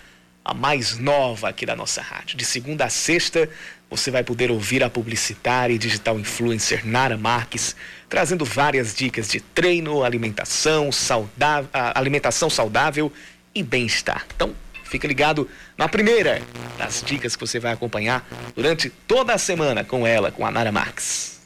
a 0.44 0.52
mais 0.52 0.98
nova 0.98 1.48
aqui 1.48 1.64
da 1.64 1.76
nossa 1.76 2.02
rádio. 2.02 2.36
De 2.36 2.44
segunda 2.44 2.84
a 2.84 2.90
sexta, 2.90 3.48
você 3.96 4.10
vai 4.10 4.24
poder 4.24 4.50
ouvir 4.50 4.82
a 4.82 4.88
publicitária 4.88 5.74
e 5.74 5.78
digital 5.78 6.18
influencer 6.18 6.86
Nara 6.86 7.16
Marques 7.16 7.76
trazendo 8.08 8.44
várias 8.44 8.94
dicas 8.94 9.28
de 9.28 9.40
treino, 9.40 10.02
alimentação, 10.02 10.90
saudável, 10.90 11.68
alimentação 11.72 12.50
saudável 12.50 13.12
e 13.54 13.62
bem-estar. 13.62 14.26
Então, 14.34 14.54
fica 14.84 15.06
ligado 15.06 15.48
na 15.76 15.88
primeira 15.88 16.40
das 16.78 17.02
dicas 17.04 17.36
que 17.36 17.40
você 17.46 17.58
vai 17.58 17.72
acompanhar 17.72 18.26
durante 18.54 18.90
toda 18.90 19.34
a 19.34 19.38
semana 19.38 19.84
com 19.84 20.06
ela, 20.06 20.30
com 20.30 20.46
a 20.46 20.50
Nara 20.50 20.72
Marques. 20.72 21.40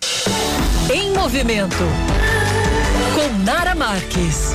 Em 0.93 1.13
movimento 1.13 1.85
com 3.15 3.45
Nara 3.45 3.75
Marques. 3.75 4.53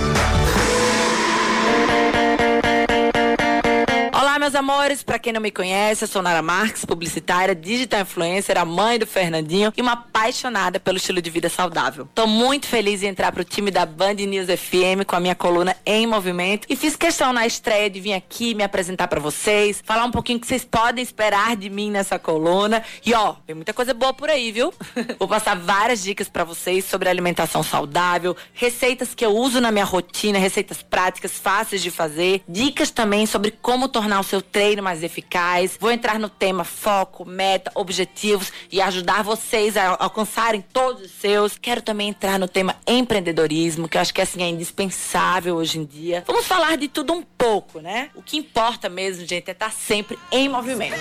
Meus 4.41 4.55
amores, 4.55 5.03
para 5.03 5.19
quem 5.19 5.31
não 5.31 5.39
me 5.39 5.51
conhece, 5.51 6.03
eu 6.03 6.07
sou 6.07 6.19
Nara 6.19 6.41
Marques, 6.41 6.83
publicitária, 6.83 7.53
digital 7.53 8.01
influencer, 8.01 8.57
a 8.57 8.65
mãe 8.65 8.97
do 8.97 9.05
Fernandinho 9.05 9.71
e 9.77 9.81
uma 9.83 9.91
apaixonada 9.91 10.79
pelo 10.79 10.97
estilo 10.97 11.21
de 11.21 11.29
vida 11.29 11.47
saudável. 11.47 12.09
Tô 12.15 12.25
muito 12.25 12.65
feliz 12.65 13.03
em 13.03 13.07
entrar 13.09 13.31
pro 13.31 13.43
time 13.43 13.69
da 13.69 13.85
Band 13.85 14.15
News 14.15 14.47
FM 14.47 15.05
com 15.05 15.15
a 15.15 15.19
minha 15.19 15.35
coluna 15.35 15.77
em 15.85 16.07
movimento 16.07 16.65
e 16.67 16.75
fiz 16.75 16.95
questão 16.95 17.31
na 17.31 17.45
estreia 17.45 17.87
de 17.87 18.01
vir 18.01 18.13
aqui 18.13 18.55
me 18.55 18.63
apresentar 18.63 19.07
para 19.07 19.19
vocês, 19.19 19.79
falar 19.85 20.05
um 20.05 20.11
pouquinho 20.11 20.39
o 20.39 20.41
que 20.41 20.47
vocês 20.47 20.65
podem 20.65 21.03
esperar 21.03 21.55
de 21.55 21.69
mim 21.69 21.91
nessa 21.91 22.17
coluna. 22.17 22.83
E 23.05 23.13
ó, 23.13 23.35
tem 23.45 23.55
muita 23.55 23.75
coisa 23.75 23.93
boa 23.93 24.11
por 24.11 24.27
aí, 24.27 24.51
viu? 24.51 24.73
Vou 25.19 25.27
passar 25.27 25.55
várias 25.55 26.01
dicas 26.01 26.27
para 26.27 26.43
vocês 26.43 26.83
sobre 26.85 27.07
alimentação 27.07 27.61
saudável, 27.61 28.35
receitas 28.55 29.13
que 29.13 29.23
eu 29.23 29.37
uso 29.37 29.61
na 29.61 29.71
minha 29.71 29.85
rotina, 29.85 30.39
receitas 30.39 30.81
práticas 30.81 31.33
fáceis 31.33 31.83
de 31.83 31.91
fazer, 31.91 32.41
dicas 32.49 32.89
também 32.89 33.27
sobre 33.27 33.51
como 33.51 33.87
tornar 33.87 34.19
o 34.19 34.30
seu 34.31 34.41
treino 34.41 34.81
mais 34.81 35.03
eficaz. 35.03 35.77
Vou 35.77 35.91
entrar 35.91 36.17
no 36.17 36.29
tema 36.29 36.63
foco, 36.63 37.25
meta, 37.25 37.69
objetivos 37.75 38.51
e 38.71 38.81
ajudar 38.81 39.23
vocês 39.23 39.75
a 39.75 39.97
alcançarem 39.99 40.61
todos 40.61 41.03
os 41.03 41.11
seus. 41.11 41.57
Quero 41.57 41.81
também 41.81 42.07
entrar 42.07 42.39
no 42.39 42.47
tema 42.47 42.77
empreendedorismo, 42.87 43.89
que 43.89 43.97
eu 43.97 44.01
acho 44.01 44.13
que 44.13 44.21
assim 44.21 44.41
é 44.41 44.47
indispensável 44.47 45.57
hoje 45.57 45.79
em 45.79 45.83
dia. 45.83 46.23
Vamos 46.25 46.47
falar 46.47 46.77
de 46.77 46.87
tudo 46.87 47.11
um 47.11 47.21
pouco, 47.21 47.81
né? 47.81 48.09
O 48.15 48.21
que 48.21 48.37
importa 48.37 48.87
mesmo, 48.87 49.25
gente, 49.25 49.49
é 49.49 49.51
estar 49.51 49.71
sempre 49.71 50.17
em 50.31 50.47
movimento. 50.47 50.95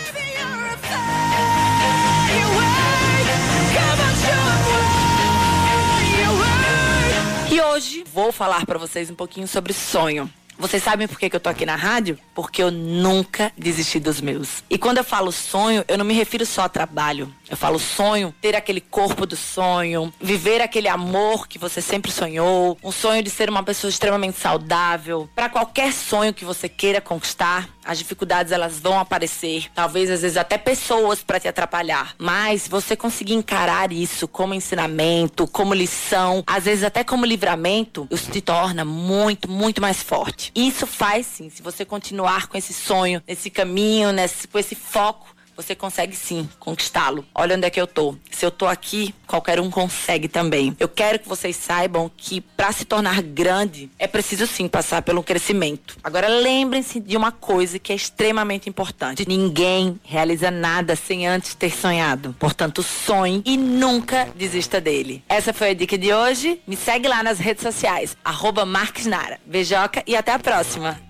E 7.53 7.61
hoje 7.61 8.05
vou 8.13 8.33
falar 8.33 8.67
para 8.67 8.79
vocês 8.79 9.09
um 9.09 9.15
pouquinho 9.15 9.47
sobre 9.47 9.73
sonho. 9.73 10.29
Vocês 10.61 10.83
sabem 10.83 11.09
por 11.09 11.19
que, 11.19 11.31
que 11.31 11.35
eu 11.35 11.41
tô 11.41 11.49
aqui 11.49 11.65
na 11.65 11.75
rádio? 11.75 12.19
Porque 12.35 12.63
eu 12.63 12.71
nunca 12.71 13.51
desisti 13.57 13.99
dos 13.99 14.21
meus. 14.21 14.63
E 14.69 14.77
quando 14.77 14.99
eu 14.99 15.05
falo 15.05 15.33
sonho, 15.33 15.83
eu 15.89 15.97
não 15.97 16.05
me 16.05 16.13
refiro 16.13 16.45
só 16.45 16.65
a 16.65 16.69
trabalho. 16.69 17.35
Eu 17.49 17.57
falo 17.57 17.79
sonho, 17.79 18.35
ter 18.43 18.55
aquele 18.55 18.81
corpo 18.81 19.25
do 19.25 19.37
sonho, 19.37 20.13
viver 20.21 20.61
aquele 20.61 20.87
amor 20.87 21.49
que 21.49 21.59
você 21.59 21.81
sempre 21.81 22.13
sonhou, 22.13 22.77
um 22.85 22.93
sonho 22.93 23.23
de 23.23 23.31
ser 23.31 23.49
uma 23.49 23.63
pessoa 23.63 23.89
extremamente 23.89 24.39
saudável. 24.39 25.31
Para 25.35 25.49
qualquer 25.49 25.95
sonho 25.95 26.35
que 26.35 26.45
você 26.45 26.69
queira 26.69 27.01
conquistar, 27.01 27.67
as 27.91 27.99
dificuldades 27.99 28.53
elas 28.53 28.79
vão 28.79 29.01
aparecer, 29.01 29.69
talvez 29.75 30.09
às 30.09 30.23
vezes 30.23 30.37
até 30.37 30.57
pessoas 30.57 31.25
para 31.25 31.41
te 31.41 31.49
atrapalhar. 31.49 32.15
Mas 32.19 32.69
você 32.69 32.95
conseguir 32.95 33.35
encarar 33.35 33.91
isso 33.91 34.29
como 34.29 34.55
ensinamento, 34.55 35.45
como 35.49 35.75
lição, 35.75 36.45
às 36.47 36.67
vezes 36.67 36.85
até 36.85 37.03
como 37.03 37.27
livramento, 37.27 38.07
isso 38.09 38.31
te 38.31 38.41
torna 38.41 38.85
muito, 38.85 39.51
muito 39.51 39.83
mais 39.83 40.01
forte. 40.01 40.53
Isso 40.55 40.87
faz 40.87 41.27
sim, 41.27 41.51
se 41.51 41.63
você 41.63 41.85
continuar 41.85 42.47
com 42.47 42.57
esse 42.57 42.73
sonho, 42.73 43.21
nesse 43.27 43.51
caminho, 43.51 44.13
nesse, 44.13 44.47
com 44.47 44.61
esse 44.61 44.77
foco, 44.77 45.27
você 45.63 45.75
consegue 45.75 46.17
sim 46.17 46.49
conquistá-lo. 46.59 47.25
Olha 47.35 47.57
onde 47.57 47.67
é 47.67 47.71
que 47.71 47.81
eu 47.81 47.87
tô. 47.87 48.17
Se 48.31 48.45
eu 48.45 48.51
tô 48.51 48.67
aqui, 48.67 49.15
qualquer 49.27 49.61
um 49.61 49.71
consegue 49.71 50.27
também. 50.27 50.75
Eu 50.81 50.89
quero 50.89 51.19
que 51.19 51.29
vocês 51.29 51.55
saibam 51.57 52.11
que 52.17 52.41
para 52.41 52.73
se 52.73 52.85
tornar 52.85 53.23
grande 53.23 53.91
é 53.99 54.07
preciso 54.07 54.47
sim 54.47 54.67
passar 54.69 55.03
pelo 55.03 55.23
crescimento. 55.23 55.99
Agora 56.03 56.29
lembrem-se 56.29 56.99
de 56.99 57.17
uma 57.17 57.31
coisa 57.31 57.79
que 57.79 57.93
é 57.93 57.95
extremamente 57.95 58.69
importante. 58.69 59.29
Ninguém 59.29 60.01
realiza 60.03 60.51
nada 60.51 60.97
sem 60.97 61.27
antes 61.27 61.55
ter 61.55 61.77
sonhado. 61.77 62.35
Portanto, 62.39 62.83
sonhe 62.83 63.43
e 63.45 63.57
nunca 63.57 64.29
desista 64.35 64.81
dele. 64.81 65.23
Essa 65.29 65.53
foi 65.53 65.71
a 65.71 65.75
dica 65.75 65.99
de 65.99 66.13
hoje. 66.13 66.61
Me 66.67 66.77
segue 66.77 67.07
lá 67.07 67.23
nas 67.23 67.39
redes 67.39 67.63
sociais, 67.63 68.17
arroba 68.25 68.65
Nara. 69.07 69.39
Beijoca 69.45 70.03
e 70.07 70.17
até 70.17 70.33
a 70.33 70.39
próxima. 70.39 71.10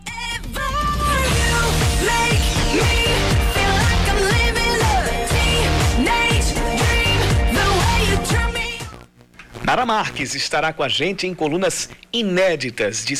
Nara 9.70 9.86
Marques 9.86 10.34
estará 10.34 10.72
com 10.72 10.82
a 10.82 10.88
gente 10.88 11.28
em 11.28 11.32
colunas 11.32 11.88
inéditas 12.12 13.04
de, 13.04 13.14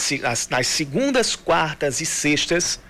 nas 0.51 0.67
segundas, 0.67 1.37
quartas 1.37 2.01
e 2.01 2.05
sextas 2.05 2.81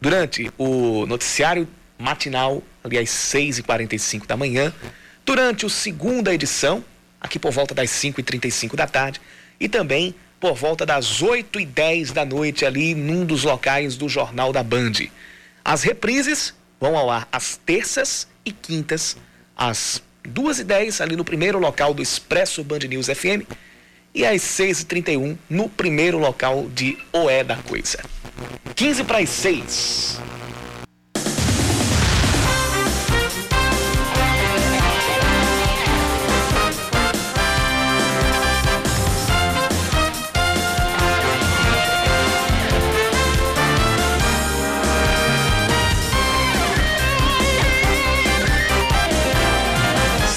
durante 0.00 0.50
o 0.56 1.04
noticiário 1.04 1.68
matinal, 1.98 2.62
ali 2.82 2.96
às 2.96 3.10
6h45 3.10 4.26
da 4.26 4.38
manhã, 4.38 4.72
durante 5.22 5.66
o 5.66 5.68
segunda 5.68 6.32
edição, 6.32 6.82
aqui 7.20 7.38
por 7.38 7.52
volta 7.52 7.74
das 7.74 7.90
5h35 7.90 8.74
da 8.74 8.86
tarde, 8.86 9.20
e 9.60 9.68
também 9.68 10.14
por 10.40 10.54
volta 10.54 10.86
das 10.86 11.22
8h10 11.22 12.10
da 12.10 12.24
noite, 12.24 12.64
ali 12.64 12.94
num 12.94 13.26
dos 13.26 13.44
locais 13.44 13.98
do 13.98 14.08
Jornal 14.08 14.50
da 14.50 14.62
Band. 14.62 14.92
As 15.62 15.82
reprises 15.82 16.54
vão 16.80 16.96
ao 16.96 17.10
ar 17.10 17.28
às 17.30 17.58
terças 17.66 18.26
e 18.46 18.50
quintas, 18.50 19.14
às 19.54 20.02
duas 20.28 20.58
e 20.58 20.64
dez 20.64 21.00
ali 21.00 21.16
no 21.16 21.24
primeiro 21.24 21.58
local 21.58 21.94
do 21.94 22.02
Expresso 22.02 22.64
Band 22.64 22.80
News 22.80 23.06
FM 23.06 23.46
e 24.14 24.24
às 24.24 24.42
seis 24.42 24.80
e 24.80 24.86
trinta 24.86 25.10
e 25.10 25.16
um 25.16 25.36
no 25.48 25.68
primeiro 25.68 26.18
local 26.18 26.66
de 26.74 26.96
Oé 27.12 27.42
da 27.44 27.56
Coisa. 27.56 28.02
15 28.74 29.04
para 29.04 29.18
as 29.18 29.28
seis. 29.28 30.20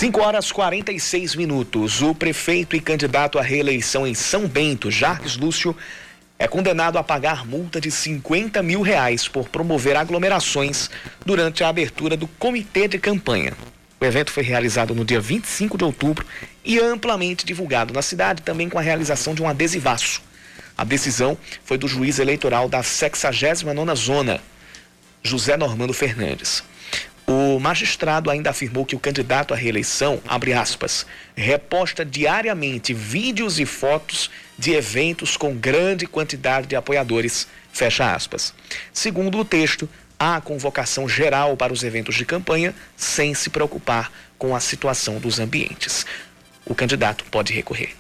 5 0.08 0.22
horas 0.22 0.54
46 0.54 1.36
minutos. 1.36 2.02
O 2.02 2.16
prefeito 2.16 2.78
e 2.78 2.80
candidato 2.80 3.38
à 3.38 3.42
reeleição 3.42 4.08
em 4.08 4.14
São 4.14 4.48
Bento, 4.48 4.90
Jarques 4.90 5.36
Lúcio, 5.36 5.76
é 6.40 6.48
condenado 6.48 6.98
a 6.98 7.04
pagar 7.04 7.46
multa 7.46 7.82
de 7.82 7.92
50 7.92 8.64
mil 8.64 8.82
reais 8.82 9.28
por 9.28 9.50
promover 9.50 9.98
aglomerações 9.98 10.90
durante 11.26 11.62
a 11.62 11.68
abertura 11.68 12.16
do 12.16 12.26
comitê 12.26 12.88
de 12.88 12.98
campanha. 12.98 13.52
O 14.00 14.06
evento 14.06 14.32
foi 14.32 14.44
realizado 14.44 14.96
no 14.96 15.04
dia 15.04 15.20
25 15.20 15.78
de 15.78 15.84
outubro 15.84 16.26
e 16.64 16.80
amplamente 16.80 17.46
divulgado 17.46 17.94
na 17.94 18.02
cidade, 18.02 18.44
também 18.44 18.70
com 18.70 18.80
a 18.80 18.82
realização 18.82 19.36
de 19.36 19.44
um 19.44 19.50
adesivaço. 19.50 20.22
A 20.78 20.86
decisão 20.86 21.38
foi 21.66 21.78
do 21.78 21.86
juiz 21.86 22.18
eleitoral 22.18 22.70
da 22.70 22.80
69ª 22.80 23.94
Zona, 23.94 24.40
José 25.22 25.58
Normando 25.58 25.92
Fernandes. 25.92 26.64
O 27.30 27.60
magistrado 27.60 28.32
ainda 28.32 28.52
afirmou 28.52 28.86
que 28.86 28.96
o 28.96 29.00
candidato 29.00 29.54
à 29.54 29.58
reeleição, 29.58 30.22
abre 30.26 30.54
aspas, 30.54 31.06
reposta 31.36 32.06
diariamente 32.06 32.94
vídeos 32.94 33.60
e 33.60 33.66
fotos 33.66 34.32
de 34.58 34.72
eventos 34.72 35.36
com 35.36 35.54
grande 35.54 36.08
quantidade 36.08 36.68
de 36.68 36.76
apoiadores, 36.78 37.46
fecha 37.74 38.14
aspas. 38.14 38.54
Segundo 38.94 39.38
o 39.40 39.44
texto, 39.44 39.90
há 40.18 40.40
convocação 40.40 41.10
geral 41.10 41.58
para 41.58 41.74
os 41.74 41.84
eventos 41.84 42.16
de 42.16 42.24
campanha 42.24 42.74
sem 42.96 43.34
se 43.34 43.50
preocupar 43.50 44.10
com 44.38 44.56
a 44.56 44.62
situação 44.62 45.20
dos 45.20 45.38
ambientes. 45.38 46.06
O 46.66 46.74
candidato 46.74 47.26
pode 47.26 47.52
recorrer. 47.52 47.94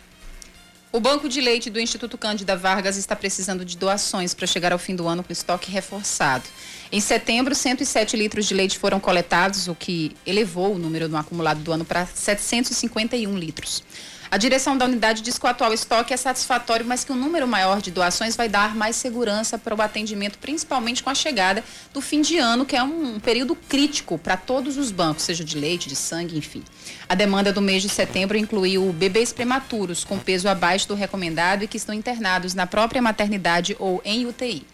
O 0.97 0.99
Banco 0.99 1.29
de 1.29 1.39
Leite 1.39 1.69
do 1.69 1.79
Instituto 1.79 2.17
Cândida 2.17 2.57
Vargas 2.57 2.97
está 2.97 3.15
precisando 3.15 3.63
de 3.63 3.77
doações 3.77 4.33
para 4.33 4.47
chegar 4.47 4.73
ao 4.73 4.79
fim 4.79 4.95
do 4.95 5.07
ano 5.07 5.23
com 5.23 5.31
estoque 5.31 5.69
reforçado. 5.69 6.45
Em 6.91 6.99
setembro, 6.99 7.53
107 7.53 8.17
litros 8.17 8.47
de 8.47 8.55
leite 8.55 8.79
foram 8.79 8.99
coletados, 8.99 9.67
o 9.67 9.75
que 9.75 10.15
elevou 10.25 10.73
o 10.73 10.79
número 10.79 11.07
no 11.07 11.15
acumulado 11.15 11.59
do 11.59 11.71
ano 11.71 11.85
para 11.85 12.07
751 12.07 13.37
litros. 13.37 13.83
A 14.29 14.37
direção 14.37 14.77
da 14.77 14.83
unidade 14.83 15.21
diz 15.21 15.37
que 15.37 15.45
o 15.45 15.49
atual 15.49 15.73
estoque 15.73 16.13
é 16.13 16.17
satisfatório, 16.17 16.85
mas 16.85 17.05
que 17.05 17.13
um 17.13 17.15
número 17.15 17.47
maior 17.47 17.81
de 17.81 17.91
doações 17.91 18.35
vai 18.35 18.49
dar 18.49 18.75
mais 18.75 18.97
segurança 18.97 19.57
para 19.57 19.73
o 19.73 19.81
atendimento, 19.81 20.37
principalmente 20.37 21.01
com 21.01 21.09
a 21.09 21.15
chegada 21.15 21.63
do 21.93 22.01
fim 22.01 22.21
de 22.21 22.37
ano, 22.37 22.65
que 22.65 22.75
é 22.75 22.83
um 22.83 23.21
período 23.21 23.55
crítico 23.55 24.17
para 24.17 24.35
todos 24.35 24.77
os 24.77 24.91
bancos, 24.91 25.23
seja 25.23 25.45
de 25.45 25.57
leite, 25.57 25.87
de 25.87 25.95
sangue, 25.95 26.37
enfim. 26.37 26.61
A 27.07 27.15
demanda 27.15 27.53
do 27.53 27.61
mês 27.61 27.81
de 27.81 27.87
setembro 27.87 28.37
incluiu 28.37 28.91
bebês 28.91 29.31
prematuros 29.31 30.03
com 30.03 30.19
peso 30.19 30.49
abaixo 30.49 30.89
do 30.89 30.95
recomendado 30.95 31.63
e 31.63 31.67
que 31.67 31.77
estão 31.77 31.95
internados 31.95 32.53
na 32.53 32.67
própria 32.67 33.01
maternidade 33.01 33.77
ou 33.79 34.01
em 34.03 34.25
UTI. 34.25 34.65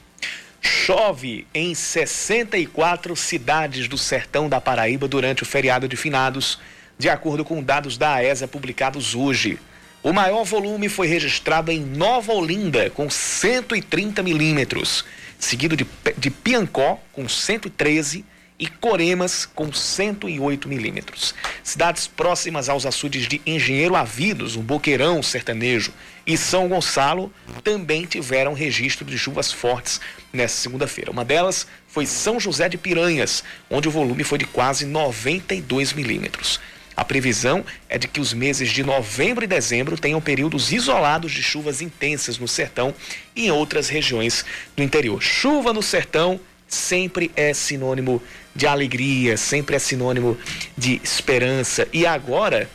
Chove 0.59 1.45
em 1.53 1.75
64 1.75 3.15
cidades 3.15 3.87
do 3.87 3.97
sertão 3.97 4.49
da 4.49 4.59
Paraíba 4.59 5.07
durante 5.07 5.43
o 5.43 5.45
feriado 5.45 5.87
de 5.87 5.95
finados, 5.95 6.57
de 6.97 7.09
acordo 7.09 7.43
com 7.43 7.63
dados 7.63 7.97
da 7.97 8.13
AESA 8.13 8.47
publicados 8.47 9.15
hoje. 9.15 9.59
O 10.01 10.11
maior 10.11 10.43
volume 10.43 10.89
foi 10.89 11.07
registrado 11.07 11.71
em 11.71 11.79
Nova 11.79 12.33
Olinda, 12.33 12.89
com 12.89 13.09
130 13.09 14.21
milímetros, 14.21 15.05
seguido 15.39 15.77
de, 15.77 15.87
de 16.17 16.29
Piancó, 16.29 16.99
com 17.13 17.27
113 17.27 18.25
e 18.59 18.67
Coremas, 18.67 19.45
com 19.45 19.71
108 19.73 20.69
milímetros. 20.69 21.33
Cidades 21.63 22.07
próximas 22.07 22.69
aos 22.69 22.85
açudes 22.85 23.27
de 23.27 23.41
Engenheiro 23.45 23.95
Avidos, 23.95 24.55
o 24.55 24.61
Boqueirão 24.61 25.23
Sertanejo 25.23 25.91
e 26.25 26.37
São 26.37 26.67
Gonçalo 26.69 27.31
também 27.63 28.05
tiveram 28.05 28.53
registro 28.53 29.05
de 29.05 29.17
chuvas 29.17 29.51
fortes 29.51 29.99
nesta 30.31 30.59
segunda-feira. 30.59 31.11
Uma 31.11 31.25
delas 31.25 31.67
foi 31.87 32.05
São 32.05 32.39
José 32.39 32.69
de 32.69 32.77
Piranhas, 32.77 33.43
onde 33.69 33.87
o 33.87 33.91
volume 33.91 34.23
foi 34.23 34.37
de 34.37 34.45
quase 34.45 34.85
92 34.85 35.93
milímetros. 35.93 36.59
A 36.95 37.03
previsão 37.03 37.65
é 37.89 37.97
de 37.97 38.07
que 38.07 38.19
os 38.19 38.33
meses 38.33 38.71
de 38.71 38.83
novembro 38.83 39.43
e 39.43 39.47
dezembro 39.47 39.97
tenham 39.97 40.21
períodos 40.21 40.71
isolados 40.71 41.31
de 41.31 41.41
chuvas 41.41 41.81
intensas 41.81 42.37
no 42.37 42.47
sertão 42.47 42.93
e 43.35 43.47
em 43.47 43.51
outras 43.51 43.89
regiões 43.89 44.45
do 44.75 44.83
interior. 44.83 45.21
Chuva 45.21 45.73
no 45.73 45.81
sertão 45.81 46.39
sempre 46.67 47.31
é 47.35 47.53
sinônimo 47.53 48.21
de 48.55 48.67
alegria, 48.67 49.37
sempre 49.37 49.75
é 49.75 49.79
sinônimo 49.79 50.37
de 50.77 51.01
esperança. 51.03 51.87
E 51.91 52.05
agora. 52.05 52.69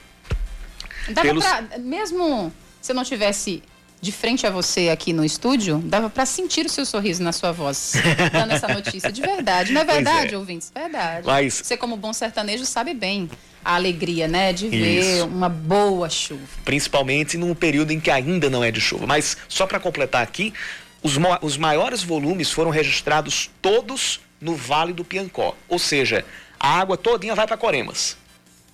Dava 1.08 1.28
pelos... 1.28 1.44
pra, 1.44 1.78
mesmo 1.78 2.52
se 2.80 2.92
eu 2.92 2.96
não 2.96 3.04
tivesse 3.04 3.62
de 4.00 4.12
frente 4.12 4.46
a 4.46 4.50
você 4.50 4.90
aqui 4.90 5.12
no 5.12 5.24
estúdio, 5.24 5.78
dava 5.84 6.08
para 6.08 6.24
sentir 6.24 6.64
o 6.64 6.68
seu 6.68 6.86
sorriso 6.86 7.22
na 7.22 7.32
sua 7.32 7.50
voz, 7.50 7.94
dando 8.32 8.52
essa 8.52 8.68
notícia 8.68 9.10
de 9.10 9.20
verdade. 9.20 9.72
Não 9.72 9.80
é 9.80 9.84
verdade, 9.84 10.34
é. 10.34 10.38
ouvintes? 10.38 10.70
Verdade. 10.74 11.26
Mas... 11.26 11.54
Você, 11.64 11.76
como 11.76 11.96
bom 11.96 12.12
sertanejo, 12.12 12.64
sabe 12.64 12.94
bem 12.94 13.28
a 13.68 13.74
alegria, 13.74 14.26
né, 14.26 14.50
de 14.50 14.66
ver 14.70 15.00
Isso. 15.00 15.26
uma 15.26 15.46
boa 15.46 16.08
chuva. 16.08 16.40
Principalmente 16.64 17.36
num 17.36 17.54
período 17.54 17.90
em 17.90 18.00
que 18.00 18.10
ainda 18.10 18.48
não 18.48 18.64
é 18.64 18.70
de 18.70 18.80
chuva. 18.80 19.06
Mas 19.06 19.36
só 19.46 19.66
para 19.66 19.78
completar 19.78 20.22
aqui, 20.22 20.54
os, 21.02 21.18
os 21.42 21.58
maiores 21.58 22.02
volumes 22.02 22.50
foram 22.50 22.70
registrados 22.70 23.50
todos 23.60 24.20
no 24.40 24.56
Vale 24.56 24.94
do 24.94 25.04
Piancó. 25.04 25.54
Ou 25.68 25.78
seja, 25.78 26.24
a 26.58 26.80
água 26.80 26.96
todinha 26.96 27.34
vai 27.34 27.46
para 27.46 27.58
Coremas. 27.58 28.16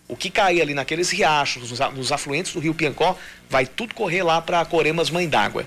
O 0.06 0.14
que 0.14 0.30
cair 0.30 0.62
ali 0.62 0.74
naqueles 0.74 1.10
riachos, 1.10 1.72
nos, 1.72 2.12
afluentes 2.12 2.52
do 2.52 2.60
rio 2.60 2.72
Piancó, 2.72 3.16
vai 3.50 3.66
tudo 3.66 3.96
correr 3.96 4.22
lá 4.22 4.40
para 4.40 4.64
Coremas 4.64 5.10
Mãe 5.10 5.28
d'Água. 5.28 5.66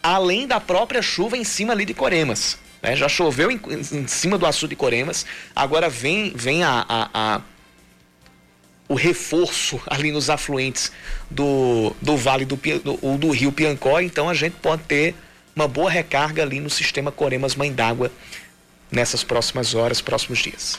Além 0.00 0.46
da 0.46 0.60
própria 0.60 1.02
chuva 1.02 1.36
em 1.36 1.42
cima 1.42 1.72
ali 1.72 1.84
de 1.84 1.94
Coremas. 1.94 2.56
Né? 2.80 2.94
Já 2.94 3.08
choveu 3.08 3.50
em, 3.50 3.60
em, 3.90 4.06
cima 4.06 4.38
do 4.38 4.46
açude 4.46 4.70
de 4.70 4.76
Coremas, 4.76 5.26
agora 5.54 5.88
vem, 5.88 6.30
vem 6.30 6.62
a, 6.62 6.86
a, 6.88 7.10
a 7.12 7.40
reforço 8.96 9.80
ali 9.86 10.10
nos 10.10 10.28
afluentes 10.28 10.90
do, 11.30 11.94
do 12.02 12.16
vale 12.16 12.44
do, 12.44 12.56
do, 12.56 13.18
do 13.18 13.30
rio 13.30 13.52
Piancó, 13.52 14.00
então 14.00 14.28
a 14.28 14.34
gente 14.34 14.54
pode 14.54 14.82
ter 14.82 15.14
uma 15.54 15.68
boa 15.68 15.90
recarga 15.90 16.42
ali 16.42 16.60
no 16.60 16.68
sistema 16.68 17.12
Coremas 17.12 17.54
Mãe 17.54 17.72
d'Água 17.72 18.10
nessas 18.90 19.24
próximas 19.24 19.74
horas, 19.74 20.00
próximos 20.00 20.38
dias. 20.40 20.78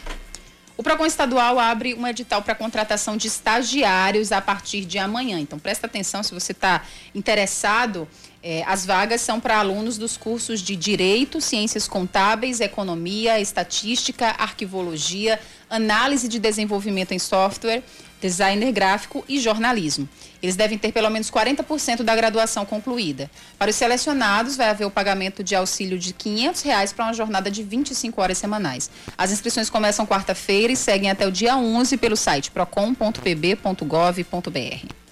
O 0.77 0.83
PROCON 0.83 1.07
estadual 1.07 1.57
abre 1.57 1.95
um 1.95 2.05
edital 2.05 2.43
para 2.43 2.53
contratação 2.53 3.17
de 3.17 3.25
estagiários 3.25 4.31
a 4.31 4.39
partir 4.39 4.85
de 4.85 4.99
amanhã. 4.99 5.39
Então, 5.39 5.57
presta 5.57 5.87
atenção 5.87 6.21
se 6.21 6.31
você 6.31 6.51
está 6.51 6.83
interessado. 7.15 8.07
É, 8.43 8.63
as 8.63 8.85
vagas 8.85 9.21
são 9.21 9.39
para 9.39 9.57
alunos 9.57 9.97
dos 9.97 10.15
cursos 10.15 10.61
de 10.61 10.75
Direito, 10.75 11.41
Ciências 11.41 11.87
Contábeis, 11.87 12.61
Economia, 12.61 13.39
Estatística, 13.39 14.27
Arquivologia, 14.27 15.39
Análise 15.67 16.27
de 16.27 16.37
Desenvolvimento 16.37 17.11
em 17.11 17.19
Software, 17.19 17.81
designer 18.21 18.71
gráfico 18.71 19.25
e 19.27 19.39
jornalismo. 19.39 20.07
Eles 20.41 20.55
devem 20.55 20.77
ter 20.77 20.91
pelo 20.91 21.09
menos 21.09 21.31
40% 21.31 22.03
da 22.03 22.15
graduação 22.15 22.65
concluída. 22.65 23.29
Para 23.57 23.71
os 23.71 23.75
selecionados, 23.75 24.55
vai 24.55 24.69
haver 24.69 24.85
o 24.85 24.91
pagamento 24.91 25.43
de 25.43 25.55
auxílio 25.55 25.97
de 25.97 26.13
500 26.13 26.61
reais 26.61 26.93
para 26.93 27.05
uma 27.05 27.13
jornada 27.13 27.49
de 27.49 27.63
25 27.63 28.21
horas 28.21 28.37
semanais. 28.37 28.89
As 29.17 29.31
inscrições 29.31 29.69
começam 29.69 30.05
quarta-feira 30.05 30.71
e 30.71 30.75
seguem 30.75 31.09
até 31.09 31.27
o 31.27 31.31
dia 31.31 31.57
11 31.57 31.97
pelo 31.97 32.15
site 32.15 32.51
procon.pb.gov.br. 32.51 35.07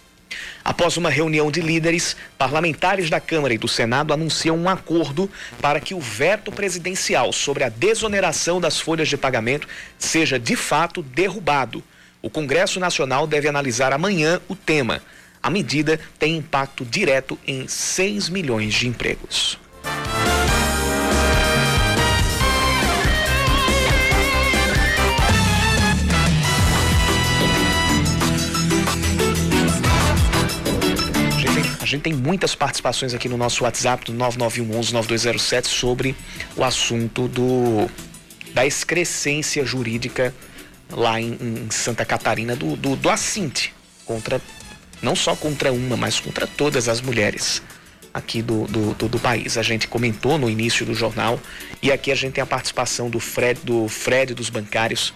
Após 0.63 0.97
uma 0.97 1.09
reunião 1.09 1.51
de 1.51 1.61
líderes, 1.61 2.15
parlamentares 2.37 3.09
da 3.09 3.19
Câmara 3.19 3.53
e 3.53 3.57
do 3.57 3.67
Senado 3.67 4.13
anunciam 4.13 4.57
um 4.57 4.67
acordo 4.67 5.29
para 5.61 5.79
que 5.79 5.93
o 5.93 5.99
veto 5.99 6.51
presidencial 6.51 7.31
sobre 7.31 7.63
a 7.63 7.69
desoneração 7.69 8.59
das 8.59 8.79
folhas 8.79 9.07
de 9.07 9.15
pagamento 9.15 9.67
seja 9.97 10.39
de 10.39 10.55
fato 10.55 11.03
derrubado. 11.03 11.83
O 12.25 12.29
Congresso 12.31 12.79
Nacional 12.79 13.27
deve 13.27 13.47
analisar 13.47 13.93
amanhã 13.93 14.41
o 14.49 14.55
tema. 14.55 14.99
A 15.43 15.47
medida 15.47 15.99
tem 16.17 16.37
impacto 16.37 16.83
direto 16.83 17.37
em 17.45 17.67
6 17.67 18.29
milhões 18.29 18.73
de 18.73 18.87
empregos. 18.87 19.59
A 31.79 31.85
gente 31.85 32.01
tem 32.01 32.13
muitas 32.13 32.55
participações 32.55 33.13
aqui 33.13 33.29
no 33.29 33.37
nosso 33.37 33.65
WhatsApp 33.65 34.11
do 34.11 34.17
9911-9207 34.17 35.67
sobre 35.67 36.15
o 36.55 36.63
assunto 36.63 37.27
do, 37.27 37.87
da 38.51 38.65
excrescência 38.65 39.63
jurídica 39.63 40.33
lá 40.95 41.19
em, 41.19 41.37
em 41.41 41.67
Santa 41.69 42.05
Catarina 42.05 42.55
do, 42.55 42.75
do, 42.75 42.95
do 42.95 43.09
Assinte, 43.09 43.73
contra, 44.05 44.41
não 45.01 45.15
só 45.15 45.35
contra 45.35 45.71
uma, 45.71 45.97
mas 45.97 46.19
contra 46.19 46.47
todas 46.47 46.87
as 46.87 47.01
mulheres 47.01 47.61
aqui 48.13 48.41
do, 48.41 48.65
do, 48.67 48.93
do, 48.93 49.09
do, 49.09 49.19
país. 49.19 49.57
A 49.57 49.61
gente 49.61 49.89
comentou 49.89 50.37
no 50.37 50.49
início 50.49 50.85
do 50.85 50.95
jornal 50.95 51.37
e 51.81 51.91
aqui 51.91 52.11
a 52.11 52.15
gente 52.15 52.33
tem 52.33 52.41
a 52.41 52.47
participação 52.47 53.09
do 53.09 53.19
Fred, 53.19 53.59
do 53.61 53.89
Fred 53.89 54.33
dos 54.33 54.49
bancários, 54.49 55.13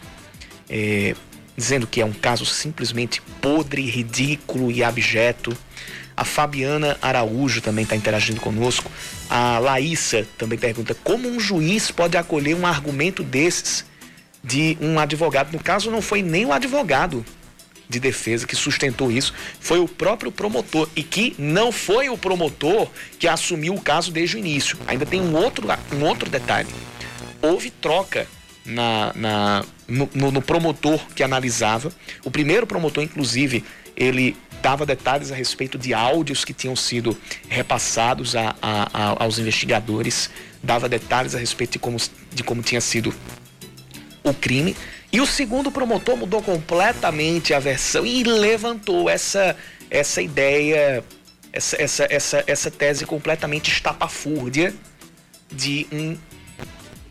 é, 0.69 1.15
dizendo 1.55 1.87
que 1.87 2.01
é 2.01 2.05
um 2.05 2.11
caso 2.11 2.45
simplesmente 2.45 3.21
podre, 3.41 3.89
ridículo 3.89 4.69
e 4.69 4.83
abjeto. 4.83 5.57
A 6.15 6.25
Fabiana 6.25 6.97
Araújo 7.01 7.61
também 7.61 7.83
está 7.83 7.95
interagindo 7.95 8.41
conosco. 8.41 8.91
A 9.29 9.59
Laísa 9.59 10.27
também 10.37 10.59
pergunta 10.59 10.93
como 10.93 11.29
um 11.29 11.39
juiz 11.39 11.89
pode 11.91 12.17
acolher 12.17 12.53
um 12.53 12.67
argumento 12.67 13.23
desses 13.23 13.85
de 14.43 14.77
um 14.81 14.99
advogado. 14.99 15.51
No 15.51 15.59
caso, 15.59 15.91
não 15.91 16.01
foi 16.01 16.21
nem 16.21 16.45
o 16.45 16.53
advogado 16.53 17.25
de 17.89 17.99
defesa 17.99 18.45
que 18.45 18.55
sustentou 18.55 19.11
isso, 19.11 19.33
foi 19.59 19.79
o 19.79 19.87
próprio 19.87 20.31
promotor. 20.31 20.87
E 20.95 21.01
que 21.01 21.35
não 21.39 21.71
foi 21.71 22.07
o 22.09 22.17
promotor 22.17 22.87
que 23.17 23.27
assumiu 23.27 23.73
o 23.73 23.81
caso 23.81 24.11
desde 24.11 24.35
o 24.35 24.39
início. 24.39 24.77
Ainda 24.87 25.05
tem 25.05 25.19
um 25.19 25.35
outro, 25.35 25.67
um 25.93 26.05
outro 26.05 26.29
detalhe. 26.29 26.69
Houve 27.41 27.71
troca 27.71 28.27
na, 28.63 29.11
na 29.15 29.65
no, 29.87 30.31
no, 30.31 30.41
promotor 30.41 30.99
que 31.15 31.23
analisava. 31.23 31.91
O 32.23 32.29
primeiro 32.29 32.67
promotor, 32.67 33.03
inclusive, 33.03 33.63
ele 33.97 34.37
dava 34.61 34.85
detalhes 34.85 35.31
a 35.31 35.35
respeito 35.35 35.77
de 35.77 35.93
áudios 35.93 36.45
que 36.45 36.53
tinham 36.53 36.75
sido 36.75 37.17
repassados 37.47 38.35
a, 38.35 38.55
a, 38.61 38.89
a, 38.93 39.23
aos 39.23 39.39
investigadores, 39.39 40.29
dava 40.61 40.87
detalhes 40.87 41.33
a 41.33 41.39
respeito 41.39 41.73
de 41.73 41.79
como, 41.79 41.97
de 42.31 42.43
como 42.43 42.61
tinha 42.61 42.81
sido 42.81 43.13
o 44.23 44.33
crime. 44.33 44.75
E 45.11 45.19
o 45.19 45.25
segundo 45.25 45.71
promotor 45.71 46.15
mudou 46.15 46.41
completamente 46.41 47.53
a 47.53 47.59
versão 47.59 48.05
e 48.05 48.23
levantou 48.23 49.09
essa, 49.09 49.55
essa 49.89 50.21
ideia, 50.21 51.03
essa, 51.51 51.81
essa, 51.81 52.07
essa, 52.09 52.43
essa 52.45 52.71
tese 52.71 53.05
completamente 53.05 53.71
estapafúrdia 53.71 54.73
de 55.51 55.87
um 55.91 56.17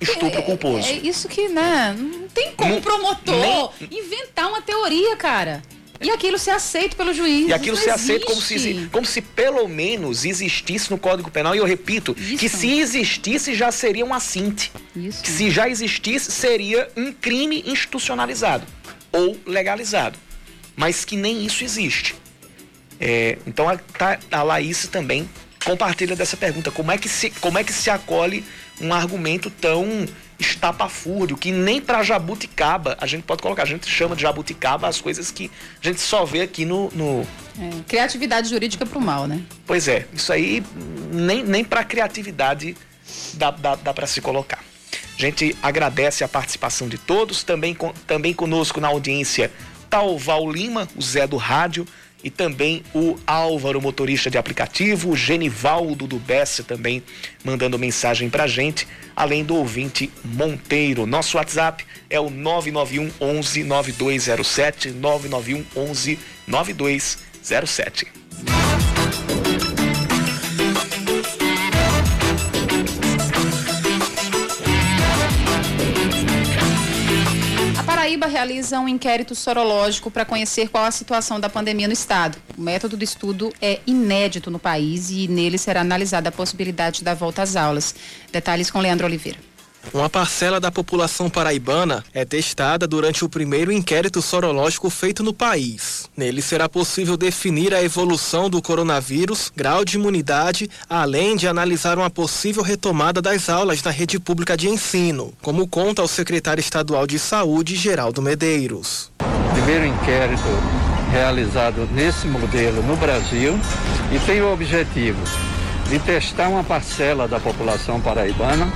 estupro 0.01 0.39
é, 0.39 0.43
culposo. 0.43 0.89
É 0.89 0.93
isso 0.93 1.29
que, 1.29 1.49
né? 1.49 1.95
Não 1.99 2.29
tem 2.29 2.53
como 2.55 2.77
o 2.77 2.81
promotor 2.81 3.73
nem... 3.81 3.99
inventar 3.99 4.49
uma 4.49 4.63
teoria, 4.63 5.17
cara. 5.17 5.63
E 6.01 6.11
aquilo 6.11 6.39
ser 6.39 6.53
aceito 6.53 6.97
pelo 6.97 7.13
juiz. 7.13 7.49
E 7.49 7.53
aquilo 7.53 7.77
ser 7.77 7.91
aceito 7.91 8.25
como 8.27 8.41
se, 8.41 8.89
como 8.93 9.07
se 9.07 9.21
pelo 9.21 9.67
menos 9.69 10.25
existisse 10.25 10.91
no 10.91 10.99
Código 10.99 11.31
Penal. 11.31 11.55
E 11.55 11.59
eu 11.59 11.65
repito, 11.65 12.17
Isso. 12.19 12.37
que 12.37 12.49
se 12.49 12.79
existisse 12.79 13.55
já 13.55 13.73
seria 13.73 14.05
um 14.05 14.15
assinte. 14.15 14.71
Isso. 14.95 15.23
Que 15.23 15.31
se 15.31 15.51
já 15.51 15.69
existisse, 15.69 16.31
seria 16.31 16.89
um 16.97 17.13
crime 17.13 17.65
institucionalizado 17.67 18.65
ou 19.13 19.37
legalizado. 19.45 20.19
Mas 20.77 21.05
que 21.05 21.17
nem 21.17 21.45
isso 21.45 21.65
existe. 21.65 22.15
É, 23.01 23.39
então 23.47 23.69
a, 23.69 23.77
tá, 23.77 24.19
a 24.31 24.43
Laís 24.43 24.87
também 24.87 25.29
compartilha 25.65 26.15
dessa 26.15 26.37
pergunta. 26.37 26.71
Como 26.71 26.93
é 26.93 26.99
que 26.99 27.09
se, 27.09 27.31
como 27.31 27.59
é 27.59 27.65
que 27.65 27.73
se 27.73 27.91
acolhe 27.91 28.45
um 28.81 28.93
argumento 28.95 29.51
tão 29.51 30.07
estapafúrdio, 30.39 31.37
que 31.37 31.51
nem 31.51 31.81
para 31.81 32.03
jabuticaba 32.03 32.97
a 33.01 33.07
gente 33.07 33.23
pode 33.23 33.43
colocar. 33.43 33.63
A 33.65 33.67
gente 33.67 33.89
chama 33.89 34.15
de 34.15 34.23
jabuticaba 34.23 34.87
as 34.87 35.01
coisas 35.01 35.31
que 35.31 35.51
a 35.83 35.87
gente 35.87 36.01
só 36.01 36.25
vê 36.25 36.43
aqui 36.43 36.65
no. 36.65 36.91
no... 36.95 37.27
É, 37.61 37.71
criatividade 37.89 38.49
jurídica 38.49 38.87
para 38.87 38.99
o 38.99 39.03
mal, 39.03 39.27
né? 39.27 39.43
Pois 39.67 39.89
é, 39.89 40.07
isso 40.13 40.33
aí 40.33 40.63
nem, 41.11 41.43
nem 41.43 41.65
para 41.65 41.83
criatividade 41.83 42.77
dá, 43.35 43.51
dá, 43.51 43.75
dá 43.75 43.93
para 43.93 44.07
se 44.07 44.21
colocar. 44.21 44.63
A 45.19 45.21
gente 45.21 45.57
agradece 45.61 46.23
a 46.23 46.29
participação 46.29 46.89
de 46.89 46.97
todos, 46.97 47.43
também, 47.43 47.75
com, 47.75 47.93
também 48.07 48.33
conosco 48.33 48.81
na 48.81 48.87
audiência 48.87 49.51
Talval 49.91 50.49
Lima, 50.49 50.89
o 50.95 51.03
Zé 51.03 51.27
do 51.27 51.37
Rádio, 51.37 51.87
e 52.23 52.31
também 52.31 52.83
o 52.95 53.17
Álvaro, 53.27 53.81
motorista 53.81 54.31
de 54.31 54.39
aplicativo, 54.39 55.11
o 55.11 55.17
Genivaldo 55.17 56.07
do 56.07 56.19
Bessa 56.19 56.63
também 56.63 57.03
mandando 57.45 57.79
mensagem 57.79 58.29
pra 58.29 58.47
gente, 58.47 58.87
além 59.15 59.45
do 59.45 59.55
ouvinte 59.55 60.11
Monteiro. 60.25 61.07
Nosso 61.07 61.37
WhatsApp 61.37 61.85
é 62.11 62.19
o 62.19 62.31
991 62.31 63.11
11 63.21 63.65
9207, 63.65 64.91
991 64.91 65.65
11 65.77 66.19
9207. 66.47 68.07
Paraíba 78.19 78.27
realiza 78.27 78.81
um 78.81 78.89
inquérito 78.89 79.33
sorológico 79.35 80.11
para 80.11 80.25
conhecer 80.25 80.69
qual 80.69 80.85
a 80.85 80.91
situação 80.91 81.39
da 81.39 81.49
pandemia 81.49 81.87
no 81.87 81.93
estado. 81.93 82.37
O 82.57 82.61
método 82.61 82.97
do 82.97 83.05
estudo 83.05 83.53
é 83.63 83.79
inédito 83.87 84.51
no 84.51 84.59
país 84.59 85.09
e 85.11 85.29
nele 85.29 85.57
será 85.57 85.83
analisada 85.83 86.29
a 86.29 86.33
possibilidade 86.33 87.05
da 87.05 87.15
volta 87.15 87.43
às 87.43 87.55
aulas. 87.55 87.95
Detalhes 88.33 88.71
com 88.73 88.81
Leandro 88.81 89.07
Oliveira. 89.07 89.48
Uma 89.93 90.11
parcela 90.11 90.61
da 90.61 90.71
população 90.71 91.31
paraibana 91.31 92.05
é 92.13 92.25
testada 92.25 92.87
durante 92.87 93.25
o 93.25 93.29
primeiro 93.29 93.73
inquérito 93.73 94.21
sorológico 94.21 94.91
feito 94.91 95.23
no 95.23 95.33
país. 95.33 96.09
Nele 96.17 96.43
será 96.43 96.69
possível 96.69 97.17
definir 97.17 97.73
a 97.73 97.83
evolução 97.83 98.51
do 98.51 98.61
coronavírus, 98.61 99.51
grau 99.57 99.85
de 99.85 99.97
imunidade, 99.97 100.69
além 100.89 101.37
de 101.37 101.49
analisar 101.49 101.97
uma 101.97 102.11
possível 102.11 102.63
retomada 102.63 103.23
das 103.23 103.49
aulas 103.49 103.83
na 103.83 103.91
rede 103.91 104.19
pública 104.19 104.57
de 104.57 104.69
ensino, 104.69 105.33
como 105.41 105.67
conta 105.67 106.03
o 106.03 106.09
secretário 106.09 106.61
estadual 106.61 107.07
de 107.07 107.19
Saúde, 107.19 107.75
Geraldo 107.75 108.21
Medeiros. 108.21 109.11
Primeiro 109.55 109.87
inquérito 109.87 110.43
realizado 111.11 111.89
nesse 111.93 112.27
modelo 112.27 112.83
no 112.83 112.97
Brasil 112.97 113.59
e 114.13 114.19
tem 114.21 114.43
o 114.43 114.53
objetivo 114.53 115.19
de 115.89 115.99
testar 115.99 116.49
uma 116.49 116.63
parcela 116.63 117.27
da 117.27 117.41
população 117.41 117.99
paraibana 117.99 118.71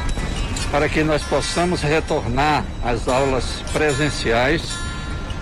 para 0.72 0.88
que 0.88 1.04
nós 1.04 1.22
possamos 1.22 1.82
retornar 1.82 2.64
às 2.82 3.06
aulas 3.06 3.44
presenciais 3.74 4.62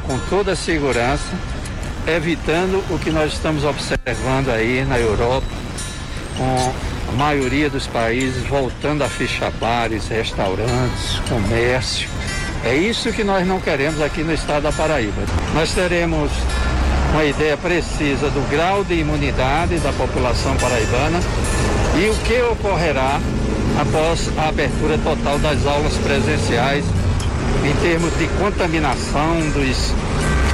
com 0.04 0.18
toda 0.28 0.52
a 0.52 0.56
segurança, 0.56 1.32
evitando 2.04 2.84
o 2.90 2.98
que 2.98 3.10
nós 3.10 3.32
estamos 3.32 3.64
observando 3.64 4.50
aí 4.50 4.84
na 4.84 4.98
Europa, 4.98 5.46
com 6.36 6.72
a 7.10 7.16
maioria 7.16 7.70
dos 7.70 7.86
países 7.86 8.44
voltando 8.44 9.04
a 9.04 9.08
fechar 9.08 9.52
bares, 9.52 10.08
restaurantes, 10.08 11.20
comércio. 11.28 12.08
É 12.64 12.74
isso 12.74 13.12
que 13.12 13.22
nós 13.22 13.46
não 13.46 13.60
queremos 13.60 14.02
aqui 14.02 14.24
no 14.24 14.34
estado 14.34 14.64
da 14.64 14.72
Paraíba. 14.72 15.22
Nós 15.54 15.72
teremos 15.72 16.30
uma 17.12 17.24
ideia 17.24 17.56
precisa 17.56 18.28
do 18.30 18.50
grau 18.50 18.82
de 18.82 18.94
imunidade 18.94 19.78
da 19.78 19.92
população 19.92 20.56
paraibana 20.56 21.20
e 21.96 22.08
o 22.08 22.14
que 22.24 22.40
ocorrerá 22.42 23.20
após 23.78 24.30
a 24.38 24.48
abertura 24.48 24.98
total 24.98 25.38
das 25.38 25.66
aulas 25.66 25.94
presenciais 25.98 26.84
em 27.64 27.74
termos 27.82 28.16
de 28.18 28.26
contaminação 28.38 29.50
dos 29.50 29.92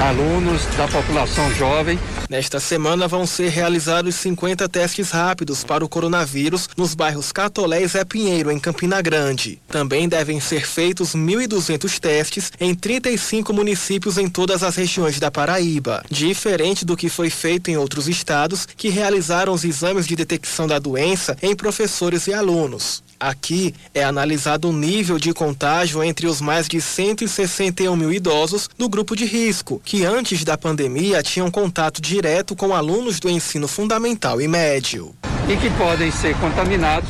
alunos 0.00 0.64
da 0.76 0.86
população 0.88 1.52
jovem. 1.54 1.98
Nesta 2.28 2.58
semana 2.58 3.06
vão 3.06 3.24
ser 3.26 3.48
realizados 3.48 4.16
50 4.16 4.68
testes 4.68 5.10
rápidos 5.10 5.62
para 5.62 5.84
o 5.84 5.88
coronavírus 5.88 6.68
nos 6.76 6.94
bairros 6.94 7.30
Catolé 7.30 7.82
e 7.82 7.86
Zé 7.86 8.04
Pinheiro, 8.04 8.50
em 8.50 8.58
Campina 8.58 9.00
Grande. 9.00 9.60
Também 9.68 10.08
devem 10.08 10.40
ser 10.40 10.66
feitos 10.66 11.14
1.200 11.14 11.98
testes 11.98 12.52
em 12.60 12.74
35 12.74 13.52
municípios 13.52 14.18
em 14.18 14.28
todas 14.28 14.62
as 14.62 14.74
regiões 14.74 15.20
da 15.20 15.30
Paraíba, 15.30 16.04
diferente 16.10 16.84
do 16.84 16.96
que 16.96 17.08
foi 17.08 17.30
feito 17.30 17.70
em 17.70 17.76
outros 17.76 18.08
estados 18.08 18.66
que 18.66 18.88
realizaram 18.88 19.52
os 19.52 19.64
exames 19.64 20.06
de 20.06 20.16
detecção 20.16 20.66
da 20.66 20.78
doença 20.78 21.36
em 21.40 21.54
professores 21.54 22.26
e 22.26 22.34
alunos. 22.34 23.05
Aqui 23.18 23.74
é 23.94 24.04
analisado 24.04 24.68
o 24.68 24.72
nível 24.72 25.18
de 25.18 25.32
contágio 25.32 26.04
entre 26.04 26.26
os 26.26 26.40
mais 26.40 26.68
de 26.68 26.80
161 26.80 27.96
mil 27.96 28.12
idosos 28.12 28.68
do 28.76 28.88
grupo 28.88 29.16
de 29.16 29.24
risco, 29.24 29.80
que 29.84 30.04
antes 30.04 30.44
da 30.44 30.58
pandemia 30.58 31.22
tinham 31.22 31.50
contato 31.50 32.00
direto 32.00 32.54
com 32.54 32.74
alunos 32.74 33.18
do 33.18 33.30
ensino 33.30 33.66
fundamental 33.66 34.40
e 34.40 34.46
médio. 34.46 35.14
E 35.48 35.56
que 35.56 35.70
podem 35.78 36.10
ser 36.10 36.36
contaminados 36.36 37.08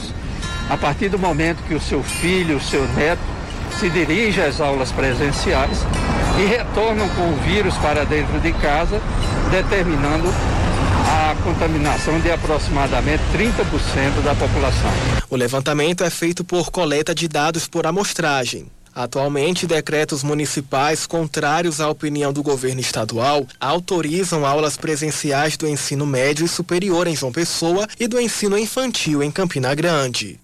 a 0.70 0.76
partir 0.76 1.08
do 1.08 1.18
momento 1.18 1.62
que 1.66 1.74
o 1.74 1.80
seu 1.80 2.02
filho, 2.02 2.56
o 2.56 2.60
seu 2.60 2.86
neto, 2.94 3.22
se 3.78 3.90
dirige 3.90 4.40
às 4.40 4.60
aulas 4.60 4.90
presenciais 4.92 5.78
e 6.40 6.46
retornam 6.46 7.08
com 7.10 7.32
o 7.32 7.36
vírus 7.46 7.74
para 7.78 8.04
dentro 8.04 8.38
de 8.40 8.52
casa, 8.52 9.00
determinando 9.50 10.28
a 11.30 11.34
contaminação 11.34 12.20
de 12.20 12.30
aproximadamente 12.30 13.22
30% 13.32 14.22
da 14.22 14.34
população. 14.34 14.90
O 15.28 15.34
levantamento 15.34 16.04
é 16.04 16.10
feito 16.10 16.44
por 16.44 16.70
coleta 16.70 17.14
de 17.14 17.26
dados 17.26 17.66
por 17.66 17.86
amostragem. 17.86 18.70
Atualmente, 18.94 19.66
decretos 19.66 20.22
municipais 20.22 21.06
contrários 21.06 21.80
à 21.80 21.90
opinião 21.90 22.32
do 22.32 22.42
governo 22.42 22.80
estadual 22.80 23.46
autorizam 23.60 24.46
aulas 24.46 24.76
presenciais 24.76 25.56
do 25.56 25.68
ensino 25.68 26.06
médio 26.06 26.46
e 26.46 26.48
superior 26.48 27.06
em 27.06 27.14
João 27.14 27.32
Pessoa 27.32 27.86
e 28.00 28.08
do 28.08 28.18
ensino 28.18 28.56
infantil 28.56 29.22
em 29.22 29.30
Campina 29.30 29.74
Grande. 29.74 30.40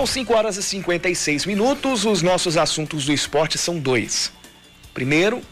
São 0.00 0.06
5 0.06 0.34
horas 0.34 0.56
e 0.56 0.62
56 0.62 1.44
minutos. 1.44 2.06
Os 2.06 2.22
nossos 2.22 2.56
assuntos 2.56 3.04
do 3.04 3.12
esporte 3.12 3.58
são 3.58 3.78
dois. 3.78 4.32
Primeiro, 4.94 5.42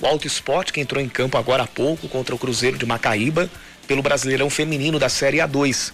o 0.00 0.06
Alto 0.06 0.24
Esporte, 0.24 0.72
que 0.72 0.80
entrou 0.80 1.02
em 1.02 1.08
campo 1.08 1.36
agora 1.36 1.64
há 1.64 1.66
pouco 1.66 2.06
contra 2.08 2.32
o 2.32 2.38
Cruzeiro 2.38 2.78
de 2.78 2.86
Macaíba 2.86 3.50
pelo 3.88 4.00
Brasileirão 4.00 4.48
Feminino 4.48 5.00
da 5.00 5.08
Série 5.08 5.38
A2. 5.38 5.92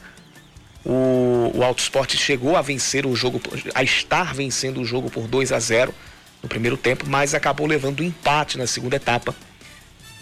O, 0.84 1.52
o 1.54 1.64
Alto 1.64 1.78
Esporte 1.78 2.18
chegou 2.18 2.58
a 2.58 2.60
vencer 2.60 3.06
o 3.06 3.16
jogo, 3.16 3.40
a 3.74 3.82
estar 3.82 4.34
vencendo 4.34 4.82
o 4.82 4.84
jogo 4.84 5.10
por 5.10 5.26
2 5.26 5.50
a 5.50 5.58
0 5.58 5.94
no 6.42 6.48
primeiro 6.48 6.76
tempo, 6.76 7.06
mas 7.08 7.32
acabou 7.32 7.66
levando 7.66 8.00
um 8.00 8.04
empate 8.04 8.58
na 8.58 8.66
segunda 8.66 8.96
etapa. 8.96 9.34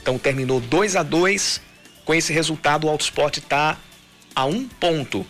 Então 0.00 0.16
terminou 0.18 0.60
2 0.60 0.94
a 0.94 1.02
2 1.02 1.60
Com 2.04 2.14
esse 2.14 2.32
resultado, 2.32 2.86
o 2.86 2.90
Alto 2.90 3.02
Esporte 3.02 3.40
está 3.40 3.76
a 4.36 4.44
um 4.44 4.68
ponto 4.68 5.26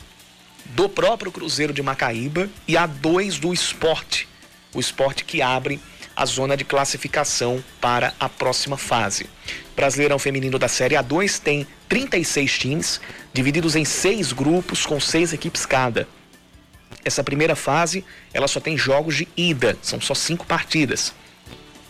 do 0.67 0.89
próprio 0.89 1.33
Cruzeiro 1.33 1.73
de 1.73 1.83
Macaíba 1.83 2.49
e 2.67 2.77
a 2.77 2.87
dois 2.87 3.39
do 3.39 3.53
esporte. 3.53 4.29
O 4.75 4.81
esporte 4.81 5.25
que 5.25 5.43
abre 5.43 5.81
a 6.17 6.27
zona 6.27 6.57
de 6.57 6.65
classificação 6.65 7.63
para 7.81 8.15
a 8.21 8.29
próxima 8.29 8.77
fase. 8.77 9.27
Brasileirão 9.75 10.19
Feminino 10.19 10.59
da 10.59 10.69
Série 10.69 10.95
A2 10.95 11.39
tem 11.39 11.67
36 11.89 12.59
times, 12.59 13.01
divididos 13.33 13.77
em 13.77 13.85
seis 13.85 14.33
grupos 14.33 14.85
com 14.87 15.01
seis 15.01 15.33
equipes 15.33 15.67
cada. 15.67 16.07
Essa 17.05 17.25
primeira 17.25 17.57
fase, 17.57 18.05
ela 18.33 18.47
só 18.47 18.61
tem 18.61 18.77
jogos 18.77 19.17
de 19.17 19.29
ida, 19.37 19.77
são 19.83 20.01
só 20.01 20.15
cinco 20.15 20.47
partidas. 20.47 21.13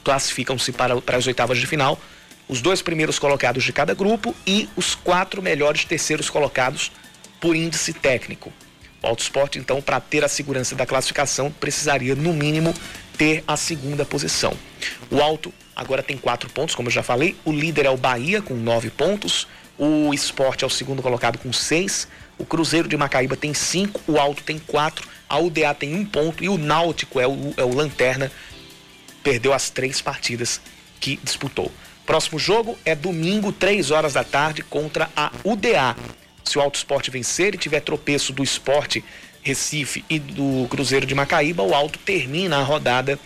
Classificam-se 0.03 0.73
para, 0.73 1.01
para 1.01 1.19
as 1.19 1.27
oitavas 1.27 1.59
de 1.59 1.67
final 1.67 2.01
os 2.49 2.61
dois 2.61 2.83
primeiros 2.83 3.19
colocados 3.19 3.65
de 3.65 3.73
cada 3.73 3.95
grupo 3.95 4.35
e 4.47 4.69
os 4.77 4.95
quatro 4.95 5.41
melhores 5.41 5.85
terceiros 5.85 6.29
colocados 6.29 6.91
por 7.43 7.57
índice 7.57 7.93
técnico. 7.93 8.53
O 9.03 9.07
Autosport, 9.09 9.57
então, 9.57 9.83
para 9.83 9.99
ter 9.99 10.25
a 10.25 10.29
segurança 10.29 10.77
da 10.77 10.87
classificação, 10.87 11.51
precisaria, 11.51 12.15
no 12.15 12.33
mínimo, 12.33 12.73
ter 13.19 13.43
a 13.49 13.57
segunda 13.57 14.05
posição. 14.05 14.55
O 15.11 15.21
Alto 15.21 15.53
agora 15.75 16.05
tem 16.05 16.17
quatro 16.17 16.49
pontos, 16.49 16.77
como 16.77 16.87
eu 16.87 16.93
já 16.93 17.03
falei. 17.03 17.37
O 17.45 17.51
líder 17.51 17.85
é 17.85 17.91
o 17.91 17.97
Bahia, 17.97 18.41
com 18.41 18.55
nove 18.55 18.91
pontos. 18.91 19.49
O 19.77 20.15
Esporte 20.15 20.63
é 20.63 20.67
o 20.67 20.71
segundo 20.71 21.03
colocado, 21.03 21.37
com 21.37 21.53
seis. 21.53 22.07
O 22.39 22.47
Cruzeiro 22.47 22.87
de 22.87 22.97
Macaíba 22.97 23.37
tem 23.37 23.53
cinco. 23.53 24.01
O 24.07 24.21
Alto 24.21 24.45
tem 24.45 24.61
quatro. 24.61 25.09
A 25.29 25.37
UDA 25.37 25.75
tem 25.75 25.97
um 25.97 26.05
ponto. 26.05 26.45
E 26.45 26.49
o 26.49 26.57
Náutico 26.57 27.19
é 27.19 27.27
o, 27.27 27.53
é 27.57 27.65
o 27.65 27.75
Lanterna. 27.75 28.31
Perdeu 29.25 29.53
as 29.53 29.69
três 29.69 30.01
partidas 30.01 30.61
que 31.01 31.19
disputou. 31.25 31.73
Próximo 32.07 32.39
jogo 32.39 32.79
é 32.85 32.95
domingo, 32.95 33.51
três 33.51 33.91
horas 33.91 34.13
da 34.13 34.23
tarde, 34.23 34.63
contra 34.63 35.11
a 35.17 35.33
UDA. 35.45 35.97
Se 36.45 36.59
o 36.59 36.61
Alto 36.61 36.77
Esporte 36.77 37.11
vencer 37.11 37.55
e 37.55 37.59
tiver 37.59 37.81
tropeço 37.81 38.33
do 38.33 38.43
Esporte 38.43 39.05
Recife 39.43 40.05
e 40.09 40.19
do 40.19 40.67
Cruzeiro 40.69 41.07
de 41.07 41.15
Macaíba, 41.15 41.63
o 41.63 41.75
Alto 41.75 41.99
termina 41.99 42.59
a 42.59 42.63
rodada 42.63 43.19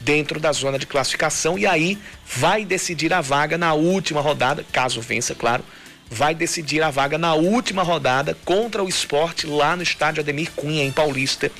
dentro 0.00 0.40
da 0.40 0.52
zona 0.52 0.78
de 0.78 0.86
classificação 0.86 1.58
e 1.58 1.66
aí 1.66 1.98
vai 2.26 2.64
decidir 2.64 3.12
a 3.12 3.20
vaga 3.20 3.56
na 3.56 3.72
última 3.72 4.20
rodada, 4.20 4.64
caso 4.72 5.00
vença, 5.00 5.34
claro, 5.34 5.64
vai 6.10 6.34
decidir 6.34 6.82
a 6.82 6.90
vaga 6.90 7.16
na 7.16 7.34
última 7.34 7.82
rodada 7.82 8.36
contra 8.44 8.82
o 8.82 8.88
esporte 8.88 9.46
lá 9.46 9.74
no 9.74 9.82
estádio 9.82 10.20
Ademir 10.20 10.50
Cunha, 10.54 10.84
em 10.84 10.92
Paulista, 10.92 11.50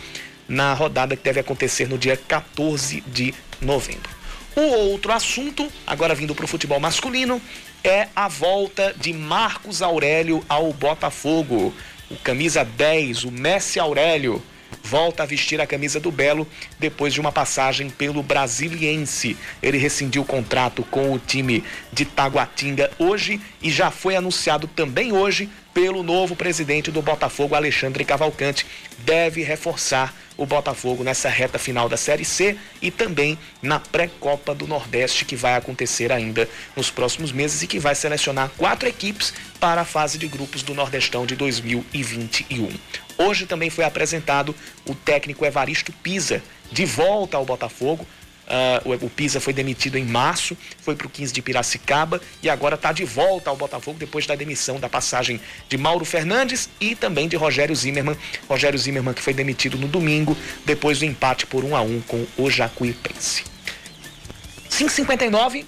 na 0.47 0.75
rodada 0.75 1.17
que 1.17 1.23
deve 1.23 1.41
acontecer 1.41 1.89
no 1.89 1.97
dia 1.97 2.17
14 2.17 3.03
de 3.07 3.33
novembro. 3.61 4.11
O 4.55 4.61
outro 4.61 5.13
assunto, 5.13 5.67
agora 5.87 6.15
vindo 6.15 6.35
para 6.35 6.45
o 6.45 6.49
futebol 6.49 6.79
masculino, 6.79 7.41
é 7.85 8.09
a 8.15 8.29
volta 8.29 8.95
de 8.97 9.13
Marcos 9.13 9.83
Aurélio 9.83 10.45
ao 10.49 10.73
Botafogo. 10.73 11.75
O 12.11 12.17
camisa 12.17 12.65
10, 12.65 13.25
o 13.25 13.31
Messi 13.31 13.81
Aurélio, 13.81 14.43
volta 14.83 15.23
a 15.23 15.27
vestir 15.27 15.61
a 15.61 15.67
camisa 15.67 16.01
do 16.01 16.11
Belo 16.11 16.47
depois 16.79 17.15
de 17.15 17.21
uma 17.21 17.33
passagem 17.33 17.89
pelo 17.89 18.23
Brasiliense. 18.23 19.37
Ele 19.63 19.79
rescindiu 19.79 20.23
o 20.23 20.27
contrato 20.27 20.83
com 20.85 21.13
o 21.13 21.19
time 21.19 21.65
de 21.93 22.05
Taguatinga 22.05 22.91
hoje 22.99 23.41
e 23.63 23.71
já 23.71 23.91
foi 23.91 24.17
anunciado 24.17 24.67
também 24.67 25.13
hoje 25.13 25.49
pelo 25.73 26.03
novo 26.03 26.37
presidente 26.37 26.91
do 26.91 27.01
Botafogo, 27.01 27.55
Alexandre 27.55 28.05
Cavalcante. 28.05 28.67
Deve 28.99 29.43
reforçar 29.43 30.15
o 30.37 30.47
Botafogo 30.47 31.05
nessa 31.05 31.29
reta 31.29 31.59
final 31.59 31.89
da 31.89 31.97
Série 31.97 32.25
C 32.25 32.57
e 32.81 32.91
também 32.91 33.39
na 33.61 33.79
pré-copa 33.79 34.55
do 34.55 34.67
Nordeste, 34.67 35.25
que 35.25 35.37
vai 35.37 35.55
acontecer 35.55 36.13
ainda 36.13 36.49
nos 36.77 36.91
próximos 36.91 37.33
meses 37.33 37.63
e 37.63 37.67
que 37.67 37.79
vai 37.79 37.95
selecionar 37.95 38.51
quatro 38.57 38.89
equipes 38.89 39.33
para 39.61 39.83
a 39.83 39.85
fase 39.85 40.19
de 40.19 40.27
grupos 40.27 40.63
do 40.63 40.75
Nordestão 40.75 41.25
de 41.27 41.37
2021. 41.37 42.71
Hoje 43.23 43.47
também 43.47 43.71
foi 43.71 43.85
apresentado 43.85 44.55
o 44.87 44.95
técnico 44.95 45.45
Evaristo 45.45 45.93
Pisa, 45.93 46.43
de 46.71 46.85
volta 46.85 47.37
ao 47.37 47.45
Botafogo. 47.45 48.07
Uh, 48.85 49.07
o, 49.07 49.09
Pisa 49.09 49.41
foi 49.41 49.53
demitido 49.53 49.97
em 49.97 50.05
março, 50.05 50.57
foi 50.81 50.97
para 50.97 51.07
o 51.07 51.11
15 51.11 51.33
de 51.33 51.41
Piracicaba 51.41 52.21
e 52.43 52.51
agora 52.51 52.75
está 52.75 52.93
de 52.93 53.05
volta 53.05 53.49
ao 53.49 53.57
Botafogo 53.57 53.97
depois 53.99 54.27
da 54.27 54.35
demissão 54.35 54.81
da 54.81 54.89
passagem 54.89 55.41
de 55.69 55.79
Mauro 55.79 56.05
Fernandes 56.05 56.69
e 56.81 56.97
também 56.97 57.29
de 57.29 57.37
Rogério 57.37 57.75
Zimmermann. 57.75 58.19
Rogério 58.49 58.79
Zimmermann 58.79 59.15
que 59.15 59.23
foi 59.23 59.33
demitido 59.33 59.79
no 59.79 59.87
domingo 59.87 60.37
depois 60.67 60.99
do 60.99 61.05
empate 61.05 61.47
por 61.47 61.65
1 61.65 61.77
a 61.77 61.81
1 61.83 62.01
com 62.03 62.27
o 62.37 62.51
Jacuipense. 62.51 63.45
5:59 64.69 65.65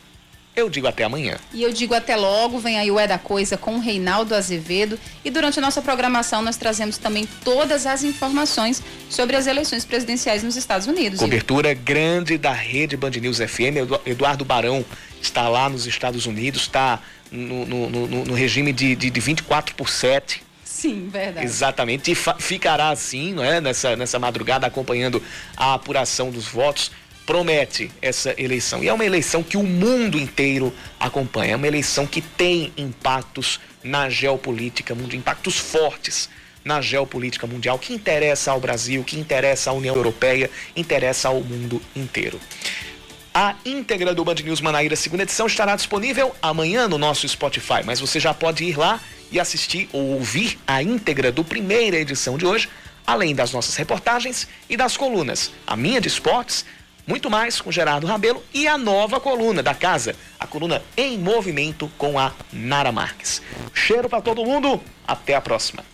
eu 0.57 0.71
digo 0.71 0.87
até 0.87 1.05
amanhã. 1.05 1.37
E 1.53 1.63
eu 1.63 1.73
digo 1.73 1.95
até 1.95 2.17
logo. 2.17 2.59
Vem 2.59 2.79
aí 2.79 2.91
o 2.91 2.99
É 2.99 3.07
da 3.07 3.19
Coisa 3.19 3.57
com 3.57 3.77
o 3.77 3.81
Reinaldo 3.81 4.35
Azevedo. 4.35 4.99
E 5.25 5.31
durante 5.31 5.59
a 5.59 5.63
nossa 5.63 5.83
programação 5.83 6.43
nós 6.43 6.57
trazemos 6.57 6.97
também 6.97 7.29
todas 7.45 7.87
as 7.87 8.05
informações 8.05 8.83
sobre 9.11 9.37
as 9.37 9.47
eleições 9.47 9.85
presidenciais 9.85 10.43
nos 10.43 10.57
Estados 10.57 10.87
Unidos. 10.87 11.19
Cobertura 11.19 11.73
Igor. 11.73 11.85
grande 11.85 12.39
da 12.39 12.53
rede 12.53 12.97
Band 12.97 13.11
News 13.11 13.39
FM. 13.39 14.07
Eduardo 14.07 14.45
Barão 14.45 14.85
está 15.21 15.49
lá 15.49 15.69
nos 15.69 15.87
Estados 15.87 16.27
Unidos, 16.27 16.63
está 16.63 17.01
no, 17.31 17.67
no, 17.67 17.91
no, 17.91 18.25
no 18.25 18.35
regime 18.35 18.73
de, 18.73 18.95
de, 18.95 19.11
de 19.11 19.21
24 19.21 19.75
por 19.75 19.89
7. 19.89 20.43
Sim, 20.65 21.09
verdade. 21.11 21.47
Exatamente. 21.47 22.13
E 22.13 22.15
ficará 22.15 22.91
assim, 22.91 23.33
não 23.33 23.43
é? 23.43 23.61
Nessa, 23.61 23.97
nessa 23.97 24.19
madrugada 24.19 24.67
acompanhando 24.67 25.23
a 25.57 25.75
apuração 25.75 26.31
dos 26.31 26.47
votos 26.47 26.91
promete 27.27 27.91
essa 28.03 28.35
eleição. 28.37 28.83
E 28.83 28.89
é 28.89 28.93
uma 28.93 29.05
eleição 29.05 29.43
que 29.43 29.57
o 29.57 29.63
mundo 29.63 30.19
inteiro 30.19 30.73
acompanha. 30.99 31.53
É 31.53 31.57
uma 31.57 31.67
eleição 31.67 32.07
que 32.07 32.21
tem 32.21 32.73
impactos 32.77 33.61
na 33.83 34.09
geopolítica 34.09 34.95
mundial, 34.95 35.21
impactos 35.21 35.59
fortes 35.59 36.29
na 36.65 36.81
geopolítica 36.81 37.47
mundial, 37.47 37.79
que 37.79 37.93
interessa 37.93 38.51
ao 38.51 38.61
Brasil, 38.61 39.05
que 39.05 39.19
interessa 39.19 39.71
à 39.71 39.73
União 39.73 39.95
Europeia, 39.95 40.51
interessa 40.75 41.29
ao 41.29 41.41
mundo 41.43 41.81
inteiro. 41.95 42.41
A 43.35 43.57
íntegra 43.67 44.15
do 44.15 44.25
Band 44.25 44.37
News 44.37 44.61
Manaíra, 44.61 44.97
segunda 44.97 45.25
edição, 45.25 45.47
estará 45.47 45.77
disponível 45.77 46.35
amanhã 46.41 46.89
no 46.89 46.97
nosso 46.97 47.29
Spotify, 47.29 47.83
mas 47.85 48.01
você 48.01 48.19
já 48.19 48.33
pode 48.33 48.65
ir 48.65 48.79
lá 48.79 49.01
e 49.31 49.41
assistir 49.41 49.89
ou 49.93 50.13
ouvir 50.13 50.59
a 50.67 50.83
íntegra 50.83 51.33
do 51.33 51.45
primeira 51.45 51.99
edição 51.99 52.39
de 52.39 52.47
hoje, 52.47 52.69
além 53.07 53.35
das 53.35 53.53
nossas 53.53 53.75
reportagens 53.75 54.49
e 54.71 54.77
das 54.77 54.97
colunas. 54.97 55.51
A 55.67 55.77
minha 55.77 56.01
de 56.01 56.09
esportes, 56.09 56.65
muito 57.07 57.31
mais 57.31 57.61
com 57.61 57.71
Gerardo 57.71 58.07
Rabelo 58.07 58.43
e 58.53 58.67
a 58.67 58.79
nova 58.79 59.21
coluna 59.21 59.63
da 59.63 59.75
casa, 59.75 60.17
a 60.39 60.47
coluna 60.47 60.83
Em 60.97 61.19
Movimento 61.19 61.91
com 61.99 62.19
a 62.19 62.33
Nara 62.53 62.93
Marques. 62.93 63.43
Cheiro 63.73 64.09
para 64.09 64.23
todo 64.23 64.45
mundo, 64.45 64.81
até 65.07 65.35
a 65.35 65.41
próxima. 65.41 65.94